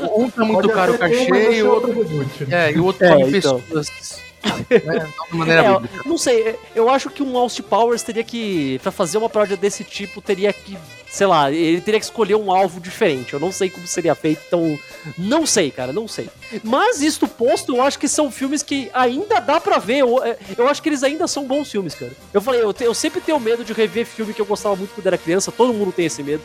Um 0.16 0.30
tá 0.30 0.44
muito 0.44 0.62
pode 0.62 0.72
caro 0.72 0.94
o 0.94 0.98
cachê 0.98 1.14
e 1.30 1.58
é 1.58 1.62
o 1.62 1.70
outro. 1.70 1.88
outro 1.90 2.02
reboot. 2.02 2.46
É, 2.54 2.72
e 2.72 2.78
o 2.80 2.84
outro 2.84 3.04
É, 3.06 3.10
come 3.10 3.38
então. 3.38 3.60
pessoas. 3.60 4.29
Né? 4.70 5.56
É, 5.58 5.72
bíblica. 5.78 6.02
não 6.06 6.16
sei, 6.18 6.56
eu 6.74 6.88
acho 6.88 7.10
que 7.10 7.22
um 7.22 7.36
Austin 7.36 7.62
Powers 7.62 8.02
teria 8.02 8.24
que, 8.24 8.78
pra 8.82 8.90
fazer 8.90 9.18
uma 9.18 9.28
paródia 9.28 9.56
desse 9.56 9.84
tipo, 9.84 10.20
teria 10.22 10.52
que, 10.52 10.76
sei 11.08 11.26
lá, 11.26 11.50
ele 11.50 11.80
teria 11.80 11.98
que 12.00 12.04
escolher 12.06 12.34
um 12.36 12.50
alvo 12.52 12.80
diferente. 12.80 13.32
Eu 13.34 13.40
não 13.40 13.52
sei 13.52 13.68
como 13.70 13.86
seria 13.86 14.14
feito, 14.14 14.40
então, 14.46 14.78
não 15.18 15.44
sei, 15.46 15.70
cara, 15.70 15.92
não 15.92 16.06
sei. 16.08 16.28
Mas 16.62 17.02
isto 17.02 17.26
posto, 17.28 17.76
eu 17.76 17.82
acho 17.82 17.98
que 17.98 18.08
são 18.08 18.30
filmes 18.30 18.62
que 18.62 18.90
ainda 18.94 19.40
dá 19.40 19.60
pra 19.60 19.78
ver. 19.78 19.98
Eu, 19.98 20.22
é, 20.24 20.36
eu 20.56 20.68
acho 20.68 20.82
que 20.82 20.88
eles 20.88 21.02
ainda 21.02 21.26
são 21.26 21.44
bons 21.46 21.70
filmes, 21.70 21.94
cara. 21.94 22.12
Eu 22.32 22.40
falei, 22.40 22.62
eu, 22.62 22.72
te- 22.72 22.84
eu 22.84 22.94
sempre 22.94 23.20
tenho 23.20 23.38
medo 23.40 23.64
de 23.64 23.72
rever 23.72 24.06
filme 24.06 24.32
que 24.32 24.40
eu 24.40 24.46
gostava 24.46 24.76
muito 24.76 24.94
quando 24.94 25.06
era 25.06 25.18
criança, 25.18 25.50
todo 25.52 25.72
mundo 25.74 25.92
tem 25.92 26.06
esse 26.06 26.22
medo. 26.22 26.42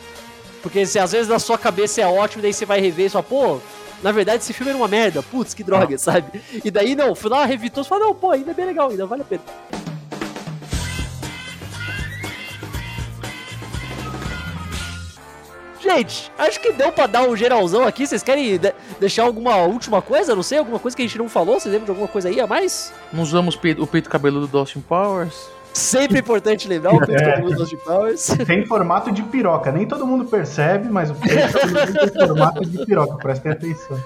Porque 0.62 0.84
se 0.84 0.98
às 0.98 1.12
vezes 1.12 1.28
na 1.28 1.38
sua 1.38 1.56
cabeça 1.56 2.00
é 2.00 2.06
ótimo, 2.06 2.42
daí 2.42 2.52
você 2.52 2.66
vai 2.66 2.80
rever 2.80 3.06
e 3.06 3.08
fala, 3.08 3.22
pô, 3.22 3.60
na 4.06 4.12
verdade 4.12 4.40
esse 4.40 4.52
filme 4.52 4.70
era 4.70 4.78
uma 4.78 4.86
merda, 4.86 5.20
putz, 5.20 5.52
que 5.52 5.64
droga, 5.64 5.98
sabe? 5.98 6.40
E 6.64 6.70
daí 6.70 6.94
não, 6.94 7.12
fui 7.12 7.28
lá, 7.28 7.44
revi 7.44 7.68
todos 7.68 7.86
e 7.86 7.88
falei, 7.88 8.04
não, 8.04 8.14
pô, 8.14 8.30
ainda 8.30 8.52
é 8.52 8.54
bem 8.54 8.64
legal, 8.66 8.88
ainda 8.88 9.04
vale 9.04 9.22
a 9.22 9.24
pena. 9.24 9.42
Gente, 15.80 16.32
acho 16.38 16.58
que 16.60 16.72
deu 16.72 16.90
pra 16.90 17.06
dar 17.06 17.22
um 17.28 17.36
geralzão 17.36 17.86
aqui. 17.86 18.06
Vocês 18.06 18.22
querem 18.22 18.58
de- 18.58 18.74
deixar 18.98 19.22
alguma 19.24 19.56
última 19.58 20.00
coisa? 20.02 20.34
Não 20.34 20.42
sei, 20.42 20.58
alguma 20.58 20.78
coisa 20.78 20.96
que 20.96 21.02
a 21.02 21.06
gente 21.06 21.18
não 21.18 21.28
falou? 21.28 21.60
Vocês 21.60 21.72
lembram 21.72 21.84
de 21.86 21.90
alguma 21.90 22.08
coisa 22.08 22.28
aí 22.28 22.40
a 22.40 22.46
mais? 22.46 22.92
Não 23.12 23.22
usamos 23.22 23.54
o 23.54 23.58
peito, 23.60 23.82
o 23.82 23.86
peito 23.86 24.08
cabeludo 24.08 24.46
do 24.46 24.58
Austin 24.58 24.80
Powers. 24.80 25.48
Sempre 25.76 26.20
importante 26.20 26.66
lembrar 26.66 26.94
o 26.94 26.98
Peito 27.04 27.22
É. 27.22 27.42
Austin 27.60 27.76
Powers. 27.76 28.26
Tem 28.46 28.64
formato 28.66 29.12
de 29.12 29.22
piroca. 29.22 29.70
Nem 29.70 29.86
todo 29.86 30.06
mundo 30.06 30.24
percebe, 30.24 30.88
mas 30.88 31.10
o 31.10 31.14
peito 31.14 31.36
tem 32.12 32.26
formato 32.26 32.64
de 32.64 32.84
piroca. 32.86 33.16
Prestem 33.16 33.52
atenção. 33.52 33.98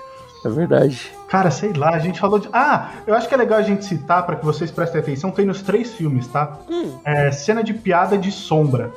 É 0.44 0.48
verdade. 0.48 1.12
Cara, 1.28 1.50
sei 1.50 1.72
lá, 1.74 1.90
a 1.90 1.98
gente 1.98 2.18
falou 2.18 2.38
de. 2.38 2.48
Ah, 2.52 2.90
eu 3.06 3.14
acho 3.14 3.28
que 3.28 3.34
é 3.34 3.36
legal 3.36 3.58
a 3.58 3.62
gente 3.62 3.84
citar 3.84 4.24
para 4.26 4.36
que 4.36 4.44
vocês 4.44 4.70
prestem 4.70 5.00
atenção. 5.00 5.30
Tem 5.30 5.44
nos 5.44 5.62
três 5.62 5.92
filmes, 5.92 6.26
tá? 6.28 6.58
Hum. 6.68 6.98
É, 7.04 7.30
cena 7.30 7.62
de 7.62 7.72
piada 7.74 8.16
de 8.18 8.32
sombra. 8.32 8.90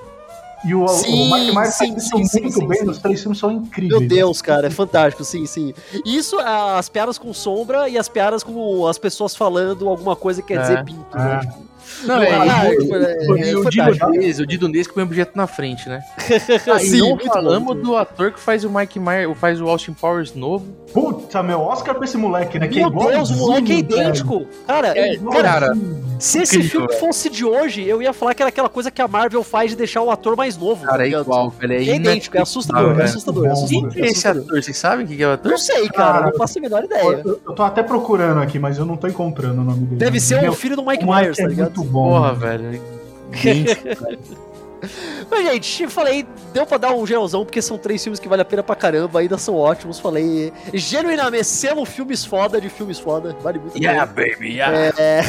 E 0.65 0.73
o, 0.73 0.87
Sim, 0.87 1.29
o 1.29 1.35
Myers 1.53 1.73
sim, 1.75 1.99
sim, 1.99 2.23
sim, 2.25 2.39
muito 2.41 2.53
sim, 2.59 2.67
bem. 2.67 2.79
sim. 2.79 2.89
Os 2.89 2.97
três 2.97 3.19
filmes 3.21 3.37
são 3.37 3.51
incríveis. 3.51 3.99
Meu 3.99 4.07
Deus, 4.09 4.41
cara, 4.41 4.67
é 4.67 4.69
fantástico, 4.69 5.21
sim, 5.25 5.45
sim. 5.45 5.73
Isso, 6.05 6.39
as 6.39 6.87
piadas 6.87 7.17
com 7.17 7.33
sombra 7.33 7.89
e 7.89 7.97
as 7.97 8.07
piadas 8.07 8.41
com 8.43 8.87
as 8.87 8.97
pessoas 8.97 9.35
falando 9.35 9.89
alguma 9.89 10.15
coisa 10.15 10.41
que 10.41 10.47
quer 10.47 10.59
É, 10.59 10.61
dizer 10.61 10.85
pinto, 10.85 11.17
né? 11.17 11.35
é. 11.35 11.39
Tipo, 11.41 11.72
Não, 12.03 12.21
é, 12.21 12.29
é, 12.29 12.31
é, 12.31 13.45
e- 13.45 13.49
é, 13.51 13.55
o. 13.57 13.69
Didonês, 13.69 14.39
o 14.39 14.45
Didonês 14.45 14.87
que 14.87 14.93
põe 14.93 15.03
objeto 15.03 15.31
na 15.35 15.47
frente, 15.47 15.87
né? 15.89 16.01
Ah, 16.71 16.79
Sim, 16.79 16.99
não 16.99 17.19
falamos 17.19 17.81
do 17.81 17.95
ator 17.95 18.31
que 18.31 18.39
faz 18.39 18.63
o 18.63 18.69
Mike 18.69 18.99
Myers, 18.99 19.37
faz 19.37 19.61
o 19.61 19.67
Austin 19.67 19.93
Powers 19.93 20.33
novo. 20.35 20.65
Puta, 20.93 21.41
meu, 21.41 21.61
Oscar 21.61 21.95
pra 21.95 22.05
esse 22.05 22.17
moleque, 22.17 22.59
né? 22.59 22.67
Que 22.67 22.79
Meu 22.79 23.09
é 23.09 23.13
Deus, 23.15 23.29
o 23.31 23.37
moleque 23.37 23.71
é 23.71 23.75
idêntico. 23.77 24.45
Cara, 24.67 24.89
É, 24.97 25.17
cara, 25.17 25.43
cara, 25.43 25.77
se 26.23 26.39
esse 26.41 26.55
incrível, 26.55 26.71
filme 26.71 26.87
velho. 26.87 26.99
fosse 26.99 27.29
de 27.29 27.43
hoje, 27.45 27.83
eu 27.87 28.01
ia 28.01 28.13
falar 28.13 28.33
que 28.33 28.41
era 28.41 28.49
aquela 28.49 28.69
coisa 28.69 28.89
que 28.89 29.01
a 29.01 29.07
Marvel 29.07 29.43
faz 29.43 29.71
de 29.71 29.77
deixar 29.77 30.01
o 30.01 30.09
ator 30.09 30.35
mais 30.35 30.57
novo. 30.57 30.85
Cara, 30.85 30.97
tá 30.97 31.03
é 31.03 31.05
ligado? 31.07 31.23
igual, 31.23 31.49
velho. 31.49 31.73
É, 31.73 31.77
É 31.77 31.95
idêntico, 31.95 32.37
é 32.37 32.41
assustador, 32.41 32.99
é 32.99 33.03
assustador, 33.03 33.45
é 33.45 33.51
assustador. 33.51 33.89
Quem 33.89 33.89
que 33.89 34.01
é 34.01 34.11
esse 34.11 34.27
ator? 34.27 34.61
Vocês 34.63 34.77
sabem 34.77 35.05
quem 35.05 35.17
que 35.17 35.23
é 35.23 35.27
o 35.27 35.31
ator? 35.31 35.51
Não 35.51 35.57
sei, 35.57 35.89
cara, 35.89 36.13
Cara, 36.13 36.25
não 36.31 36.37
faço 36.37 36.57
a 36.59 36.61
menor 36.61 36.83
ideia. 36.83 37.21
Eu, 37.25 37.41
eu 37.45 37.53
tô 37.53 37.63
até 37.63 37.83
procurando 37.83 38.39
aqui, 38.41 38.57
mas 38.59 38.77
eu 38.77 38.85
não 38.85 38.95
tô 38.97 39.07
encontrando 39.07 39.61
o 39.61 39.63
nome 39.65 39.85
dele. 39.85 39.95
Deve 39.97 40.19
ser 40.19 40.41
Meu, 40.41 40.51
o 40.51 40.55
filho 40.55 40.75
do 40.75 40.85
Mike 40.85 41.05
Myers, 41.05 41.37
tá 41.37 41.43
é 41.43 41.47
ligado? 41.47 41.75
muito 41.77 41.91
bom. 41.91 42.09
Porra, 42.09 42.33
velho. 42.33 42.81
Gente, 43.33 43.77
Mas, 45.29 45.45
gente, 45.45 45.87
falei, 45.87 46.25
deu 46.53 46.65
pra 46.65 46.77
dar 46.77 46.93
um 46.93 47.05
geralzão, 47.05 47.45
porque 47.45 47.61
são 47.61 47.77
três 47.77 48.03
filmes 48.03 48.19
que 48.19 48.27
vale 48.27 48.41
a 48.41 48.45
pena 48.45 48.63
pra 48.63 48.75
caramba, 48.75 49.19
ainda 49.19 49.37
são 49.37 49.55
ótimos. 49.55 49.99
Falei, 49.99 50.51
genuinamente, 50.73 51.45
selo 51.45 51.85
filmes 51.85 52.25
foda 52.25 52.59
de 52.59 52.69
filmes 52.69 52.99
foda, 52.99 53.35
vale 53.41 53.59
muito 53.59 53.71
a 53.71 53.79
pena. 53.79 53.91
yeah, 53.91 54.05
baby, 54.05 54.55
yeah. 54.55 54.93
É... 54.97 55.23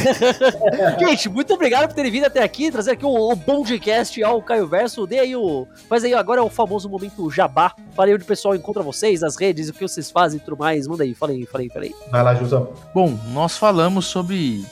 Gente, 0.99 1.29
muito 1.29 1.53
obrigado 1.53 1.87
por 1.87 1.93
terem 1.93 2.11
vindo 2.11 2.25
até 2.25 2.43
aqui, 2.43 2.71
trazer 2.71 2.91
aqui 2.91 3.05
o, 3.05 3.31
o 3.31 3.35
Bondcast 3.35 4.21
ao 4.23 4.41
Caio 4.41 4.67
Verso. 4.67 5.05
Dê 5.07 5.19
aí 5.19 5.35
o. 5.35 5.67
Faz 5.87 6.03
aí 6.03 6.13
agora 6.13 6.41
é 6.41 6.43
o 6.43 6.49
famoso 6.49 6.89
momento 6.89 7.29
jabá. 7.29 7.73
Falei 7.95 8.13
onde 8.13 8.23
o 8.23 8.27
pessoal 8.27 8.55
encontra 8.55 8.83
vocês, 8.83 9.23
as 9.23 9.35
redes, 9.35 9.69
o 9.69 9.73
que 9.73 9.81
vocês 9.81 10.11
fazem 10.11 10.39
e 10.39 10.43
tudo 10.43 10.57
mais. 10.57 10.87
Manda 10.87 11.03
aí, 11.03 11.13
falei, 11.13 11.45
falei, 11.45 11.69
falei. 11.69 11.95
Vai 12.11 12.23
lá, 12.23 12.35
Jusão. 12.35 12.73
Bom, 12.93 13.17
nós 13.33 13.57
falamos 13.57 14.05
sobre 14.05 14.65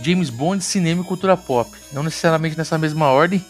James 0.00 0.30
Bond, 0.30 0.62
cinema 0.62 1.02
e 1.02 1.04
cultura 1.04 1.36
pop. 1.36 1.70
Não 1.92 2.02
necessariamente 2.02 2.56
nessa 2.56 2.76
mesma 2.76 3.10
ordem, 3.10 3.44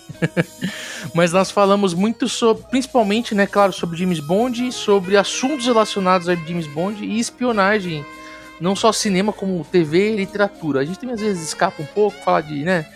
mas 1.15 1.33
nós 1.33 1.51
falamos 1.51 1.95
muito 1.95 2.29
sobre, 2.29 2.65
principalmente, 2.65 3.35
né, 3.35 3.47
claro, 3.47 3.73
sobre 3.73 3.97
James 3.97 4.21
Bond, 4.21 4.71
sobre 4.73 5.17
assuntos 5.17 5.67
relacionados 5.67 6.29
a 6.29 6.35
James 6.35 6.67
Bond 6.67 7.05
e 7.05 7.19
espionagem. 7.19 8.05
Não 8.61 8.77
só 8.77 8.93
cinema, 8.93 9.33
como 9.33 9.65
TV 9.65 10.13
e 10.13 10.17
literatura. 10.17 10.81
A 10.81 10.85
gente 10.85 10.99
também 10.99 11.15
às 11.15 11.21
vezes 11.21 11.49
escapa 11.49 11.83
um 11.83 11.87
pouco, 11.87 12.17
fala 12.23 12.41
de, 12.41 12.63
né? 12.63 12.87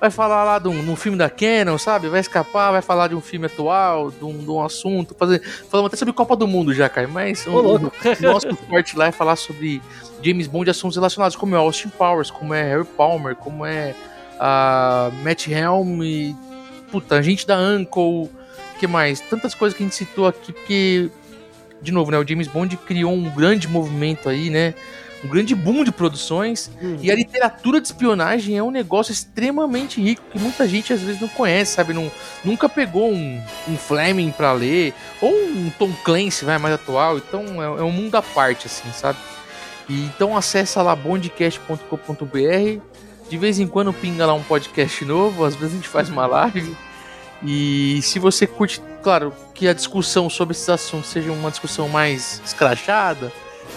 Vai 0.00 0.10
falar 0.10 0.44
lá 0.44 0.58
de 0.58 0.68
um, 0.68 0.82
de 0.82 0.90
um 0.90 0.96
filme 0.96 1.18
da 1.18 1.28
Canon, 1.28 1.76
sabe? 1.76 2.08
Vai 2.08 2.20
escapar, 2.20 2.70
vai 2.70 2.80
falar 2.80 3.08
de 3.08 3.14
um 3.14 3.20
filme 3.20 3.46
atual, 3.46 4.10
de 4.10 4.24
um, 4.24 4.38
de 4.38 4.50
um 4.50 4.64
assunto. 4.64 5.14
Fazer, 5.14 5.42
falamos 5.68 5.88
até 5.88 5.96
sobre 5.96 6.14
Copa 6.14 6.34
do 6.34 6.48
Mundo 6.48 6.72
já, 6.72 6.88
Caio. 6.88 7.10
Mas 7.10 7.44
louco. 7.44 7.92
o 7.94 8.22
nosso 8.22 8.54
forte 8.56 8.96
lá 8.96 9.08
é 9.08 9.12
falar 9.12 9.36
sobre 9.36 9.82
James 10.22 10.46
Bond 10.46 10.68
e 10.68 10.70
assuntos 10.70 10.96
relacionados, 10.96 11.36
como 11.36 11.54
é 11.54 11.58
Austin 11.58 11.90
Powers, 11.90 12.30
como 12.30 12.54
é 12.54 12.62
Harry 12.62 12.84
Palmer, 12.84 13.36
como 13.36 13.66
é 13.66 13.94
a 14.38 15.10
Matt 15.22 15.48
Helm 15.48 16.02
e 16.02 16.34
puta, 16.90 17.16
a 17.16 17.22
gente 17.22 17.46
da 17.46 17.58
Uncle, 17.58 18.30
que 18.78 18.86
mais? 18.86 19.20
Tantas 19.20 19.54
coisas 19.54 19.76
que 19.76 19.82
a 19.82 19.86
gente 19.86 19.94
citou 19.94 20.26
aqui, 20.26 20.52
porque, 20.52 21.10
de 21.80 21.92
novo, 21.92 22.10
né, 22.10 22.18
o 22.18 22.26
James 22.26 22.48
Bond 22.48 22.76
criou 22.78 23.12
um 23.12 23.30
grande 23.30 23.68
movimento 23.68 24.28
aí, 24.28 24.50
né? 24.50 24.74
Um 25.24 25.28
grande 25.28 25.54
boom 25.54 25.84
de 25.84 25.92
produções. 25.92 26.70
E 27.00 27.10
a 27.10 27.14
literatura 27.14 27.80
de 27.80 27.88
espionagem 27.88 28.56
é 28.56 28.62
um 28.62 28.70
negócio 28.70 29.12
extremamente 29.12 30.00
rico 30.00 30.22
que 30.32 30.38
muita 30.38 30.66
gente 30.66 30.92
às 30.92 31.00
vezes 31.02 31.20
não 31.20 31.28
conhece, 31.28 31.74
sabe? 31.74 31.92
Não, 31.92 32.10
nunca 32.44 32.68
pegou 32.68 33.10
um, 33.10 33.42
um 33.68 33.76
Fleming 33.76 34.30
pra 34.30 34.52
ler, 34.52 34.94
ou 35.20 35.30
um 35.30 35.70
Tom 35.78 35.92
Clancy, 36.04 36.44
vai, 36.44 36.58
mais 36.58 36.74
atual. 36.74 37.18
Então 37.18 37.62
é, 37.62 37.80
é 37.80 37.82
um 37.82 37.92
mundo 37.92 38.14
à 38.14 38.22
parte, 38.22 38.66
assim, 38.66 38.90
sabe? 38.92 39.18
E, 39.88 40.04
então 40.04 40.36
acessa 40.36 40.82
lá 40.82 40.94
bondcast.com.br. 40.94 42.80
De 43.28 43.36
vez 43.36 43.60
em 43.60 43.66
quando 43.66 43.92
pinga 43.92 44.26
lá 44.26 44.34
um 44.34 44.42
podcast 44.42 45.04
novo, 45.04 45.44
às 45.44 45.54
vezes 45.54 45.74
a 45.74 45.76
gente 45.76 45.88
faz 45.88 46.08
uma 46.08 46.26
live. 46.26 46.74
E 47.42 48.00
se 48.02 48.18
você 48.18 48.46
curte, 48.46 48.82
claro, 49.02 49.32
que 49.54 49.66
a 49.68 49.72
discussão 49.72 50.28
sobre 50.28 50.52
esses 50.52 50.68
assuntos 50.68 51.10
seja 51.10 51.30
uma 51.32 51.50
discussão 51.50 51.88
mais 51.88 52.42
escrachada, 52.44 53.32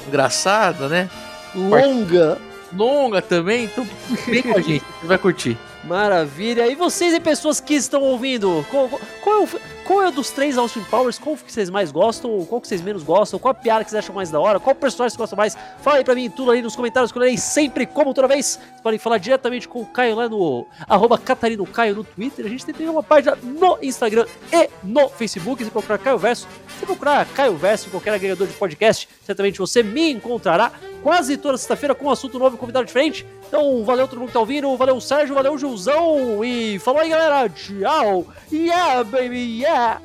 engraçada, 0.08 0.90
né? 0.90 1.10
Longa. 1.56 2.38
longa 2.76 3.22
também, 3.22 3.66
então 3.66 3.88
vem 4.26 4.42
com 4.42 4.58
a 4.58 4.62
gente, 4.62 4.84
você 5.02 5.08
vai 5.08 5.18
curtir. 5.18 5.58
Maravilha. 5.84 6.68
E 6.68 6.76
vocês 6.76 7.14
e 7.14 7.20
pessoas 7.20 7.60
que 7.60 7.74
estão 7.76 8.02
ouvindo, 8.02 8.66
qual, 8.72 8.90
qual- 9.22 9.36
é 9.42 9.44
o, 9.44 9.50
qual 9.86 10.02
é 10.04 10.12
dos 10.12 10.32
três 10.32 10.58
Austin 10.58 10.84
Powers? 10.84 11.20
Qual 11.20 11.36
que 11.36 11.52
vocês 11.52 11.70
mais 11.70 11.92
gostam? 11.92 12.46
Qual 12.46 12.62
que 12.62 12.68
vocês 12.68 12.82
menos 12.82 13.04
gostam? 13.04 13.40
Qual 13.40 13.52
a 13.52 13.54
piada 13.54 13.84
que 13.84 13.90
vocês 13.90 14.04
acham 14.04 14.16
mais 14.16 14.32
da 14.32 14.40
hora? 14.40 14.60
Qual 14.60 14.76
personagem 14.76 15.12
vocês 15.12 15.18
gostam 15.18 15.38
mais? 15.38 15.58
Fala 15.82 15.98
aí 15.98 16.04
pra 16.04 16.16
mim 16.16 16.30
tudo 16.30 16.52
aí 16.52 16.62
nos 16.62 16.76
comentários 16.76 17.12
que 17.12 17.18
eu 17.18 17.22
lerei 17.22 17.38
sempre, 17.38 17.86
como 17.86 18.14
toda 18.14 18.28
vez. 18.28 18.60
Vocês 18.60 18.82
podem 18.82 19.00
falar 19.00 19.18
diretamente 19.18 19.68
com 19.68 19.82
o 19.82 19.86
Caio 19.86 20.16
lá 20.16 20.30
no 20.30 20.66
arroba 20.88 21.18
Catarino 21.18 21.66
Caio 21.66 21.96
no 21.96 22.04
Twitter. 22.04 22.46
A 22.46 22.50
gente 22.50 22.66
tem 22.66 22.88
uma 22.88 23.04
página 23.04 23.38
no 23.42 23.78
Instagram 23.82 24.26
e 24.52 24.70
no 24.84 25.10
Facebook. 25.10 25.64
Se 25.64 25.70
procurar 25.70 25.98
Caio 25.98 26.18
Verso, 26.18 26.48
se 26.80 26.86
procurar 26.86 27.26
Caio 27.28 27.56
Verso 27.56 27.90
qualquer 27.90 28.14
agregador 28.14 28.48
de 28.48 28.54
podcast, 28.54 29.08
certamente 29.26 29.60
você 29.60 29.84
me 29.84 30.12
encontrará 30.12 30.72
quase 31.02 31.36
toda 31.36 31.58
sexta-feira 31.58 31.94
com 31.94 32.06
um 32.06 32.12
assunto 32.12 32.40
novo 32.40 32.56
e 32.56 32.60
convidado 32.60 32.86
diferente. 32.86 33.26
Então, 33.48 33.84
valeu 33.84 34.08
todo 34.08 34.18
mundo 34.18 34.30
que 34.30 34.34
tá 34.34 34.40
ouvindo, 34.40 34.76
valeu 34.76 35.00
Sérgio, 35.00 35.36
valeu 35.36 35.56
Gilzão 35.60 36.44
e 36.44 36.80
falou 36.80 37.02
aí 37.02 37.10
galera, 37.10 37.48
tchau! 37.50 38.26
Yeah, 38.52 39.04
baby, 39.04 39.62
yeah! 39.62 39.73
Yeah. 39.74 39.98